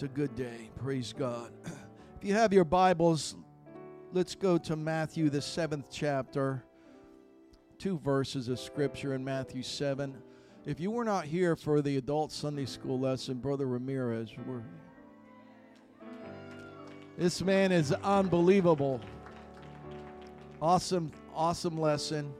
It's 0.00 0.10
a 0.10 0.14
good 0.16 0.34
day. 0.34 0.70
Praise 0.78 1.12
God. 1.12 1.52
If 2.16 2.24
you 2.26 2.32
have 2.32 2.54
your 2.54 2.64
Bibles, 2.64 3.36
let's 4.14 4.34
go 4.34 4.56
to 4.56 4.74
Matthew, 4.74 5.28
the 5.28 5.42
seventh 5.42 5.88
chapter. 5.92 6.64
Two 7.78 7.98
verses 7.98 8.48
of 8.48 8.58
scripture 8.58 9.12
in 9.12 9.22
Matthew 9.22 9.62
7. 9.62 10.16
If 10.64 10.80
you 10.80 10.90
were 10.90 11.04
not 11.04 11.26
here 11.26 11.54
for 11.54 11.82
the 11.82 11.98
adult 11.98 12.32
Sunday 12.32 12.64
school 12.64 12.98
lesson, 12.98 13.40
Brother 13.40 13.66
Ramirez, 13.66 14.30
we're, 14.46 14.62
this 17.18 17.42
man 17.42 17.70
is 17.70 17.92
unbelievable. 17.92 19.02
Awesome, 20.62 21.12
awesome 21.34 21.78
lesson. 21.78 22.32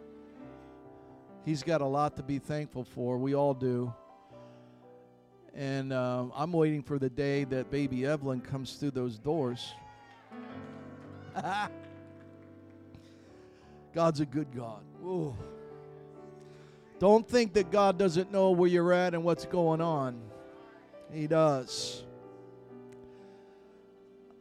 He's 1.44 1.62
got 1.62 1.82
a 1.82 1.86
lot 1.86 2.16
to 2.16 2.22
be 2.22 2.38
thankful 2.38 2.84
for. 2.84 3.18
We 3.18 3.34
all 3.34 3.52
do. 3.52 3.92
And 5.54 5.92
uh, 5.92 6.26
I'm 6.34 6.52
waiting 6.52 6.82
for 6.82 6.98
the 6.98 7.10
day 7.10 7.44
that 7.44 7.70
baby 7.70 8.06
Evelyn 8.06 8.40
comes 8.40 8.74
through 8.74 8.92
those 8.92 9.18
doors. 9.18 9.72
God's 13.94 14.20
a 14.20 14.26
good 14.26 14.54
God. 14.54 14.82
Ooh. 15.04 15.36
Don't 16.98 17.26
think 17.26 17.54
that 17.54 17.70
God 17.70 17.98
doesn't 17.98 18.30
know 18.30 18.50
where 18.50 18.68
you're 18.68 18.92
at 18.92 19.14
and 19.14 19.24
what's 19.24 19.46
going 19.46 19.80
on. 19.80 20.20
He 21.12 21.26
does. 21.26 22.04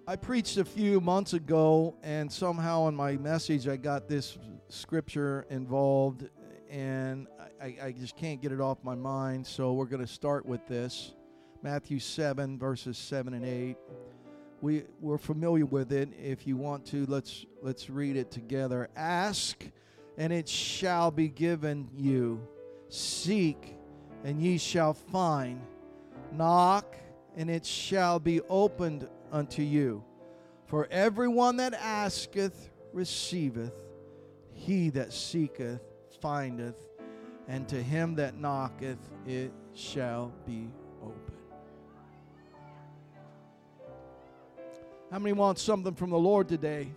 I 0.06 0.16
preached 0.16 0.58
a 0.58 0.66
few 0.66 1.00
months 1.00 1.34
ago, 1.34 1.96
and 2.04 2.32
somehow 2.32 2.88
in 2.88 2.96
my 2.96 3.18
message, 3.18 3.68
I 3.68 3.78
got 3.78 4.08
this 4.08 4.38
scripture 4.68 5.46
involved, 5.50 6.30
and 6.70 7.28
I, 7.62 7.76
I 7.82 7.92
just 7.92 8.16
can't 8.16 8.42
get 8.42 8.52
it 8.52 8.62
off 8.62 8.78
my 8.84 8.96
mind. 8.96 9.46
So 9.46 9.74
we're 9.74 9.86
going 9.86 10.06
to 10.06 10.12
start 10.12 10.46
with 10.46 10.66
this 10.68 11.14
Matthew 11.64 12.00
7, 12.00 12.60
verses 12.60 12.98
7 12.98 13.34
and 13.34 13.46
8. 13.46 13.78
We, 14.62 14.84
we're 15.00 15.18
familiar 15.18 15.66
with 15.66 15.92
it. 15.92 16.10
If 16.22 16.46
you 16.46 16.58
want 16.58 16.86
to, 16.88 17.06
let's, 17.08 17.46
let's 17.62 17.90
read 17.90 18.16
it 18.16 18.30
together. 18.30 18.90
Ask, 18.96 19.64
and 20.18 20.32
it 20.32 20.48
shall 20.48 21.12
be 21.12 21.28
given 21.30 21.90
you. 21.96 22.46
Seek, 22.90 23.76
and 24.24 24.42
ye 24.42 24.58
shall 24.58 24.94
find. 24.94 25.62
Knock, 26.34 26.96
and 27.36 27.50
it 27.50 27.66
shall 27.66 28.20
be 28.20 28.42
opened 28.50 29.08
unto 29.32 29.62
you. 29.62 30.04
For 30.66 30.88
everyone 30.92 31.58
that 31.58 31.74
asketh 31.74 32.70
receiveth, 32.94 33.74
he 34.54 34.90
that 34.92 35.14
seeketh 35.14 35.82
findeth, 36.22 36.76
and 37.48 37.68
to 37.68 37.82
him 37.82 38.16
that 38.16 38.36
knocketh 38.36 39.00
it 39.28 39.52
shall 39.74 40.32
be 40.46 40.68
open. 41.02 41.34
How 45.12 45.20
many 45.20 45.34
want 45.34 45.58
something 45.58 45.94
from 45.96 46.10
the 46.12 46.20
Lord 46.20 46.48
today? 46.48 46.90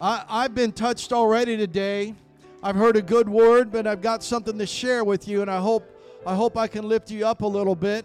I, 0.00 0.24
I've 0.28 0.54
been 0.54 0.72
touched 0.72 1.12
already 1.12 1.56
today. 1.56 2.14
I've 2.62 2.76
heard 2.76 2.96
a 2.96 3.02
good 3.02 3.28
word, 3.28 3.72
but 3.72 3.86
I've 3.86 4.02
got 4.02 4.22
something 4.22 4.58
to 4.58 4.66
share 4.66 5.02
with 5.04 5.26
you, 5.26 5.42
and 5.42 5.50
I 5.50 5.60
hope 5.60 5.96
I 6.26 6.34
hope 6.34 6.58
I 6.58 6.66
can 6.66 6.86
lift 6.86 7.10
you 7.10 7.26
up 7.26 7.40
a 7.40 7.46
little 7.46 7.74
bit. 7.74 8.04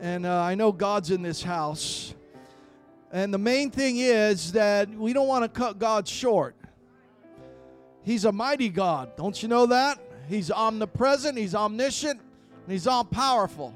And 0.00 0.26
uh, 0.26 0.42
I 0.42 0.54
know 0.54 0.72
God's 0.72 1.10
in 1.10 1.22
this 1.22 1.42
house. 1.42 2.14
And 3.10 3.32
the 3.32 3.38
main 3.38 3.70
thing 3.70 3.98
is 3.98 4.52
that 4.52 4.90
we 4.90 5.12
don't 5.12 5.28
want 5.28 5.44
to 5.44 5.48
cut 5.48 5.78
God 5.78 6.06
short. 6.06 6.54
He's 8.04 8.24
a 8.24 8.32
mighty 8.32 8.68
God. 8.68 9.16
Don't 9.16 9.40
you 9.42 9.48
know 9.48 9.66
that? 9.66 9.98
He's 10.28 10.50
omnipresent, 10.50 11.38
He's 11.38 11.54
omniscient, 11.54 12.20
and 12.20 12.72
He's 12.72 12.86
all 12.86 13.04
powerful. 13.04 13.74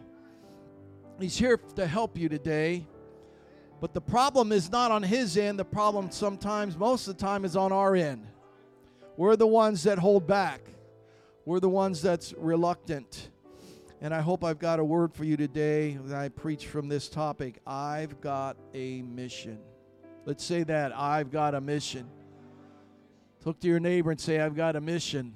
He's 1.18 1.36
here 1.36 1.58
to 1.76 1.86
help 1.86 2.18
you 2.18 2.28
today. 2.28 2.86
But 3.80 3.94
the 3.94 4.00
problem 4.00 4.52
is 4.52 4.70
not 4.70 4.90
on 4.90 5.02
His 5.02 5.36
end. 5.36 5.58
The 5.58 5.64
problem 5.64 6.10
sometimes, 6.10 6.76
most 6.76 7.06
of 7.08 7.16
the 7.16 7.22
time, 7.24 7.44
is 7.44 7.56
on 7.56 7.72
our 7.72 7.94
end. 7.94 8.26
We're 9.16 9.36
the 9.36 9.46
ones 9.46 9.82
that 9.84 9.98
hold 9.98 10.26
back, 10.26 10.60
we're 11.44 11.60
the 11.60 11.68
ones 11.68 12.02
that's 12.02 12.34
reluctant. 12.36 13.30
And 14.02 14.12
I 14.12 14.20
hope 14.20 14.44
I've 14.44 14.58
got 14.58 14.78
a 14.78 14.84
word 14.84 15.14
for 15.14 15.24
you 15.24 15.38
today 15.38 15.98
that 16.04 16.18
I 16.18 16.28
preach 16.28 16.66
from 16.66 16.86
this 16.86 17.08
topic. 17.08 17.60
I've 17.66 18.20
got 18.20 18.58
a 18.74 19.00
mission. 19.00 19.58
Let's 20.26 20.44
say 20.44 20.64
that. 20.64 20.94
I've 20.94 21.30
got 21.30 21.54
a 21.54 21.62
mission. 21.62 22.06
Look 23.46 23.60
to 23.60 23.68
your 23.68 23.78
neighbor 23.78 24.10
and 24.10 24.20
say, 24.20 24.40
I've 24.40 24.56
got 24.56 24.74
a 24.74 24.80
mission. 24.80 25.32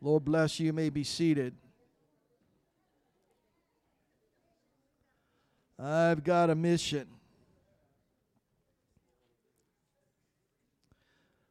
Lord 0.00 0.24
bless 0.24 0.60
you. 0.60 0.66
You 0.66 0.72
may 0.72 0.88
be 0.88 1.02
seated. 1.02 1.52
I've 5.76 6.22
got 6.22 6.48
a 6.48 6.54
mission. 6.54 7.08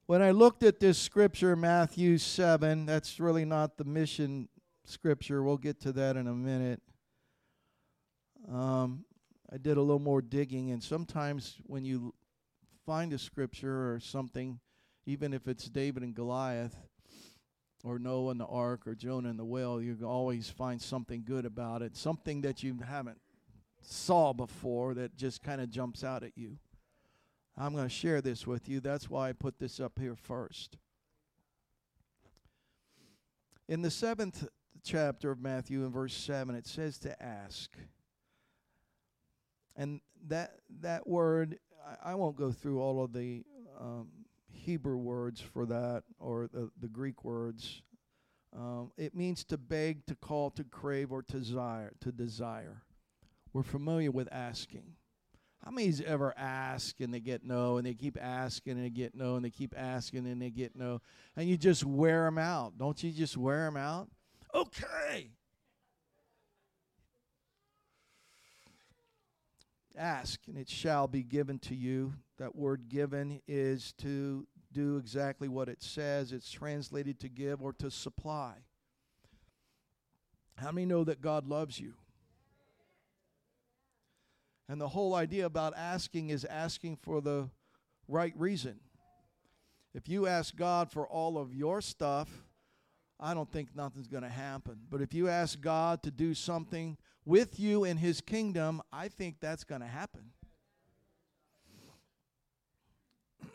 When 0.05 0.21
I 0.21 0.31
looked 0.31 0.63
at 0.63 0.79
this 0.79 0.97
scripture, 0.97 1.53
Matthew 1.57 2.17
7, 2.17 2.85
that's 2.85 3.19
really 3.19 3.43
not 3.43 3.77
the 3.77 3.83
mission 3.83 4.47
scripture. 4.85 5.43
We'll 5.43 5.57
get 5.57 5.81
to 5.81 5.91
that 5.91 6.15
in 6.15 6.27
a 6.27 6.33
minute. 6.33 6.81
Um, 8.49 9.03
I 9.51 9.57
did 9.57 9.75
a 9.75 9.81
little 9.81 9.99
more 9.99 10.21
digging, 10.21 10.71
and 10.71 10.81
sometimes 10.81 11.57
when 11.65 11.83
you 11.83 12.13
find 12.85 13.11
a 13.11 13.17
scripture 13.17 13.93
or 13.93 13.99
something, 13.99 14.61
even 15.05 15.33
if 15.33 15.47
it's 15.47 15.65
David 15.69 16.03
and 16.03 16.15
Goliath, 16.15 16.75
or 17.83 17.97
Noah 17.97 18.31
and 18.31 18.39
the 18.39 18.45
ark, 18.45 18.85
or 18.85 18.95
Jonah 18.95 19.29
and 19.29 19.39
the 19.39 19.45
whale, 19.45 19.81
you 19.81 19.97
always 20.03 20.49
find 20.49 20.81
something 20.81 21.23
good 21.25 21.45
about 21.45 21.81
it, 21.81 21.95
something 21.95 22.41
that 22.41 22.61
you 22.61 22.77
haven't 22.85 23.19
saw 23.81 24.33
before 24.33 24.93
that 24.95 25.15
just 25.15 25.41
kind 25.41 25.61
of 25.61 25.69
jumps 25.69 26.03
out 26.03 26.23
at 26.23 26.37
you. 26.37 26.57
I'm 27.57 27.73
going 27.73 27.87
to 27.87 27.93
share 27.93 28.21
this 28.21 28.47
with 28.47 28.69
you. 28.69 28.79
That's 28.79 29.09
why 29.09 29.29
I 29.29 29.33
put 29.33 29.59
this 29.59 29.79
up 29.79 29.99
here 29.99 30.15
first. 30.15 30.77
In 33.67 33.81
the 33.81 33.91
seventh 33.91 34.47
chapter 34.83 35.31
of 35.31 35.39
Matthew, 35.39 35.83
in 35.85 35.91
verse 35.91 36.13
7, 36.13 36.55
it 36.55 36.65
says 36.65 36.97
to 36.99 37.21
ask. 37.21 37.77
And 39.75 40.01
that, 40.27 40.55
that 40.81 41.07
word, 41.07 41.59
I, 42.03 42.11
I 42.11 42.15
won't 42.15 42.35
go 42.35 42.51
through 42.51 42.81
all 42.81 43.03
of 43.03 43.13
the 43.13 43.43
um, 43.79 44.07
Hebrew 44.59 44.97
words 44.97 45.41
for 45.41 45.65
that 45.65 46.03
or 46.19 46.49
the, 46.51 46.69
the 46.79 46.87
Greek 46.87 47.23
words. 47.23 47.81
Um, 48.55 48.91
it 48.97 49.15
means 49.15 49.43
to 49.45 49.57
beg, 49.57 50.05
to 50.07 50.15
call, 50.15 50.49
to 50.51 50.63
crave, 50.63 51.11
or 51.11 51.21
to 51.23 51.37
desire. 51.37 51.93
To 52.01 52.11
desire. 52.11 52.83
We're 53.53 53.63
familiar 53.63 54.11
with 54.11 54.27
asking. 54.31 54.95
How 55.63 55.71
many's 55.71 56.01
ever 56.01 56.33
ask 56.37 56.99
and 57.01 57.13
they 57.13 57.19
get 57.19 57.43
no, 57.43 57.77
and 57.77 57.85
they 57.85 57.93
keep 57.93 58.17
asking 58.19 58.73
and 58.73 58.85
they 58.85 58.89
get 58.89 59.13
no, 59.13 59.35
and 59.35 59.43
they 59.43 59.49
keep 59.49 59.75
asking 59.77 60.25
and 60.25 60.41
they 60.41 60.49
get 60.49 60.75
no, 60.75 61.01
and 61.35 61.49
you 61.49 61.57
just 61.57 61.83
wear 61.83 62.25
them 62.25 62.37
out? 62.37 62.77
Don't 62.77 63.01
you 63.03 63.11
just 63.11 63.35
wear 63.35 63.65
them 63.65 63.75
out? 63.75 64.07
Okay. 64.55 65.31
Ask 69.97 70.39
and 70.47 70.57
it 70.57 70.69
shall 70.69 71.07
be 71.07 71.23
given 71.23 71.59
to 71.59 71.75
you. 71.75 72.13
That 72.39 72.55
word 72.55 72.87
given 72.87 73.41
is 73.47 73.93
to 73.99 74.47
do 74.71 74.97
exactly 74.97 75.49
what 75.49 75.67
it 75.67 75.83
says. 75.83 76.31
It's 76.31 76.49
translated 76.49 77.19
to 77.19 77.29
give 77.29 77.61
or 77.61 77.73
to 77.73 77.91
supply. 77.91 78.53
How 80.55 80.71
many 80.71 80.85
know 80.85 81.03
that 81.03 81.21
God 81.21 81.47
loves 81.47 81.79
you? 81.79 81.93
And 84.69 84.79
the 84.79 84.87
whole 84.87 85.15
idea 85.15 85.45
about 85.45 85.73
asking 85.75 86.29
is 86.29 86.45
asking 86.45 86.97
for 87.01 87.21
the 87.21 87.49
right 88.07 88.33
reason. 88.37 88.79
If 89.93 90.07
you 90.07 90.27
ask 90.27 90.55
God 90.55 90.91
for 90.91 91.07
all 91.07 91.37
of 91.37 91.53
your 91.53 91.81
stuff, 91.81 92.29
I 93.19 93.33
don't 93.33 93.51
think 93.51 93.75
nothing's 93.75 94.07
going 94.07 94.23
to 94.23 94.29
happen. 94.29 94.77
But 94.89 95.01
if 95.01 95.13
you 95.13 95.27
ask 95.27 95.59
God 95.59 96.03
to 96.03 96.11
do 96.11 96.33
something 96.33 96.97
with 97.25 97.59
you 97.59 97.83
in 97.83 97.97
His 97.97 98.21
kingdom, 98.21 98.81
I 98.93 99.09
think 99.09 99.37
that's 99.41 99.65
going 99.65 99.81
to 99.81 99.87
happen. 99.87 100.31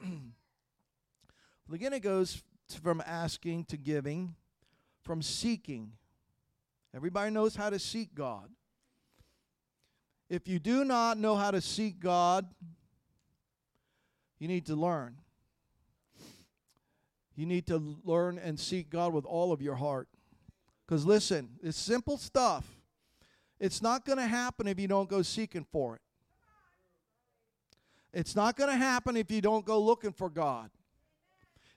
again, 1.72 1.92
it 1.92 2.00
goes 2.00 2.42
from 2.82 3.02
asking 3.06 3.64
to 3.66 3.76
giving, 3.76 4.34
from 5.02 5.22
seeking. 5.22 5.92
Everybody 6.94 7.30
knows 7.30 7.56
how 7.56 7.70
to 7.70 7.78
seek 7.78 8.14
God. 8.14 8.48
If 10.28 10.48
you 10.48 10.58
do 10.58 10.84
not 10.84 11.18
know 11.18 11.36
how 11.36 11.50
to 11.50 11.60
seek 11.60 12.00
God, 12.00 12.46
you 14.38 14.48
need 14.48 14.66
to 14.66 14.74
learn. 14.74 15.16
You 17.36 17.46
need 17.46 17.66
to 17.66 17.98
learn 18.04 18.38
and 18.38 18.58
seek 18.58 18.90
God 18.90 19.12
with 19.12 19.24
all 19.24 19.52
of 19.52 19.60
your 19.60 19.74
heart. 19.74 20.08
Because 20.86 21.04
listen, 21.04 21.50
it's 21.62 21.78
simple 21.78 22.16
stuff. 22.16 22.64
It's 23.58 23.82
not 23.82 24.04
going 24.04 24.18
to 24.18 24.26
happen 24.26 24.66
if 24.68 24.78
you 24.78 24.88
don't 24.88 25.08
go 25.08 25.22
seeking 25.22 25.66
for 25.70 25.96
it. 25.96 26.02
It's 28.14 28.36
not 28.36 28.56
going 28.56 28.70
to 28.70 28.76
happen 28.76 29.16
if 29.16 29.30
you 29.30 29.40
don't 29.40 29.66
go 29.66 29.80
looking 29.80 30.12
for 30.12 30.30
God. 30.30 30.70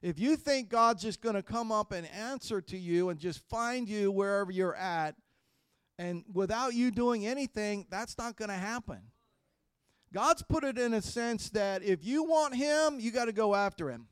If 0.04 0.20
you 0.20 0.36
think 0.36 0.70
God's 0.70 1.02
just 1.02 1.20
going 1.20 1.34
to 1.34 1.42
come 1.42 1.72
up 1.72 1.92
and 1.92 2.08
answer 2.08 2.62
to 2.62 2.78
you 2.78 3.10
and 3.10 3.20
just 3.20 3.40
find 3.50 3.90
you 3.90 4.12
wherever 4.12 4.52
you're 4.52 4.76
at, 4.76 5.16
And 5.98 6.24
without 6.32 6.76
you 6.76 6.92
doing 6.92 7.26
anything, 7.26 7.88
that's 7.90 8.20
not 8.20 8.36
going 8.36 8.50
to 8.50 8.56
happen. 8.56 9.00
God's 10.14 10.44
put 10.44 10.64
it 10.64 10.78
in 10.78 10.94
a 10.94 11.02
sense 11.02 11.50
that 11.50 11.82
if 11.82 12.06
you 12.06 12.24
want 12.24 12.56
Him, 12.56 13.00
you 13.00 13.10
got 13.10 13.26
to 13.26 13.34
go 13.34 13.56
after 13.56 13.90
Him. 13.90 14.08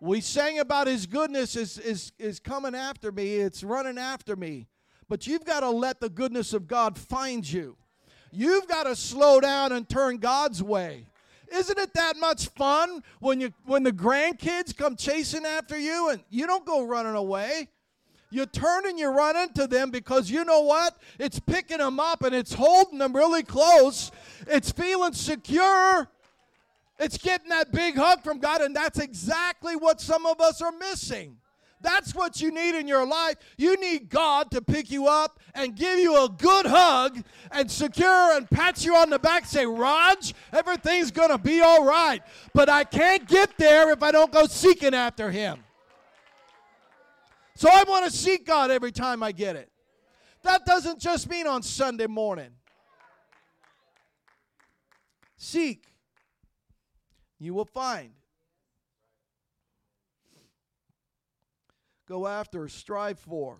We 0.00 0.22
sang 0.22 0.58
about 0.58 0.86
His 0.86 1.04
goodness 1.04 1.56
is, 1.56 1.78
is, 1.78 2.12
is 2.18 2.40
coming 2.40 2.74
after 2.74 3.12
me, 3.12 3.34
it's 3.36 3.62
running 3.62 3.98
after 3.98 4.34
me. 4.34 4.66
But 5.08 5.26
you've 5.26 5.44
got 5.44 5.60
to 5.60 5.70
let 5.70 6.00
the 6.00 6.08
goodness 6.08 6.54
of 6.54 6.66
God 6.66 6.96
find 6.96 7.50
you. 7.50 7.76
You've 8.30 8.66
got 8.66 8.84
to 8.84 8.96
slow 8.96 9.40
down 9.40 9.72
and 9.72 9.86
turn 9.88 10.18
God's 10.18 10.62
way. 10.62 11.06
Isn't 11.52 11.78
it 11.78 11.94
that 11.94 12.16
much 12.16 12.48
fun 12.48 13.02
when 13.20 13.40
you 13.40 13.52
when 13.64 13.82
the 13.82 13.92
grandkids 13.92 14.76
come 14.76 14.96
chasing 14.96 15.44
after 15.44 15.78
you 15.78 16.10
and 16.10 16.22
you 16.30 16.46
don't 16.46 16.64
go 16.64 16.84
running 16.84 17.14
away? 17.14 17.68
You 18.30 18.44
turn 18.44 18.86
and 18.86 18.98
you 18.98 19.08
run 19.08 19.36
into 19.36 19.66
them 19.66 19.90
because 19.90 20.30
you 20.30 20.44
know 20.44 20.60
what? 20.60 20.98
It's 21.18 21.40
picking 21.40 21.78
them 21.78 21.98
up 21.98 22.22
and 22.22 22.34
it's 22.34 22.52
holding 22.52 22.98
them 22.98 23.16
really 23.16 23.42
close. 23.42 24.10
It's 24.46 24.70
feeling 24.70 25.14
secure. 25.14 26.08
It's 26.98 27.16
getting 27.16 27.48
that 27.50 27.72
big 27.72 27.96
hug 27.96 28.24
from 28.24 28.38
God, 28.38 28.60
and 28.60 28.74
that's 28.74 28.98
exactly 28.98 29.76
what 29.76 30.00
some 30.00 30.26
of 30.26 30.40
us 30.40 30.60
are 30.60 30.72
missing. 30.72 31.36
That's 31.80 32.14
what 32.14 32.40
you 32.40 32.50
need 32.50 32.78
in 32.78 32.88
your 32.88 33.06
life. 33.06 33.36
You 33.56 33.80
need 33.80 34.08
God 34.08 34.50
to 34.50 34.60
pick 34.60 34.90
you 34.90 35.06
up 35.06 35.38
and 35.54 35.76
give 35.76 35.98
you 35.98 36.24
a 36.24 36.28
good 36.28 36.66
hug 36.66 37.22
and 37.52 37.70
secure 37.70 38.36
and 38.36 38.50
pat 38.50 38.84
you 38.84 38.96
on 38.96 39.10
the 39.10 39.18
back, 39.18 39.44
say, 39.44 39.64
Raj, 39.64 40.34
everything's 40.52 41.10
going 41.10 41.30
to 41.30 41.38
be 41.38 41.60
all 41.60 41.84
right. 41.84 42.22
But 42.52 42.68
I 42.68 42.84
can't 42.84 43.26
get 43.28 43.56
there 43.58 43.92
if 43.92 44.02
I 44.02 44.10
don't 44.10 44.32
go 44.32 44.46
seeking 44.46 44.94
after 44.94 45.30
Him. 45.30 45.62
So 47.54 47.68
I 47.72 47.84
want 47.88 48.04
to 48.04 48.10
seek 48.10 48.46
God 48.46 48.70
every 48.70 48.92
time 48.92 49.22
I 49.22 49.32
get 49.32 49.56
it. 49.56 49.70
That 50.42 50.64
doesn't 50.64 51.00
just 51.00 51.28
mean 51.28 51.46
on 51.46 51.62
Sunday 51.62 52.06
morning. 52.06 52.50
Seek, 55.36 55.84
you 57.38 57.54
will 57.54 57.64
find. 57.64 58.10
Go 62.08 62.26
after, 62.26 62.68
strive 62.68 63.18
for. 63.18 63.58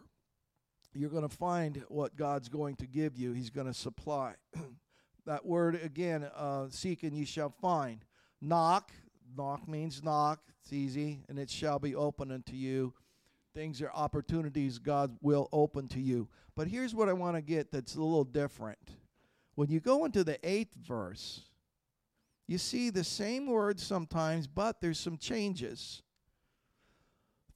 You're 0.94 1.10
going 1.10 1.28
to 1.28 1.36
find 1.36 1.84
what 1.88 2.16
God's 2.16 2.48
going 2.48 2.76
to 2.76 2.86
give 2.86 3.16
you. 3.16 3.32
He's 3.32 3.50
going 3.50 3.66
to 3.66 3.74
supply. 3.74 4.34
that 5.26 5.44
word 5.44 5.80
again, 5.82 6.24
uh, 6.34 6.66
seek 6.70 7.02
and 7.02 7.14
ye 7.14 7.24
shall 7.24 7.50
find. 7.50 8.04
Knock, 8.40 8.90
knock 9.36 9.68
means 9.68 10.02
knock. 10.02 10.40
It's 10.62 10.72
easy, 10.72 11.20
and 11.28 11.38
it 11.38 11.50
shall 11.50 11.78
be 11.78 11.94
open 11.94 12.32
unto 12.32 12.54
you 12.54 12.94
things 13.58 13.82
are 13.82 13.90
opportunities 13.92 14.78
God 14.78 15.16
will 15.20 15.48
open 15.52 15.88
to 15.88 16.00
you. 16.00 16.28
But 16.54 16.68
here's 16.68 16.94
what 16.94 17.08
I 17.08 17.12
want 17.12 17.36
to 17.36 17.42
get 17.42 17.72
that's 17.72 17.96
a 17.96 18.00
little 18.00 18.22
different. 18.22 18.78
When 19.56 19.68
you 19.68 19.80
go 19.80 20.04
into 20.04 20.22
the 20.22 20.38
eighth 20.48 20.74
verse, 20.74 21.40
you 22.46 22.56
see 22.56 22.90
the 22.90 23.02
same 23.02 23.48
words 23.48 23.82
sometimes, 23.84 24.46
but 24.46 24.80
there's 24.80 25.00
some 25.00 25.16
changes. 25.18 26.02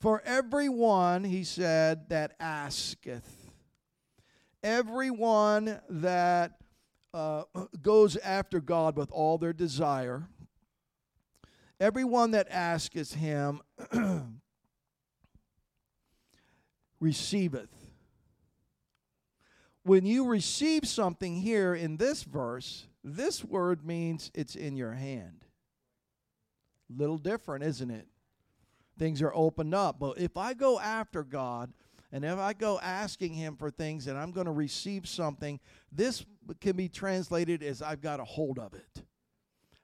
For 0.02 0.20
everyone, 0.26 1.22
he 1.22 1.44
said, 1.44 2.08
that 2.08 2.34
asketh, 2.40 3.52
everyone 4.60 5.80
that 5.88 6.58
uh, 7.14 7.44
goes 7.82 8.16
after 8.16 8.60
God 8.60 8.96
with 8.96 9.12
all 9.12 9.38
their 9.38 9.52
desire, 9.52 10.24
everyone 11.78 12.32
that 12.32 12.48
asketh 12.50 13.14
him 13.14 13.60
receiveth. 17.00 17.70
When 19.84 20.04
you 20.04 20.26
receive 20.26 20.88
something 20.88 21.36
here 21.36 21.76
in 21.76 21.96
this 21.96 22.24
verse, 22.24 22.88
this 23.04 23.44
word 23.44 23.86
means 23.86 24.32
it's 24.34 24.56
in 24.56 24.74
your 24.76 24.94
hand. 24.94 25.44
Little 26.90 27.18
different, 27.18 27.62
isn't 27.62 27.90
it? 27.92 28.08
Things 28.98 29.22
are 29.22 29.34
opened 29.34 29.74
up. 29.74 29.98
But 29.98 30.18
if 30.18 30.36
I 30.36 30.54
go 30.54 30.78
after 30.78 31.24
God 31.24 31.72
and 32.10 32.24
if 32.24 32.38
I 32.38 32.52
go 32.52 32.78
asking 32.80 33.34
Him 33.34 33.56
for 33.56 33.70
things 33.70 34.06
and 34.06 34.18
I'm 34.18 34.32
going 34.32 34.46
to 34.46 34.52
receive 34.52 35.08
something, 35.08 35.60
this 35.90 36.24
can 36.60 36.76
be 36.76 36.88
translated 36.88 37.62
as 37.62 37.82
I've 37.82 38.00
got 38.00 38.20
a 38.20 38.24
hold 38.24 38.58
of 38.58 38.74
it. 38.74 39.04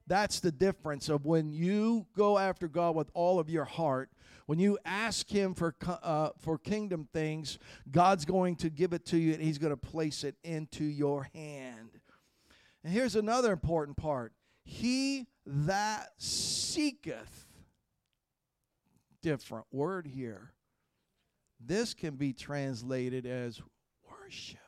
That's 0.07 0.41
the 0.41 0.53
difference 0.53 1.09
of 1.09 1.27
when 1.27 1.53
you 1.53 2.07
go 2.17 2.39
after 2.39 2.67
God 2.69 2.97
with 2.97 3.11
all 3.15 3.39
of 3.39 3.51
your 3.51 3.65
heart 3.65 4.11
when 4.49 4.59
you 4.59 4.79
ask 4.87 5.29
Him 5.29 5.53
for, 5.53 5.75
uh, 5.87 6.31
for 6.39 6.57
kingdom 6.57 7.07
things, 7.13 7.59
God's 7.91 8.25
going 8.25 8.57
to 8.57 8.71
give 8.71 8.95
it 8.95 9.05
to 9.09 9.19
you 9.19 9.35
and 9.35 9.43
He's 9.43 9.59
going 9.59 9.75
to 9.75 9.77
place 9.77 10.25
it 10.25 10.37
into 10.43 10.85
your 10.85 11.29
hand. 11.35 11.91
And 12.83 12.91
here's 12.91 13.15
another 13.15 13.53
important 13.53 13.99
part 13.99 14.33
He 14.65 15.27
that 15.45 16.13
seeketh, 16.17 17.47
different 19.23 19.67
word 19.73 20.07
here. 20.07 20.53
This 21.61 21.95
can 21.95 22.17
be 22.17 22.33
translated 22.33 23.27
as 23.27 23.61
worship. 24.09 24.61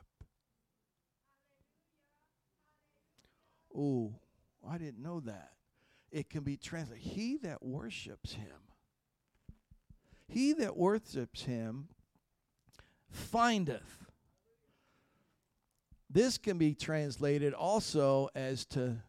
Oh, 3.75 4.13
I 4.67 4.77
didn't 4.77 5.01
know 5.01 5.21
that. 5.21 5.51
It 6.11 6.29
can 6.29 6.43
be 6.43 6.57
translated, 6.57 7.03
He 7.03 7.37
that 7.37 7.63
worships 7.63 8.33
Him. 8.33 8.71
He 10.31 10.53
that 10.53 10.77
worships 10.77 11.43
him 11.43 11.89
findeth. 13.09 14.05
This 16.09 16.37
can 16.37 16.57
be 16.57 16.73
translated 16.73 17.53
also 17.53 18.29
as 18.33 18.65
to 18.67 19.03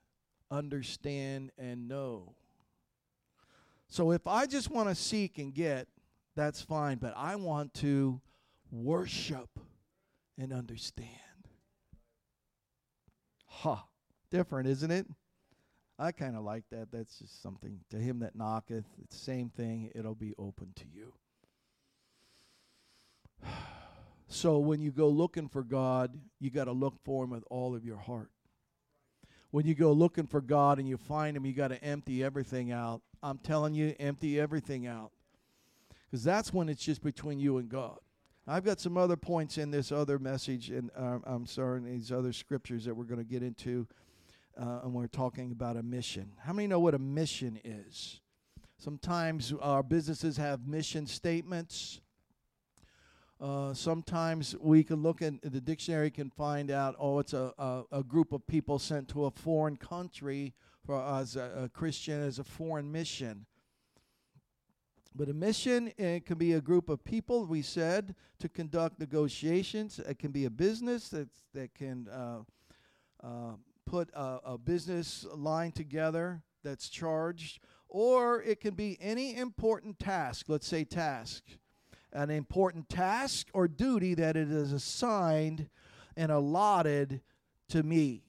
understand 0.51 1.53
and 1.57 1.89
know. 1.89 2.35
So 3.93 4.11
if 4.13 4.27
I 4.27 4.47
just 4.47 4.71
want 4.71 4.89
to 4.89 4.95
seek 4.95 5.37
and 5.37 5.53
get, 5.53 5.87
that's 6.35 6.63
fine, 6.63 6.97
but 6.97 7.13
I 7.15 7.37
want 7.37 7.75
to 7.75 8.23
worship 8.71 9.51
and 10.39 10.51
understand. 10.51 11.11
Ha, 13.49 13.75
huh. 13.75 13.83
different, 14.31 14.71
isn't 14.71 14.91
it? 14.91 15.07
I 15.99 16.11
kind 16.11 16.37
of 16.37 16.43
like 16.43 16.65
that. 16.71 16.91
That's 16.91 17.19
just 17.19 17.43
something 17.43 17.81
to 17.91 17.99
him 17.99 18.21
that 18.21 18.35
knocketh. 18.35 18.87
It's 19.05 19.19
the 19.19 19.25
same 19.25 19.51
thing. 19.51 19.93
It'll 19.95 20.15
be 20.15 20.33
open 20.39 20.73
to 20.77 20.85
you. 20.91 21.13
So 24.29 24.59
when 24.61 24.81
you 24.81 24.93
go 24.93 25.11
looking 25.11 25.47
for 25.47 25.63
God, 25.63 26.19
you 26.41 26.49
got 26.49 26.65
to 26.65 26.73
look 26.73 26.95
for 27.05 27.25
him 27.25 27.31
with 27.33 27.45
all 27.51 27.75
of 27.75 27.85
your 27.85 27.99
heart. 27.99 28.31
When 29.53 29.67
you 29.67 29.75
go 29.75 29.93
looking 29.93 30.27
for 30.27 30.41
God 30.41 30.79
and 30.79 30.89
you 30.89 30.97
find 30.97 31.37
him, 31.37 31.47
you 31.47 31.53
got 31.53 31.69
to 31.69 31.85
empty 31.85 32.25
everything 32.25 32.73
out. 32.73 33.03
I'm 33.23 33.39
telling 33.39 33.75
you, 33.75 33.95
empty 34.01 34.41
everything 34.41 34.87
out. 34.87 35.13
Because 36.11 36.25
that's 36.25 36.53
when 36.53 36.69
it's 36.69 36.83
just 36.83 37.03
between 37.03 37.39
you 37.39 37.59
and 37.59 37.69
God. 37.69 37.99
I've 38.49 38.65
got 38.65 38.81
some 38.81 38.97
other 38.97 39.17
points 39.17 39.59
in 39.59 39.71
this 39.71 39.93
other 39.93 40.19
message, 40.19 40.71
and 40.71 40.91
uh, 40.97 41.19
I'm 41.25 41.47
sorry, 41.47 41.79
in 41.79 41.85
these 41.85 42.11
other 42.11 42.33
scriptures 42.33 42.87
that 42.87 42.95
we're 42.95 43.05
going 43.05 43.21
to 43.21 43.31
get 43.31 43.43
into 43.43 43.87
uh, 44.61 44.81
and 44.85 44.93
we're 44.93 45.07
talking 45.07 45.53
about 45.53 45.77
a 45.77 45.83
mission. 45.83 46.33
How 46.39 46.53
many 46.53 46.67
know 46.67 46.81
what 46.81 46.95
a 46.95 46.99
mission 46.99 47.61
is? 47.63 48.21
Sometimes 48.79 49.53
our 49.61 49.83
businesses 49.83 50.37
have 50.39 50.67
mission 50.67 51.07
statements. 51.07 52.01
Uh, 53.43 53.75
sometimes 53.75 54.55
we 54.61 54.85
can 54.85 55.03
look 55.03 55.21
in 55.21 55.41
the 55.43 55.61
dictionary 55.61 56.13
can 56.13 56.31
find 56.31 56.71
out 56.71 56.95
oh 56.97 57.19
it's 57.19 57.33
a, 57.33 57.53
a, 57.59 57.83
a 57.91 58.03
group 58.05 58.33
of 58.33 58.47
people 58.47 58.79
sent 58.79 59.09
to 59.09 59.25
a 59.25 59.31
foreign 59.33 59.77
country 59.77 60.55
for 60.87 61.03
as 61.03 61.35
a, 61.35 61.65
a 61.65 61.69
Christian 61.69 62.23
as 62.23 62.39
a 62.39 62.45
foreign 62.45 62.93
mission. 62.93 63.47
But 65.13 65.29
a 65.29 65.35
mission 65.35 65.93
it 65.99 66.25
can 66.25 66.39
be 66.39 66.53
a 66.53 66.61
group 66.61 66.89
of 66.89 67.03
people 67.03 67.45
we 67.45 67.63
said 67.63 68.15
to 68.39 68.49
conduct 68.49 69.01
negotiations. 69.01 69.99
It 69.99 70.21
can 70.21 70.31
be 70.31 70.45
a 70.45 70.51
business 70.51 71.09
that 71.09 71.29
that 71.53 71.75
can 71.75 72.07
uh, 72.07 72.43
uh, 73.25 73.55
put 73.85 74.09
a, 74.15 74.39
a 74.45 74.59
business 74.59 75.27
line 75.35 75.73
together 75.73 76.45
that's 76.63 76.89
charged, 76.89 77.59
or 77.89 78.41
it 78.41 78.61
can 78.61 78.75
be 78.75 78.97
any 79.01 79.37
important 79.37 79.99
task, 79.99 80.47
let's 80.49 80.69
say 80.69 80.85
task, 80.85 81.43
an 82.13 82.31
important 82.31 82.89
task 82.89 83.49
or 83.53 83.69
duty 83.69 84.15
that 84.15 84.37
it 84.37 84.51
is 84.51 84.73
assigned 84.73 85.69
and 86.17 86.31
allotted 86.31 87.21
to 87.69 87.83
me. 87.83 88.23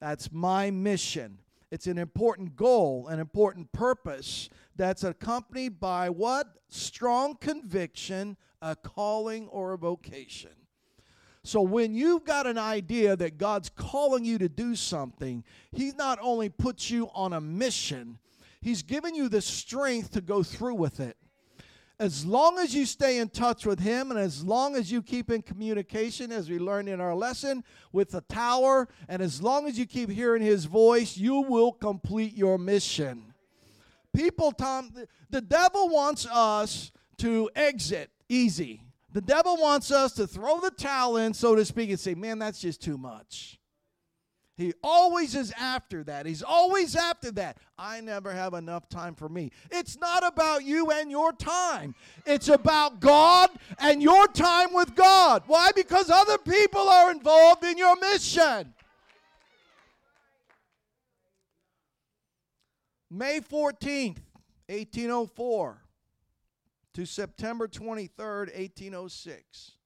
That's 0.00 0.32
my 0.32 0.70
mission. 0.70 1.38
It's 1.70 1.86
an 1.86 1.98
important 1.98 2.56
goal, 2.56 3.08
an 3.08 3.20
important 3.20 3.72
purpose 3.72 4.48
that's 4.76 5.04
accompanied 5.04 5.80
by 5.80 6.08
what? 6.08 6.46
Strong 6.68 7.36
conviction, 7.36 8.36
a 8.62 8.74
calling, 8.74 9.48
or 9.48 9.72
a 9.72 9.78
vocation. 9.78 10.50
So 11.42 11.62
when 11.62 11.94
you've 11.94 12.24
got 12.24 12.46
an 12.46 12.58
idea 12.58 13.16
that 13.16 13.38
God's 13.38 13.70
calling 13.70 14.24
you 14.24 14.38
to 14.38 14.48
do 14.48 14.74
something, 14.74 15.44
He's 15.70 15.94
not 15.94 16.18
only 16.20 16.48
puts 16.48 16.90
you 16.90 17.10
on 17.14 17.32
a 17.32 17.40
mission, 17.40 18.18
He's 18.60 18.82
given 18.82 19.14
you 19.14 19.28
the 19.28 19.40
strength 19.40 20.10
to 20.12 20.20
go 20.20 20.42
through 20.42 20.74
with 20.74 21.00
it. 21.00 21.16
As 22.00 22.24
long 22.24 22.58
as 22.58 22.74
you 22.74 22.86
stay 22.86 23.18
in 23.18 23.28
touch 23.28 23.66
with 23.66 23.80
Him 23.80 24.10
and 24.10 24.20
as 24.20 24.44
long 24.44 24.76
as 24.76 24.90
you 24.90 25.02
keep 25.02 25.30
in 25.30 25.42
communication, 25.42 26.30
as 26.30 26.48
we 26.48 26.58
learned 26.58 26.88
in 26.88 27.00
our 27.00 27.14
lesson 27.14 27.64
with 27.92 28.10
the 28.10 28.20
tower, 28.22 28.88
and 29.08 29.20
as 29.20 29.42
long 29.42 29.66
as 29.66 29.78
you 29.78 29.86
keep 29.86 30.08
hearing 30.08 30.42
His 30.42 30.64
voice, 30.64 31.16
you 31.16 31.40
will 31.40 31.72
complete 31.72 32.36
your 32.36 32.58
mission. 32.58 33.34
People, 34.14 34.52
Tom, 34.52 34.92
the 35.30 35.40
devil 35.40 35.88
wants 35.88 36.26
us 36.26 36.92
to 37.18 37.50
exit 37.56 38.10
easy. 38.28 38.82
The 39.12 39.20
devil 39.20 39.56
wants 39.56 39.90
us 39.90 40.12
to 40.12 40.26
throw 40.26 40.60
the 40.60 40.70
towel 40.70 41.16
in, 41.16 41.34
so 41.34 41.54
to 41.54 41.64
speak, 41.64 41.90
and 41.90 41.98
say, 41.98 42.14
man, 42.14 42.38
that's 42.38 42.60
just 42.60 42.80
too 42.80 42.98
much. 42.98 43.57
He 44.58 44.74
always 44.82 45.36
is 45.36 45.52
after 45.56 46.02
that. 46.02 46.26
He's 46.26 46.42
always 46.42 46.96
after 46.96 47.30
that. 47.30 47.58
I 47.78 48.00
never 48.00 48.32
have 48.32 48.54
enough 48.54 48.88
time 48.88 49.14
for 49.14 49.28
me. 49.28 49.52
It's 49.70 49.96
not 49.96 50.26
about 50.26 50.64
you 50.64 50.90
and 50.90 51.12
your 51.12 51.32
time, 51.32 51.94
it's 52.26 52.48
about 52.48 52.98
God 52.98 53.50
and 53.78 54.02
your 54.02 54.26
time 54.26 54.74
with 54.74 54.96
God. 54.96 55.44
Why? 55.46 55.70
Because 55.76 56.10
other 56.10 56.38
people 56.38 56.88
are 56.88 57.12
involved 57.12 57.62
in 57.62 57.78
your 57.78 57.96
mission. 58.00 58.74
May 63.08 63.38
14th, 63.40 64.18
1804 64.66 65.82
to 66.94 67.06
September 67.06 67.68
23rd, 67.68 68.58
1806. 68.58 69.77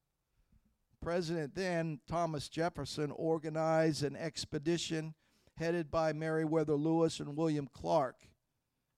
President 1.02 1.56
then, 1.56 1.98
Thomas 2.06 2.48
Jefferson, 2.48 3.10
organized 3.10 4.04
an 4.04 4.14
expedition 4.14 5.14
headed 5.56 5.90
by 5.90 6.12
Meriwether 6.12 6.76
Lewis 6.76 7.18
and 7.18 7.36
William 7.36 7.68
Clark 7.72 8.14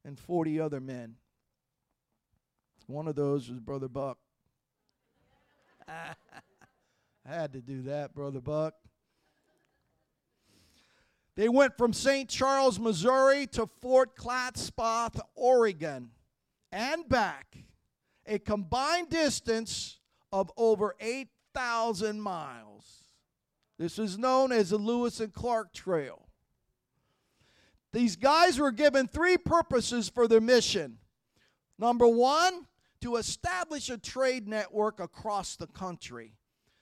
and 0.04 0.18
40 0.18 0.60
other 0.60 0.80
men. 0.80 1.16
One 2.86 3.08
of 3.08 3.16
those 3.16 3.48
was 3.48 3.58
Brother 3.58 3.88
Buck. 3.88 4.18
I 5.88 6.14
had 7.24 7.54
to 7.54 7.62
do 7.62 7.82
that, 7.82 8.14
Brother 8.14 8.40
Buck. 8.40 8.74
They 11.36 11.48
went 11.48 11.76
from 11.78 11.94
St. 11.94 12.28
Charles, 12.28 12.78
Missouri 12.78 13.46
to 13.48 13.66
Fort 13.80 14.14
Clatsop, 14.14 15.18
Oregon, 15.34 16.10
and 16.70 17.08
back, 17.08 17.56
a 18.26 18.38
combined 18.38 19.08
distance 19.08 20.00
of 20.30 20.52
over 20.56 20.94
8 21.00 21.28
thousand 21.54 22.20
miles. 22.20 23.04
This 23.78 23.98
is 23.98 24.18
known 24.18 24.52
as 24.52 24.70
the 24.70 24.78
Lewis 24.78 25.20
and 25.20 25.32
Clark 25.32 25.72
Trail. 25.72 26.28
These 27.92 28.16
guys 28.16 28.58
were 28.58 28.72
given 28.72 29.06
three 29.06 29.36
purposes 29.36 30.08
for 30.08 30.26
their 30.26 30.40
mission. 30.40 30.98
Number 31.78 32.06
one, 32.06 32.66
to 33.00 33.16
establish 33.16 33.90
a 33.90 33.98
trade 33.98 34.48
network 34.48 34.98
across 34.98 35.56
the 35.56 35.66
country. 35.66 36.34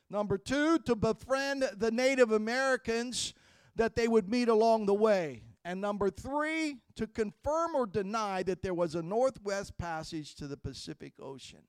Number 0.08 0.38
two, 0.38 0.78
to 0.80 0.94
befriend 0.94 1.68
the 1.76 1.90
Native 1.90 2.32
Americans 2.32 3.34
that 3.76 3.96
they 3.96 4.06
would 4.06 4.28
meet 4.28 4.48
along 4.48 4.86
the 4.86 4.94
way. 4.94 5.42
And 5.64 5.80
number 5.80 6.10
three, 6.10 6.78
to 6.96 7.06
confirm 7.06 7.74
or 7.74 7.86
deny 7.86 8.42
that 8.42 8.62
there 8.62 8.74
was 8.74 8.94
a 8.94 9.02
northwest 9.02 9.78
passage 9.78 10.34
to 10.36 10.46
the 10.46 10.56
Pacific 10.56 11.14
Ocean. 11.20 11.62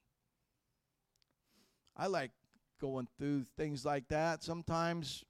I 1.96 2.08
like 2.08 2.32
going 2.84 3.08
through 3.18 3.46
things 3.56 3.86
like 3.86 4.10
that. 4.10 4.44
Sometimes, 4.44 5.24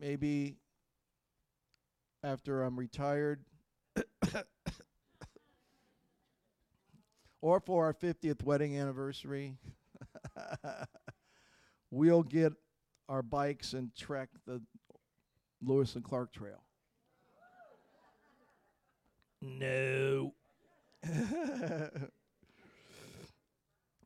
maybe 0.00 0.56
after 2.24 2.64
I'm 2.64 2.76
retired, 2.76 3.44
or 7.40 7.60
for 7.60 7.84
our 7.84 7.94
50th 7.94 8.42
wedding 8.42 8.76
anniversary, 8.76 9.54
we'll 11.92 12.24
get 12.24 12.52
our 13.08 13.22
bikes 13.22 13.72
and 13.72 13.94
trek 13.94 14.28
the 14.44 14.60
Lewis 15.62 15.94
and 15.94 16.02
Clark 16.02 16.32
Trail. 16.32 16.64
No. 19.40 20.34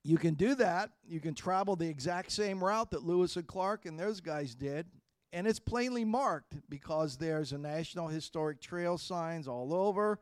You 0.03 0.17
can 0.17 0.33
do 0.35 0.55
that. 0.55 0.93
You 1.07 1.21
can 1.21 1.35
travel 1.35 1.77
the 1.77 1.89
exact 1.89 2.33
same 2.33 2.65
route 2.65 2.91
that 2.93 3.05
Lewis 3.05 3.37
and 3.37 3.47
Clark 3.47 3.85
and 3.85 3.99
those 3.99 4.21
guys 4.21 4.55
did. 4.55 4.87
And 5.33 5.47
it's 5.47 5.61
plainly 5.61 6.05
marked 6.05 6.57
because 6.69 7.17
there's 7.17 7.53
a 7.53 7.59
National 7.59 8.09
Historic 8.09 8.61
Trail 8.61 8.99
signs 8.99 9.47
all 9.47 9.73
over. 9.75 10.19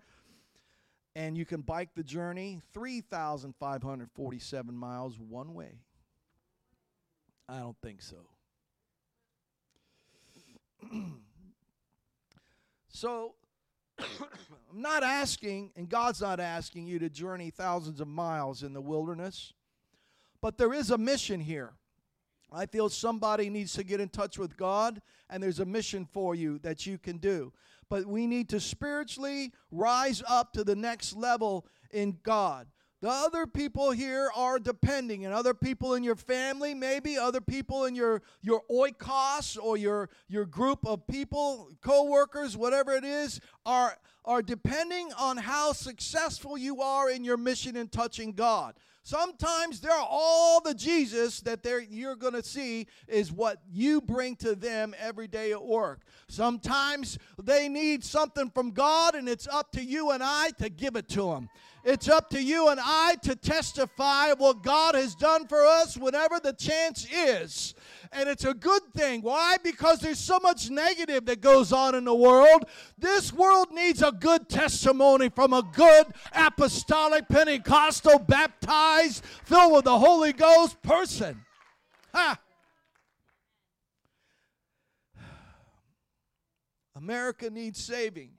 And 1.14 1.35
you 1.37 1.47
can 1.47 1.61
bike 1.62 1.94
the 1.94 2.02
journey 2.02 2.61
3,547 2.75 4.76
miles 4.76 5.18
one 5.18 5.54
way. 5.54 5.78
I 7.49 7.61
don't 7.61 7.78
think 7.82 8.02
so. 8.02 8.18
so, 12.88 13.35
I'm 13.99 14.06
not 14.75 15.02
asking, 15.02 15.73
and 15.76 15.88
God's 15.88 16.20
not 16.20 16.40
asking 16.40 16.87
you 16.87 16.99
to 16.99 17.08
journey 17.08 17.49
thousands 17.50 18.00
of 18.00 18.08
miles 18.08 18.62
in 18.62 18.75
the 18.75 18.82
wilderness. 18.82 19.54
But 20.40 20.59
there 20.59 20.73
is 20.73 20.90
a 20.90 20.99
mission 20.99 21.40
here. 21.40 21.73
I 22.52 22.66
feel 22.66 22.88
somebody 22.88 23.50
needs 23.50 23.75
to 23.75 23.85
get 23.85 24.00
in 24.00 24.09
touch 24.09 24.38
with 24.38 24.57
God, 24.57 25.02
and 25.28 25.42
there's 25.42 25.59
a 25.59 25.66
mission 25.66 26.07
for 26.11 26.35
you 26.35 26.59
that 26.61 26.87
you 26.87 26.97
can 26.97 27.18
do. 27.18 27.52
But 27.90 28.07
we 28.07 28.26
need 28.26 28.49
to 28.50 28.61
spiritually 28.61 29.52
rise 29.71 30.23
up 30.26 30.52
to 30.54 30.64
the 30.64 30.76
next 30.76 31.14
level 31.14 31.66
in 31.90 32.18
God. 32.23 32.68
The 33.00 33.11
other 33.11 33.47
people 33.47 33.92
here 33.92 34.28
are 34.35 34.59
depending, 34.59 35.25
and 35.25 35.33
other 35.33 35.54
people 35.54 35.95
in 35.95 36.02
your 36.02 36.16
family, 36.16 36.75
maybe 36.75 37.16
other 37.16 37.40
people 37.40 37.85
in 37.85 37.95
your, 37.95 38.23
your 38.42 38.62
oikos 38.68 39.57
or 39.62 39.76
your, 39.76 40.09
your 40.26 40.45
group 40.45 40.85
of 40.85 41.07
people, 41.07 41.71
co-workers, 41.80 42.57
whatever 42.57 42.92
it 42.92 43.04
is, 43.04 43.40
are, 43.64 43.97
are 44.25 44.42
depending 44.42 45.12
on 45.16 45.37
how 45.37 45.73
successful 45.73 46.59
you 46.59 46.83
are 46.83 47.09
in 47.09 47.23
your 47.23 47.37
mission 47.37 47.76
in 47.76 47.87
touching 47.87 48.33
God. 48.33 48.75
Sometimes 49.09 49.81
they're 49.81 49.91
all 49.95 50.61
the 50.61 50.75
Jesus 50.75 51.41
that 51.41 51.62
they're, 51.62 51.81
you're 51.81 52.15
going 52.15 52.35
to 52.35 52.43
see 52.43 52.87
is 53.07 53.33
what 53.33 53.57
you 53.73 54.03
bring 54.03 54.37
to 54.37 54.55
them 54.55 54.95
every 54.99 55.27
day 55.27 55.53
at 55.53 55.65
work. 55.65 56.03
Sometimes 56.29 57.19
they 57.43 57.71
need 57.71 58.05
something 58.05 58.50
from 58.50 58.71
God, 58.71 59.15
and 59.15 59.27
it's 59.27 59.49
up 59.49 59.73
to 59.73 59.83
you 59.83 60.11
and 60.11 60.23
I 60.23 60.50
to 60.59 60.69
give 60.69 60.95
it 60.95 61.09
to 61.09 61.23
them. 61.23 61.49
It's 61.85 62.07
up 62.07 62.29
to 62.31 62.43
you 62.43 62.69
and 62.69 62.79
I 62.83 63.15
to 63.23 63.35
testify 63.35 64.35
what 64.35 64.62
God 64.62 64.95
has 64.95 65.15
done 65.15 65.47
for 65.47 65.65
us 65.65 65.97
whenever 65.97 66.38
the 66.38 66.53
chance 66.53 67.07
is. 67.11 67.75
And 68.12 68.29
it's 68.29 68.45
a 68.45 68.55
good 68.55 68.83
thing. 68.95 69.23
Why? 69.23 69.57
Because 69.62 70.00
there's 70.00 70.19
so 70.19 70.38
much 70.41 70.71
negative 70.71 71.27
that 71.27 71.41
goes 71.41 71.73
on 71.73 71.95
in 71.95 72.05
the 72.05 72.15
world. 72.15 72.65
This 72.97 73.33
world 73.33 73.69
needs 73.73 74.03
a 74.03 74.12
good 74.12 74.49
testimony 74.49 75.29
from 75.29 75.53
a 75.53 75.62
good 75.62 76.07
apostolic, 76.33 77.29
Pentecostal, 77.29 78.19
baptized, 78.19 79.25
filled 79.45 79.75
with 79.75 79.85
the 79.85 79.99
Holy 79.99 80.33
Ghost 80.33 80.81
person. 80.83 81.45
Ha! 82.15 82.38
America 86.97 87.50
needs 87.50 87.85
saving. 87.85 88.31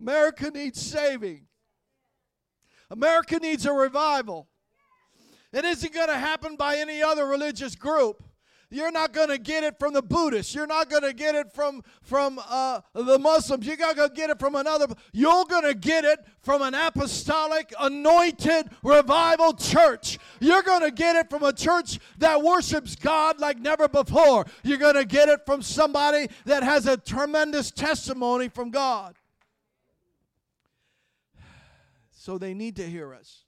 America 0.00 0.50
needs 0.50 0.80
saving. 0.80 1.46
America 2.90 3.38
needs 3.38 3.66
a 3.66 3.72
revival. 3.72 4.48
It 5.52 5.64
isn't 5.64 5.94
going 5.94 6.08
to 6.08 6.18
happen 6.18 6.56
by 6.56 6.76
any 6.76 7.02
other 7.02 7.26
religious 7.26 7.74
group. 7.74 8.22
You're 8.68 8.90
not 8.90 9.12
going 9.12 9.28
to 9.28 9.38
get 9.38 9.62
it 9.62 9.78
from 9.78 9.92
the 9.92 10.02
Buddhists. 10.02 10.52
You're 10.52 10.66
not 10.66 10.90
going 10.90 11.02
to 11.02 11.12
get 11.12 11.36
it 11.36 11.52
from 11.52 11.82
from 12.02 12.40
uh, 12.48 12.80
the 12.94 13.16
Muslims. 13.16 13.64
You're 13.64 13.76
going 13.76 13.94
to 13.94 14.10
get 14.12 14.28
it 14.28 14.40
from 14.40 14.56
another. 14.56 14.88
You're 15.12 15.44
going 15.44 15.62
to 15.62 15.74
get 15.74 16.04
it 16.04 16.18
from 16.42 16.62
an 16.62 16.74
apostolic, 16.74 17.72
anointed, 17.78 18.70
revival 18.82 19.52
church. 19.52 20.18
You're 20.40 20.62
going 20.62 20.80
to 20.80 20.90
get 20.90 21.14
it 21.14 21.30
from 21.30 21.44
a 21.44 21.52
church 21.52 22.00
that 22.18 22.42
worships 22.42 22.96
God 22.96 23.38
like 23.38 23.60
never 23.60 23.88
before. 23.88 24.46
You're 24.64 24.78
going 24.78 24.96
to 24.96 25.04
get 25.04 25.28
it 25.28 25.46
from 25.46 25.62
somebody 25.62 26.28
that 26.44 26.64
has 26.64 26.86
a 26.86 26.96
tremendous 26.96 27.70
testimony 27.70 28.48
from 28.48 28.70
God. 28.70 29.14
So 32.18 32.38
they 32.38 32.54
need 32.54 32.74
to 32.76 32.82
hear 32.82 33.14
us. 33.14 33.45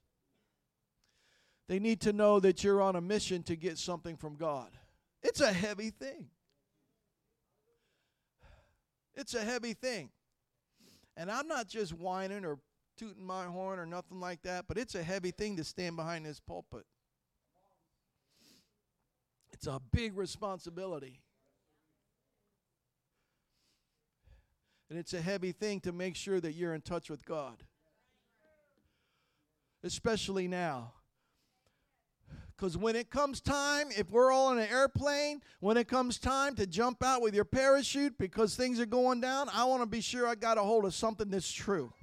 They 1.69 1.77
need 1.77 2.01
to 2.01 2.13
know 2.13 2.39
that 2.39 2.63
you're 2.63 2.81
on 2.81 2.95
a 2.95 3.01
mission 3.01 3.43
to 3.43 3.55
get 3.55 3.77
something 3.77 4.17
from 4.17 4.35
God. 4.35 4.71
It's 5.21 5.39
a 5.39 5.53
heavy 5.53 5.91
thing. 5.91 6.25
It's 9.13 9.35
a 9.35 9.45
heavy 9.45 9.73
thing. 9.73 10.09
And 11.15 11.29
I'm 11.29 11.47
not 11.47 11.67
just 11.67 11.93
whining 11.93 12.43
or 12.43 12.57
tooting 12.97 13.23
my 13.23 13.45
horn 13.45 13.77
or 13.77 13.85
nothing 13.85 14.19
like 14.19 14.41
that, 14.41 14.65
but 14.67 14.79
it's 14.79 14.95
a 14.95 15.03
heavy 15.03 15.29
thing 15.29 15.57
to 15.57 15.63
stand 15.63 15.95
behind 15.95 16.25
this 16.25 16.39
pulpit. 16.39 16.85
It's 19.53 19.67
a 19.67 19.79
big 19.91 20.17
responsibility. 20.17 21.21
And 24.89 24.97
it's 24.97 25.13
a 25.13 25.21
heavy 25.21 25.51
thing 25.51 25.81
to 25.81 25.91
make 25.91 26.15
sure 26.15 26.41
that 26.41 26.53
you're 26.53 26.73
in 26.73 26.81
touch 26.81 27.11
with 27.11 27.23
God. 27.25 27.63
especially 29.83 30.47
now. 30.47 30.93
Because 32.59 32.77
when 32.77 32.97
it 32.97 33.09
comes 33.09 33.39
time, 33.39 33.87
if 33.97 34.11
we're 34.11 34.33
all 34.33 34.51
in 34.51 34.57
an 34.57 34.67
airplane, 34.69 35.41
when 35.61 35.77
it 35.77 35.87
comes 35.87 36.17
time 36.17 36.55
to 36.55 36.67
jump 36.67 37.01
out 37.01 37.21
with 37.21 37.33
your 37.33 37.45
parachute 37.45 38.17
because 38.17 38.57
things 38.57 38.81
are 38.81 38.85
going 38.85 39.21
down, 39.21 39.47
I 39.53 39.63
want 39.63 39.81
to 39.81 39.85
be 39.85 40.01
sure 40.01 40.27
I 40.27 40.35
got 40.35 40.57
a 40.57 40.61
hold 40.61 40.83
of 40.83 40.93
something 40.93 41.29
that's 41.29 41.49
true. 41.49 41.93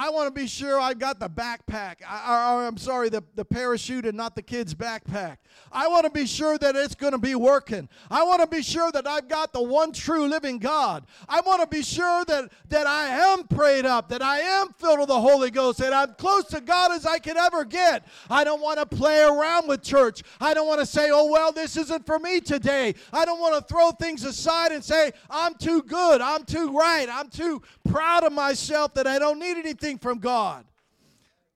I 0.00 0.10
want 0.10 0.32
to 0.32 0.40
be 0.40 0.46
sure 0.46 0.78
I've 0.78 1.00
got 1.00 1.18
the 1.18 1.28
backpack. 1.28 1.96
I, 2.06 2.64
I'm 2.68 2.76
sorry, 2.76 3.08
the, 3.08 3.24
the 3.34 3.44
parachute 3.44 4.06
and 4.06 4.16
not 4.16 4.36
the 4.36 4.42
kid's 4.42 4.72
backpack. 4.72 5.38
I 5.72 5.88
want 5.88 6.04
to 6.04 6.10
be 6.10 6.24
sure 6.24 6.56
that 6.56 6.76
it's 6.76 6.94
going 6.94 7.14
to 7.14 7.18
be 7.18 7.34
working. 7.34 7.88
I 8.08 8.22
want 8.22 8.40
to 8.40 8.46
be 8.46 8.62
sure 8.62 8.92
that 8.92 9.08
I've 9.08 9.26
got 9.26 9.52
the 9.52 9.60
one 9.60 9.90
true 9.90 10.28
living 10.28 10.58
God. 10.58 11.04
I 11.28 11.40
want 11.40 11.62
to 11.62 11.66
be 11.66 11.82
sure 11.82 12.24
that, 12.26 12.48
that 12.68 12.86
I 12.86 13.08
am 13.08 13.48
prayed 13.48 13.86
up, 13.86 14.08
that 14.10 14.22
I 14.22 14.38
am 14.38 14.68
filled 14.74 15.00
with 15.00 15.08
the 15.08 15.20
Holy 15.20 15.50
Ghost, 15.50 15.78
that 15.78 15.92
I'm 15.92 16.14
close 16.14 16.44
to 16.50 16.60
God 16.60 16.92
as 16.92 17.04
I 17.04 17.18
can 17.18 17.36
ever 17.36 17.64
get. 17.64 18.06
I 18.30 18.44
don't 18.44 18.62
want 18.62 18.78
to 18.78 18.86
play 18.86 19.22
around 19.22 19.66
with 19.66 19.82
church. 19.82 20.22
I 20.40 20.54
don't 20.54 20.68
want 20.68 20.78
to 20.78 20.86
say, 20.86 21.10
oh, 21.10 21.28
well, 21.28 21.50
this 21.50 21.76
isn't 21.76 22.06
for 22.06 22.20
me 22.20 22.38
today. 22.38 22.94
I 23.12 23.24
don't 23.24 23.40
want 23.40 23.56
to 23.56 23.74
throw 23.74 23.90
things 23.90 24.22
aside 24.22 24.70
and 24.70 24.84
say, 24.84 25.10
I'm 25.28 25.56
too 25.56 25.82
good. 25.82 26.20
I'm 26.20 26.44
too 26.44 26.70
right. 26.70 27.08
I'm 27.10 27.28
too 27.30 27.62
proud 27.90 28.22
of 28.22 28.32
myself 28.32 28.94
that 28.94 29.08
I 29.08 29.18
don't 29.18 29.40
need 29.40 29.56
anything 29.56 29.87
from 29.96 30.18
God. 30.18 30.66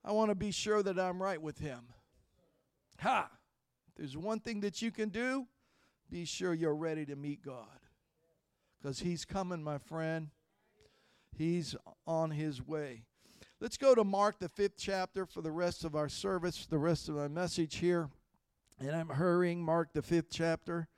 I 0.04 0.12
want 0.12 0.30
to 0.30 0.34
be 0.34 0.50
sure 0.50 0.82
that 0.82 0.98
I'm 0.98 1.22
right 1.22 1.40
with 1.40 1.58
Him. 1.58 1.80
Ha! 3.00 3.28
There's 3.96 4.16
one 4.16 4.40
thing 4.40 4.60
that 4.60 4.80
you 4.80 4.90
can 4.90 5.10
do, 5.10 5.46
be 6.10 6.24
sure 6.24 6.54
you're 6.54 6.74
ready 6.74 7.04
to 7.06 7.16
meet 7.16 7.44
God. 7.44 7.66
Because 8.80 9.00
He's 9.00 9.24
coming, 9.24 9.62
my 9.62 9.78
friend. 9.78 10.28
He's 11.36 11.76
on 12.06 12.30
His 12.30 12.66
way. 12.66 13.02
Let's 13.60 13.76
go 13.76 13.94
to 13.94 14.04
Mark, 14.04 14.38
the 14.38 14.48
fifth 14.48 14.76
chapter, 14.78 15.26
for 15.26 15.42
the 15.42 15.52
rest 15.52 15.84
of 15.84 15.94
our 15.94 16.08
service, 16.08 16.66
the 16.66 16.78
rest 16.78 17.08
of 17.08 17.16
my 17.16 17.28
message 17.28 17.76
here. 17.76 18.08
And 18.80 18.90
I'm 18.92 19.08
hurrying, 19.08 19.62
Mark, 19.62 19.92
the 19.92 20.02
fifth 20.02 20.30
chapter. 20.30 20.88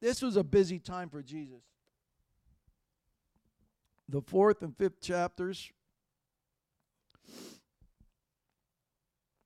This 0.00 0.22
was 0.22 0.36
a 0.36 0.44
busy 0.44 0.78
time 0.78 1.08
for 1.08 1.22
Jesus 1.22 1.62
the 4.08 4.22
fourth 4.22 4.62
and 4.62 4.76
fifth 4.76 5.00
chapters 5.00 5.70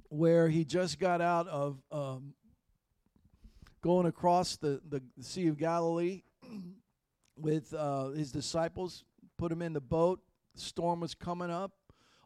where 0.09 0.49
he 0.49 0.65
just 0.65 0.99
got 0.99 1.21
out 1.21 1.49
of 1.49 1.83
um, 1.91 2.35
going 3.83 4.07
across 4.07 4.57
the, 4.57 4.81
the 4.89 5.03
Sea 5.21 5.49
of 5.49 5.59
Galilee 5.59 6.23
with 7.37 7.75
uh, 7.75 8.09
his 8.11 8.31
disciples, 8.31 9.05
put 9.39 9.51
him 9.51 9.63
in 9.63 9.73
the 9.73 9.81
boat. 9.81 10.21
Storm 10.55 11.01
was 11.01 11.15
coming 11.15 11.51
up. 11.51 11.73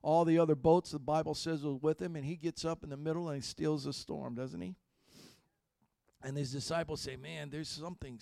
All 0.02 0.24
the 0.24 0.38
other 0.38 0.54
boats, 0.54 0.90
the 0.90 0.98
Bible 0.98 1.34
says, 1.34 1.64
was 1.64 1.80
with 1.80 2.02
him, 2.02 2.16
and 2.16 2.24
he 2.24 2.36
gets 2.36 2.64
up 2.64 2.84
in 2.84 2.90
the 2.90 2.96
middle 2.96 3.28
and 3.28 3.36
he 3.36 3.42
steals 3.42 3.84
the 3.84 3.92
storm, 3.92 4.34
doesn't 4.34 4.60
he? 4.60 4.74
And 6.22 6.36
his 6.36 6.52
disciples 6.52 7.00
say, 7.00 7.16
"Man, 7.16 7.50
there's 7.50 7.68
something. 7.68 8.20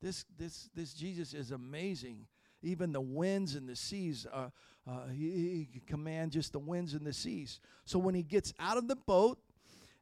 This 0.00 0.24
this 0.38 0.70
this 0.74 0.94
Jesus 0.94 1.34
is 1.34 1.50
amazing 1.50 2.26
even 2.64 2.92
the 2.92 3.00
winds 3.00 3.54
and 3.54 3.68
the 3.68 3.76
seas. 3.76 4.26
Uh, 4.32 4.50
uh, 4.88 5.06
he, 5.08 5.68
he 5.72 5.80
can 5.86 6.30
just 6.30 6.52
the 6.52 6.58
winds 6.58 6.94
and 6.94 7.06
the 7.06 7.12
seas. 7.12 7.60
So 7.84 7.98
when 7.98 8.14
he 8.14 8.22
gets 8.22 8.52
out 8.58 8.76
of 8.76 8.88
the 8.88 8.96
boat, 8.96 9.38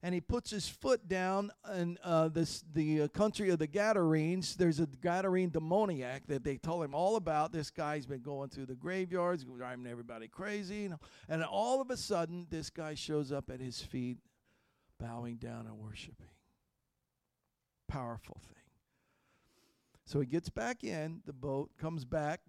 and 0.03 0.13
he 0.15 0.21
puts 0.21 0.51
his 0.51 0.69
foot 0.69 1.07
down 1.07 1.53
in 1.77 1.97
uh, 2.03 2.27
this, 2.29 2.65
the 2.75 3.03
uh, 3.03 3.09
country 3.09 3.51
of 3.51 3.61
the 3.61 3.69
Gadarenes. 3.69 4.57
There's 4.57 4.81
a 4.81 4.87
Gadarene 4.87 5.53
demoniac 5.53 6.27
that 6.27 6.43
they 6.43 6.57
tell 6.57 6.83
him 6.83 6.93
all 6.93 7.15
about. 7.15 7.53
This 7.53 7.71
guy's 7.71 8.05
been 8.05 8.23
going 8.23 8.49
through 8.49 8.67
the 8.67 8.75
graveyards, 8.75 9.45
driving 9.45 9.87
everybody 9.87 10.27
crazy. 10.27 10.91
And 11.29 11.45
all 11.45 11.81
of 11.81 11.91
a 11.91 11.97
sudden, 11.97 12.49
this 12.51 12.69
guy 12.69 12.95
shows 12.95 13.31
up 13.31 13.49
at 13.49 13.61
his 13.61 13.81
feet, 13.81 14.19
bowing 14.99 15.37
down 15.37 15.67
and 15.67 15.79
worshiping. 15.79 16.27
Powerful 17.87 18.41
thing. 18.49 18.57
So 20.05 20.19
he 20.19 20.27
gets 20.27 20.51
back 20.51 20.83
in 20.83 21.21
the 21.27 21.33
boat, 21.33 21.71
comes 21.79 22.05
back, 22.05 22.41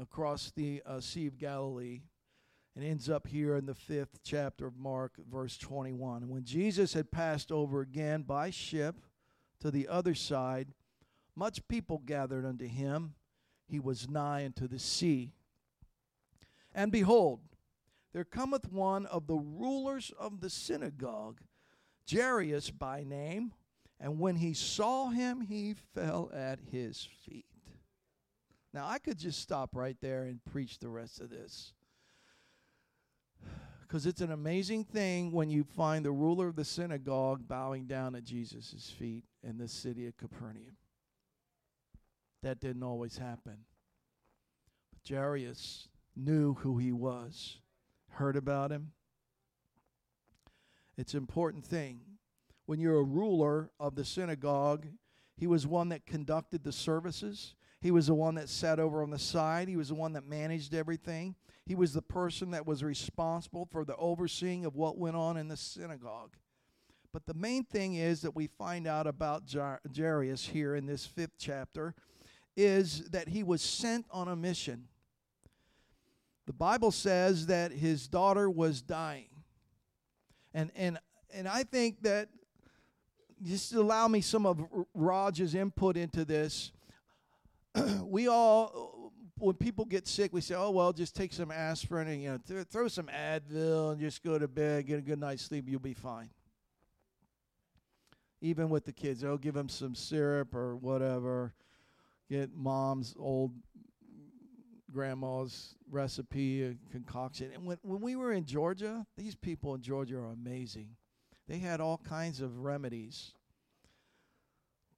across 0.00 0.52
the 0.54 0.82
uh, 0.86 1.00
Sea 1.00 1.26
of 1.26 1.38
Galilee 1.38 2.02
and 2.76 2.84
ends 2.84 3.10
up 3.10 3.26
here 3.26 3.56
in 3.56 3.66
the 3.66 3.74
fifth 3.74 4.20
chapter 4.22 4.66
of 4.66 4.76
Mark, 4.76 5.14
verse 5.30 5.58
21. 5.58 6.28
When 6.28 6.44
Jesus 6.44 6.92
had 6.92 7.10
passed 7.10 7.50
over 7.50 7.80
again 7.80 8.22
by 8.22 8.50
ship 8.50 8.96
to 9.60 9.70
the 9.70 9.88
other 9.88 10.14
side, 10.14 10.68
much 11.34 11.66
people 11.66 12.02
gathered 12.04 12.46
unto 12.46 12.66
him. 12.66 13.14
He 13.66 13.80
was 13.80 14.08
nigh 14.08 14.44
unto 14.44 14.68
the 14.68 14.78
sea. 14.78 15.32
And 16.72 16.92
behold, 16.92 17.40
there 18.12 18.24
cometh 18.24 18.70
one 18.70 19.06
of 19.06 19.26
the 19.26 19.36
rulers 19.36 20.12
of 20.18 20.40
the 20.40 20.50
synagogue, 20.50 21.40
Jairus 22.10 22.70
by 22.70 23.04
name, 23.04 23.52
and 24.00 24.20
when 24.20 24.36
he 24.36 24.54
saw 24.54 25.08
him, 25.08 25.40
he 25.40 25.74
fell 25.94 26.30
at 26.32 26.60
his 26.70 27.08
feet. 27.24 27.46
Now, 28.74 28.86
I 28.86 28.98
could 28.98 29.18
just 29.18 29.40
stop 29.40 29.74
right 29.74 29.96
there 30.00 30.24
and 30.24 30.44
preach 30.44 30.78
the 30.78 30.88
rest 30.88 31.20
of 31.20 31.30
this. 31.30 31.72
Because 33.80 34.04
it's 34.04 34.20
an 34.20 34.32
amazing 34.32 34.84
thing 34.84 35.32
when 35.32 35.48
you 35.48 35.64
find 35.64 36.04
the 36.04 36.12
ruler 36.12 36.48
of 36.48 36.56
the 36.56 36.64
synagogue 36.64 37.48
bowing 37.48 37.86
down 37.86 38.14
at 38.14 38.24
Jesus' 38.24 38.92
feet 38.98 39.24
in 39.42 39.56
the 39.56 39.68
city 39.68 40.06
of 40.06 40.16
Capernaum. 40.18 40.76
That 42.42 42.60
didn't 42.60 42.82
always 42.82 43.16
happen. 43.16 43.64
But 44.92 45.08
Jairus 45.08 45.88
knew 46.14 46.54
who 46.54 46.76
he 46.76 46.92
was, 46.92 47.60
heard 48.10 48.36
about 48.36 48.70
him. 48.70 48.92
It's 50.98 51.14
an 51.14 51.20
important 51.20 51.64
thing. 51.64 52.00
When 52.66 52.80
you're 52.80 52.98
a 52.98 53.02
ruler 53.02 53.70
of 53.80 53.94
the 53.94 54.04
synagogue, 54.04 54.86
he 55.36 55.46
was 55.46 55.66
one 55.66 55.88
that 55.88 56.04
conducted 56.04 56.64
the 56.64 56.72
services. 56.72 57.54
He 57.80 57.90
was 57.90 58.08
the 58.08 58.14
one 58.14 58.34
that 58.34 58.48
sat 58.48 58.80
over 58.80 59.02
on 59.02 59.10
the 59.10 59.18
side. 59.18 59.68
He 59.68 59.76
was 59.76 59.88
the 59.88 59.94
one 59.94 60.14
that 60.14 60.26
managed 60.26 60.74
everything. 60.74 61.36
He 61.64 61.74
was 61.74 61.92
the 61.92 62.02
person 62.02 62.50
that 62.50 62.66
was 62.66 62.82
responsible 62.82 63.68
for 63.70 63.84
the 63.84 63.96
overseeing 63.96 64.64
of 64.64 64.74
what 64.74 64.98
went 64.98 65.16
on 65.16 65.36
in 65.36 65.48
the 65.48 65.56
synagogue. 65.56 66.36
But 67.12 67.26
the 67.26 67.34
main 67.34 67.64
thing 67.64 67.94
is 67.94 68.22
that 68.22 68.34
we 68.34 68.46
find 68.46 68.86
out 68.86 69.06
about 69.06 69.44
Jairus 69.96 70.46
here 70.46 70.74
in 70.74 70.86
this 70.86 71.06
fifth 71.06 71.38
chapter 71.38 71.94
is 72.56 73.08
that 73.10 73.28
he 73.28 73.42
was 73.42 73.62
sent 73.62 74.06
on 74.10 74.28
a 74.28 74.36
mission. 74.36 74.88
The 76.46 76.52
Bible 76.52 76.90
says 76.90 77.46
that 77.46 77.72
his 77.72 78.08
daughter 78.08 78.50
was 78.50 78.82
dying. 78.82 79.28
And 80.52 80.70
and 80.74 80.98
and 81.32 81.46
I 81.46 81.62
think 81.62 82.02
that 82.02 82.28
just 83.42 83.72
allow 83.74 84.08
me 84.08 84.20
some 84.20 84.46
of 84.46 84.64
Raj's 84.94 85.54
input 85.54 85.96
into 85.96 86.24
this. 86.24 86.72
we 88.04 88.28
all, 88.28 89.12
when 89.38 89.54
people 89.54 89.84
get 89.84 90.06
sick, 90.06 90.32
we 90.32 90.40
say, 90.40 90.54
"Oh 90.54 90.70
well, 90.70 90.92
just 90.92 91.14
take 91.14 91.32
some 91.32 91.50
aspirin 91.50 92.08
and 92.08 92.22
you 92.22 92.30
know 92.30 92.38
th- 92.46 92.66
throw 92.68 92.88
some 92.88 93.06
Advil 93.06 93.92
and 93.92 94.00
just 94.00 94.22
go 94.22 94.38
to 94.38 94.48
bed, 94.48 94.86
get 94.86 94.98
a 94.98 95.02
good 95.02 95.18
night's 95.18 95.42
sleep, 95.42 95.64
you'll 95.68 95.80
be 95.80 95.94
fine." 95.94 96.30
Even 98.40 98.68
with 98.68 98.84
the 98.84 98.92
kids, 98.92 99.20
they'll 99.20 99.36
give 99.38 99.54
them 99.54 99.68
some 99.68 99.94
syrup 99.94 100.54
or 100.54 100.76
whatever. 100.76 101.52
Get 102.30 102.54
mom's 102.54 103.14
old 103.18 103.52
grandma's 104.92 105.74
recipe, 105.90 106.76
concoction. 106.90 107.50
And 107.54 107.64
when 107.66 107.78
when 107.82 108.00
we 108.00 108.16
were 108.16 108.32
in 108.32 108.44
Georgia, 108.44 109.06
these 109.16 109.34
people 109.34 109.74
in 109.74 109.82
Georgia 109.82 110.16
are 110.18 110.32
amazing. 110.32 110.96
They 111.46 111.58
had 111.58 111.80
all 111.80 111.98
kinds 111.98 112.40
of 112.40 112.58
remedies 112.58 113.32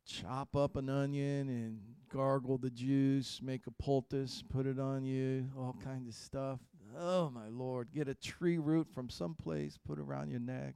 chop 0.07 0.57
up 0.57 0.77
an 0.77 0.89
onion 0.89 1.49
and 1.49 1.81
gargle 2.13 2.59
the 2.59 2.71
juice, 2.71 3.41
make 3.43 3.67
a 3.67 3.71
poultice, 3.71 4.43
put 4.49 4.67
it 4.67 4.79
on 4.79 5.05
you, 5.05 5.49
all 5.57 5.77
kinds 5.85 6.09
of 6.09 6.15
stuff. 6.15 6.61
Oh 6.99 7.31
my 7.31 7.49
lord, 7.49 7.89
get 7.95 8.09
a 8.09 8.15
tree 8.15 8.59
root 8.59 8.89
from 8.93 9.09
someplace, 9.09 9.79
put 9.79 9.99
it 9.99 10.03
around 10.03 10.31
your 10.31 10.41
neck. 10.41 10.75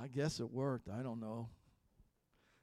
I 0.00 0.08
guess 0.08 0.40
it 0.40 0.50
worked. 0.50 0.88
I 0.88 1.02
don't 1.02 1.20
know. 1.20 1.48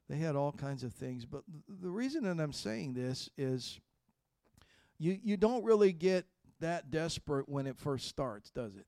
They 0.09 0.17
had 0.17 0.35
all 0.35 0.51
kinds 0.51 0.83
of 0.83 0.93
things, 0.93 1.25
but 1.25 1.43
th- 1.45 1.79
the 1.81 1.89
reason 1.89 2.23
that 2.23 2.41
I'm 2.41 2.53
saying 2.53 2.93
this 2.93 3.29
is 3.37 3.79
you 4.97 5.17
you 5.23 5.37
don't 5.37 5.63
really 5.63 5.93
get 5.93 6.25
that 6.59 6.91
desperate 6.91 7.47
when 7.47 7.67
it 7.67 7.77
first 7.77 8.07
starts, 8.07 8.49
does 8.49 8.75
it? 8.75 8.85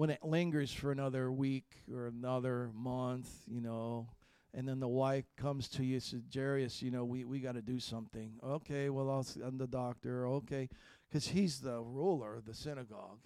When 0.00 0.08
it 0.08 0.24
lingers 0.24 0.72
for 0.72 0.92
another 0.92 1.30
week 1.30 1.66
or 1.92 2.06
another 2.06 2.70
month, 2.74 3.28
you 3.46 3.60
know, 3.60 4.08
and 4.54 4.66
then 4.66 4.80
the 4.80 4.88
wife 4.88 5.26
comes 5.36 5.68
to 5.68 5.84
you 5.84 6.00
says, 6.00 6.22
Jairus 6.34 6.80
you 6.80 6.90
know, 6.90 7.04
we, 7.04 7.26
we 7.26 7.38
got 7.38 7.52
to 7.52 7.60
do 7.60 7.78
something. 7.78 8.32
Okay, 8.42 8.88
well, 8.88 9.10
I'll, 9.10 9.26
I'm 9.46 9.58
the 9.58 9.66
doctor. 9.66 10.26
Okay, 10.26 10.70
because 11.06 11.26
he's 11.26 11.60
the 11.60 11.82
ruler 11.82 12.36
of 12.36 12.46
the 12.46 12.54
synagogue. 12.54 13.18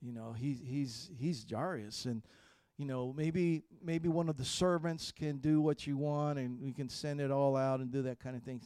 You 0.00 0.12
know, 0.12 0.32
he, 0.32 0.52
he's 0.52 1.10
he's 1.18 1.44
Jairus, 1.50 2.04
and 2.04 2.22
you 2.76 2.84
know 2.84 3.12
maybe 3.12 3.64
maybe 3.82 4.08
one 4.08 4.28
of 4.28 4.36
the 4.36 4.44
servants 4.44 5.10
can 5.10 5.38
do 5.38 5.60
what 5.60 5.88
you 5.88 5.96
want, 5.96 6.38
and 6.38 6.60
we 6.62 6.72
can 6.72 6.88
send 6.88 7.20
it 7.20 7.32
all 7.32 7.56
out 7.56 7.80
and 7.80 7.90
do 7.90 8.02
that 8.02 8.20
kind 8.20 8.36
of 8.36 8.44
thing. 8.44 8.60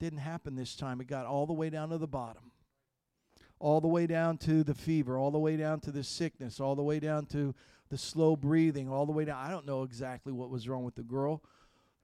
Didn't 0.00 0.20
happen 0.20 0.56
this 0.56 0.74
time. 0.74 1.02
It 1.02 1.08
got 1.08 1.26
all 1.26 1.44
the 1.44 1.52
way 1.52 1.68
down 1.68 1.90
to 1.90 1.98
the 1.98 2.06
bottom. 2.06 2.52
All 3.58 3.80
the 3.80 3.88
way 3.88 4.06
down 4.06 4.38
to 4.38 4.62
the 4.62 4.74
fever, 4.74 5.18
all 5.18 5.30
the 5.30 5.38
way 5.38 5.56
down 5.56 5.80
to 5.80 5.90
the 5.90 6.04
sickness, 6.04 6.60
all 6.60 6.74
the 6.74 6.82
way 6.82 7.00
down 7.00 7.26
to 7.26 7.54
the 7.88 7.98
slow 7.98 8.36
breathing, 8.36 8.88
all 8.88 9.06
the 9.06 9.12
way 9.12 9.24
down. 9.24 9.38
I 9.38 9.50
don't 9.50 9.66
know 9.66 9.82
exactly 9.82 10.32
what 10.32 10.50
was 10.50 10.68
wrong 10.68 10.84
with 10.84 10.94
the 10.94 11.02
girl. 11.02 11.42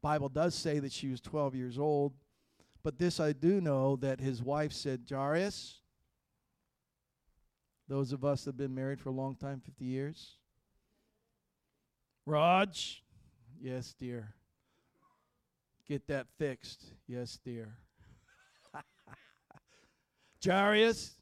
Bible 0.00 0.28
does 0.28 0.54
say 0.54 0.78
that 0.78 0.92
she 0.92 1.08
was 1.08 1.20
12 1.20 1.54
years 1.54 1.78
old, 1.78 2.14
but 2.82 2.98
this 2.98 3.20
I 3.20 3.32
do 3.32 3.60
know 3.60 3.96
that 3.96 4.20
his 4.20 4.42
wife 4.42 4.72
said, 4.72 5.06
"Jairus, 5.08 5.82
those 7.88 8.12
of 8.12 8.24
us 8.24 8.44
that 8.44 8.50
have 8.50 8.56
been 8.56 8.74
married 8.74 9.00
for 9.00 9.10
a 9.10 9.12
long 9.12 9.36
time, 9.36 9.60
50 9.60 9.84
years. 9.84 10.36
Raj, 12.24 13.02
yes, 13.60 13.94
dear. 13.98 14.34
Get 15.86 16.06
that 16.06 16.26
fixed. 16.38 16.84
Yes, 17.06 17.38
dear. 17.44 17.76
Jairus, 20.44 21.16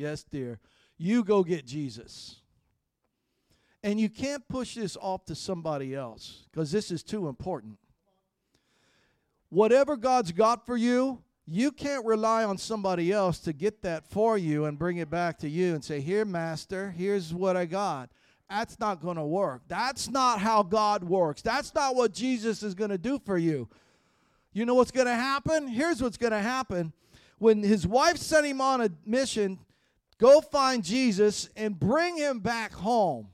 yes, 0.00 0.24
dear. 0.24 0.58
You 0.98 1.22
go 1.22 1.44
get 1.44 1.66
Jesus. 1.66 2.40
And 3.82 3.98
you 3.98 4.08
can't 4.08 4.46
push 4.48 4.74
this 4.74 4.96
off 5.00 5.24
to 5.26 5.34
somebody 5.34 5.94
else 5.94 6.46
because 6.50 6.70
this 6.70 6.90
is 6.90 7.02
too 7.02 7.28
important. 7.28 7.78
Whatever 9.48 9.96
God's 9.96 10.32
got 10.32 10.66
for 10.66 10.76
you, 10.76 11.22
you 11.46 11.72
can't 11.72 12.04
rely 12.04 12.44
on 12.44 12.58
somebody 12.58 13.10
else 13.10 13.38
to 13.40 13.52
get 13.52 13.82
that 13.82 14.06
for 14.06 14.38
you 14.38 14.66
and 14.66 14.78
bring 14.78 14.98
it 14.98 15.10
back 15.10 15.38
to 15.38 15.48
you 15.48 15.74
and 15.74 15.84
say, 15.84 16.00
Here, 16.00 16.24
Master, 16.24 16.90
here's 16.90 17.34
what 17.34 17.56
I 17.56 17.64
got. 17.64 18.10
That's 18.48 18.78
not 18.78 19.00
going 19.00 19.16
to 19.16 19.24
work. 19.24 19.62
That's 19.68 20.08
not 20.08 20.40
how 20.40 20.62
God 20.62 21.04
works. 21.04 21.40
That's 21.40 21.74
not 21.74 21.94
what 21.94 22.12
Jesus 22.12 22.62
is 22.62 22.74
going 22.74 22.90
to 22.90 22.98
do 22.98 23.18
for 23.18 23.38
you. 23.38 23.68
You 24.52 24.66
know 24.66 24.74
what's 24.74 24.90
going 24.90 25.06
to 25.06 25.14
happen? 25.14 25.68
Here's 25.68 26.02
what's 26.02 26.16
going 26.16 26.32
to 26.32 26.40
happen. 26.40 26.92
When 27.38 27.62
his 27.62 27.86
wife 27.86 28.18
sent 28.18 28.46
him 28.46 28.60
on 28.60 28.82
a 28.82 28.90
mission, 29.06 29.58
go 30.20 30.40
find 30.40 30.84
Jesus 30.84 31.48
and 31.56 31.78
bring 31.78 32.16
him 32.16 32.40
back 32.40 32.72
home. 32.72 33.28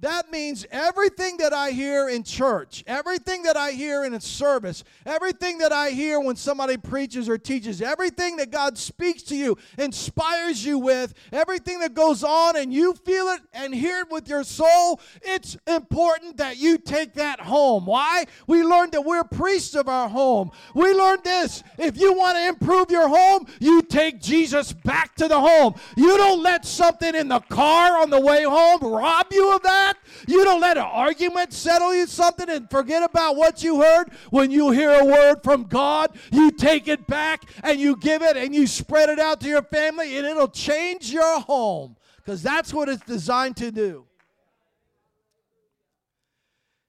That 0.00 0.30
means 0.30 0.64
everything 0.70 1.38
that 1.38 1.52
I 1.52 1.72
hear 1.72 2.08
in 2.08 2.22
church, 2.22 2.84
everything 2.86 3.42
that 3.42 3.56
I 3.56 3.72
hear 3.72 4.04
in 4.04 4.14
a 4.14 4.20
service, 4.20 4.84
everything 5.04 5.58
that 5.58 5.72
I 5.72 5.90
hear 5.90 6.20
when 6.20 6.36
somebody 6.36 6.76
preaches 6.76 7.28
or 7.28 7.36
teaches, 7.36 7.82
everything 7.82 8.36
that 8.36 8.52
God 8.52 8.78
speaks 8.78 9.24
to 9.24 9.36
you, 9.36 9.58
inspires 9.76 10.64
you 10.64 10.78
with, 10.78 11.14
everything 11.32 11.80
that 11.80 11.94
goes 11.94 12.22
on 12.22 12.56
and 12.56 12.72
you 12.72 12.94
feel 12.94 13.26
it 13.30 13.40
and 13.52 13.74
hear 13.74 14.02
it 14.02 14.10
with 14.10 14.28
your 14.28 14.44
soul, 14.44 15.00
it's 15.20 15.56
important 15.66 16.36
that 16.36 16.58
you 16.58 16.78
take 16.78 17.14
that 17.14 17.40
home. 17.40 17.84
Why? 17.84 18.26
We 18.46 18.62
learned 18.62 18.92
that 18.92 19.04
we're 19.04 19.24
priests 19.24 19.74
of 19.74 19.88
our 19.88 20.08
home. 20.08 20.52
We 20.76 20.94
learned 20.94 21.24
this. 21.24 21.64
If 21.76 21.98
you 21.98 22.12
want 22.12 22.36
to 22.36 22.46
improve 22.46 22.92
your 22.92 23.08
home, 23.08 23.46
you 23.58 23.82
take 23.82 24.20
Jesus 24.20 24.72
back 24.72 25.16
to 25.16 25.26
the 25.26 25.40
home. 25.40 25.74
You 25.96 26.16
don't 26.16 26.40
let 26.40 26.64
something 26.64 27.16
in 27.16 27.26
the 27.26 27.40
car 27.40 28.00
on 28.00 28.10
the 28.10 28.20
way 28.20 28.44
home 28.44 28.80
rob 28.80 29.26
you 29.32 29.56
of 29.56 29.62
that 29.64 29.87
that. 29.88 29.98
You 30.26 30.44
don't 30.44 30.60
let 30.60 30.76
an 30.76 30.84
argument 30.84 31.52
settle 31.52 31.94
you 31.94 32.06
something 32.06 32.48
and 32.48 32.70
forget 32.70 33.02
about 33.02 33.36
what 33.36 33.62
you 33.62 33.80
heard. 33.80 34.10
When 34.30 34.50
you 34.50 34.70
hear 34.70 34.90
a 34.90 35.04
word 35.04 35.42
from 35.42 35.64
God, 35.64 36.16
you 36.32 36.50
take 36.50 36.88
it 36.88 37.06
back 37.06 37.42
and 37.62 37.78
you 37.80 37.96
give 37.96 38.22
it 38.22 38.36
and 38.36 38.54
you 38.54 38.66
spread 38.66 39.08
it 39.08 39.18
out 39.18 39.40
to 39.42 39.48
your 39.48 39.62
family, 39.62 40.16
and 40.16 40.26
it'll 40.26 40.48
change 40.48 41.12
your 41.12 41.40
home 41.40 41.96
because 42.16 42.42
that's 42.42 42.72
what 42.72 42.88
it's 42.88 43.04
designed 43.04 43.56
to 43.56 43.70
do. 43.70 44.04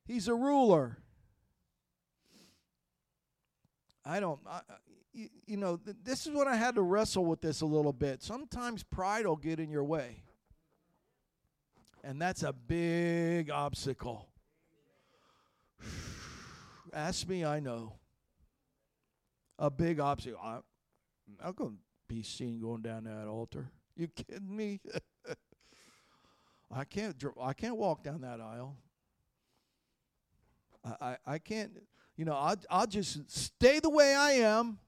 He's 0.05 0.27
a 0.27 0.33
ruler. 0.33 0.97
I 4.03 4.19
don't, 4.19 4.39
I, 4.49 4.61
you, 5.13 5.29
you 5.45 5.57
know, 5.57 5.77
th- 5.77 5.97
this 6.03 6.25
is 6.25 6.33
when 6.33 6.47
I 6.47 6.55
had 6.55 6.75
to 6.75 6.81
wrestle 6.81 7.25
with 7.25 7.41
this 7.41 7.61
a 7.61 7.65
little 7.65 7.93
bit. 7.93 8.23
Sometimes 8.23 8.81
pride 8.81 9.27
will 9.27 9.35
get 9.35 9.59
in 9.59 9.69
your 9.69 9.83
way. 9.83 10.23
And 12.03 12.21
that's 12.21 12.43
a 12.43 12.53
big 12.53 13.49
obstacle. 13.49 14.27
Ask 16.93 17.27
me, 17.27 17.45
I 17.45 17.59
know. 17.59 17.93
A 19.57 19.69
big 19.69 19.99
obstacle. 19.99 20.39
I'm 20.43 20.63
not 21.43 21.55
going 21.55 21.71
to 21.71 21.77
be 22.07 22.23
seen 22.23 22.59
going 22.61 22.81
down 22.81 23.03
that 23.03 23.27
altar. 23.27 23.69
You 23.95 24.07
kidding 24.07 24.55
me? 24.55 24.79
I 26.71 26.83
can't. 26.85 27.21
I 27.41 27.53
can't 27.53 27.75
walk 27.75 28.03
down 28.03 28.21
that 28.21 28.39
aisle. 28.39 28.77
I, 30.85 30.95
I, 31.01 31.17
I 31.25 31.37
can't. 31.37 31.71
You 32.15 32.25
know, 32.25 32.33
I'll, 32.33 32.57
I'll 32.69 32.87
just 32.87 33.29
stay 33.29 33.79
the 33.79 33.89
way 33.89 34.15
I 34.15 34.31
am. 34.31 34.79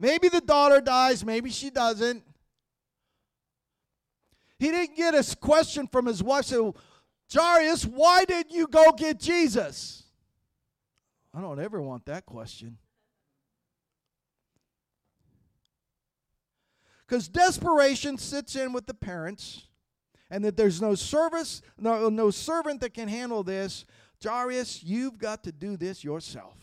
Maybe 0.00 0.28
the 0.28 0.40
daughter 0.40 0.80
dies. 0.80 1.24
Maybe 1.24 1.50
she 1.50 1.70
doesn't. 1.70 2.24
He 4.58 4.70
didn't 4.70 4.96
get 4.96 5.14
a 5.14 5.36
question 5.36 5.86
from 5.86 6.06
his 6.06 6.22
wife. 6.22 6.46
So, 6.46 6.74
Jairus, 7.32 7.84
why 7.84 8.24
didn't 8.24 8.52
you 8.52 8.66
go 8.66 8.92
get 8.92 9.20
Jesus? 9.20 10.04
I 11.32 11.40
don't 11.40 11.60
ever 11.60 11.80
want 11.80 12.06
that 12.06 12.26
question. 12.26 12.78
Because 17.06 17.28
desperation 17.28 18.18
sits 18.18 18.56
in 18.56 18.72
with 18.72 18.86
the 18.86 18.94
parents, 18.94 19.66
and 20.30 20.44
that 20.44 20.56
there's 20.56 20.82
no 20.82 20.94
service, 20.94 21.62
no, 21.78 22.08
no 22.08 22.30
servant 22.30 22.80
that 22.82 22.92
can 22.92 23.08
handle 23.08 23.42
this. 23.42 23.86
Jairus, 24.22 24.82
you've 24.82 25.16
got 25.18 25.44
to 25.44 25.52
do 25.52 25.76
this 25.76 26.04
yourself. 26.04 26.54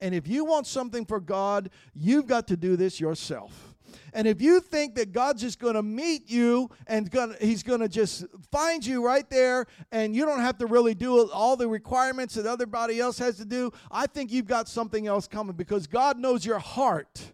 And 0.00 0.14
if 0.14 0.28
you 0.28 0.44
want 0.44 0.66
something 0.66 1.04
for 1.04 1.20
God, 1.20 1.70
you've 1.94 2.26
got 2.26 2.48
to 2.48 2.56
do 2.56 2.76
this 2.76 3.00
yourself. 3.00 3.75
And 4.12 4.26
if 4.26 4.40
you 4.40 4.60
think 4.60 4.94
that 4.96 5.12
God's 5.12 5.42
just 5.42 5.58
going 5.58 5.74
to 5.74 5.82
meet 5.82 6.30
you 6.30 6.70
and 6.86 7.10
gonna, 7.10 7.34
He's 7.40 7.62
going 7.62 7.80
to 7.80 7.88
just 7.88 8.24
find 8.50 8.84
you 8.84 9.04
right 9.04 9.28
there 9.28 9.66
and 9.92 10.14
you 10.14 10.24
don't 10.24 10.40
have 10.40 10.58
to 10.58 10.66
really 10.66 10.94
do 10.94 11.30
all 11.30 11.56
the 11.56 11.68
requirements 11.68 12.34
that 12.34 12.46
everybody 12.46 13.00
else 13.00 13.18
has 13.18 13.36
to 13.36 13.44
do, 13.44 13.72
I 13.90 14.06
think 14.06 14.32
you've 14.32 14.46
got 14.46 14.68
something 14.68 15.06
else 15.06 15.26
coming 15.26 15.54
because 15.54 15.86
God 15.86 16.18
knows 16.18 16.44
your 16.44 16.58
heart. 16.58 17.32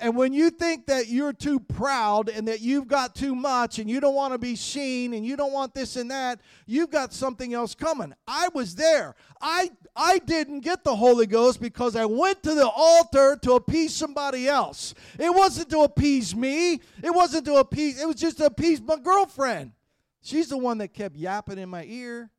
And 0.00 0.16
when 0.16 0.32
you 0.32 0.50
think 0.50 0.86
that 0.86 1.08
you're 1.08 1.32
too 1.32 1.58
proud 1.58 2.28
and 2.28 2.46
that 2.46 2.60
you've 2.60 2.86
got 2.86 3.16
too 3.16 3.34
much 3.34 3.80
and 3.80 3.90
you 3.90 3.98
don't 3.98 4.14
want 4.14 4.32
to 4.32 4.38
be 4.38 4.54
seen 4.54 5.12
and 5.12 5.26
you 5.26 5.36
don't 5.36 5.52
want 5.52 5.74
this 5.74 5.96
and 5.96 6.08
that, 6.12 6.40
you've 6.66 6.90
got 6.90 7.12
something 7.12 7.52
else 7.52 7.74
coming. 7.74 8.14
I 8.26 8.48
was 8.54 8.76
there. 8.76 9.16
I 9.40 9.70
I 9.96 10.18
didn't 10.18 10.60
get 10.60 10.84
the 10.84 10.94
Holy 10.94 11.26
Ghost 11.26 11.60
because 11.60 11.96
I 11.96 12.04
went 12.04 12.44
to 12.44 12.54
the 12.54 12.68
altar 12.68 13.36
to 13.42 13.54
appease 13.54 13.92
somebody 13.92 14.46
else. 14.46 14.94
It 15.18 15.34
wasn't 15.34 15.70
to 15.70 15.80
appease 15.80 16.34
me. 16.34 16.74
It 17.02 17.12
wasn't 17.12 17.46
to 17.46 17.56
appease, 17.56 18.00
it 18.00 18.06
was 18.06 18.16
just 18.16 18.38
to 18.38 18.46
appease 18.46 18.80
my 18.80 18.98
girlfriend. 18.98 19.72
She's 20.20 20.48
the 20.48 20.58
one 20.58 20.78
that 20.78 20.88
kept 20.88 21.16
yapping 21.16 21.58
in 21.58 21.68
my 21.68 21.84
ear. 21.84 22.30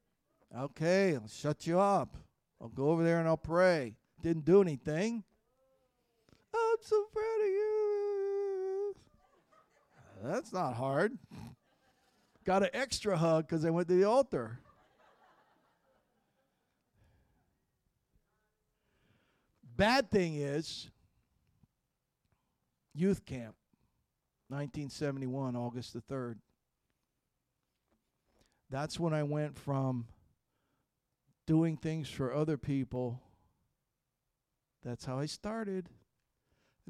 Okay, 0.58 1.16
I'll 1.16 1.28
shut 1.28 1.68
you 1.68 1.80
up. 1.80 2.16
I'll 2.62 2.70
go 2.70 2.90
over 2.90 3.04
there 3.04 3.20
and 3.20 3.28
I'll 3.28 3.38
pray. 3.38 3.96
Didn't 4.22 4.46
do 4.46 4.62
anything. 4.62 5.24
I'm 6.80 6.86
so 6.86 7.04
proud 7.14 7.42
of 7.42 7.48
you. 7.48 8.96
That's 10.24 10.54
not 10.54 10.76
hard. 10.76 11.18
Got 12.46 12.64
an 12.64 12.70
extra 12.72 13.18
hug 13.18 13.48
because 13.48 13.66
I 13.66 13.70
went 13.70 13.90
to 13.90 13.96
the 13.96 14.06
altar. 14.06 14.60
Bad 19.76 20.10
thing 20.10 20.36
is, 20.36 20.90
youth 22.94 23.26
camp, 23.26 23.56
1971, 24.48 25.58
August 25.58 25.94
the 25.94 26.02
3rd. 26.02 26.38
That's 28.70 28.98
when 28.98 29.14
I 29.14 29.24
went 29.24 29.58
from 29.58 30.08
doing 31.46 31.76
things 31.76 32.10
for 32.10 32.34
other 32.34 32.58
people. 32.58 33.22
That's 34.84 35.04
how 35.04 35.20
I 35.20 35.26
started. 35.26 35.90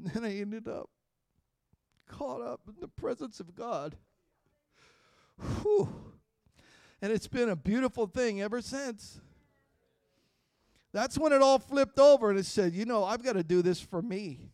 And 0.02 0.10
then 0.14 0.24
I 0.24 0.38
ended 0.38 0.66
up 0.66 0.88
caught 2.08 2.40
up 2.40 2.60
in 2.66 2.74
the 2.80 2.88
presence 2.88 3.38
of 3.38 3.54
God. 3.54 3.96
Whew. 5.62 5.88
And 7.02 7.12
it's 7.12 7.28
been 7.28 7.50
a 7.50 7.56
beautiful 7.56 8.06
thing 8.06 8.40
ever 8.40 8.62
since. 8.62 9.20
That's 10.92 11.18
when 11.18 11.32
it 11.32 11.42
all 11.42 11.58
flipped 11.58 11.98
over 11.98 12.30
and 12.30 12.38
it 12.38 12.46
said, 12.46 12.72
you 12.72 12.86
know, 12.86 13.04
I've 13.04 13.22
got 13.22 13.34
to 13.34 13.44
do 13.44 13.62
this 13.62 13.80
for 13.80 14.00
me. 14.00 14.50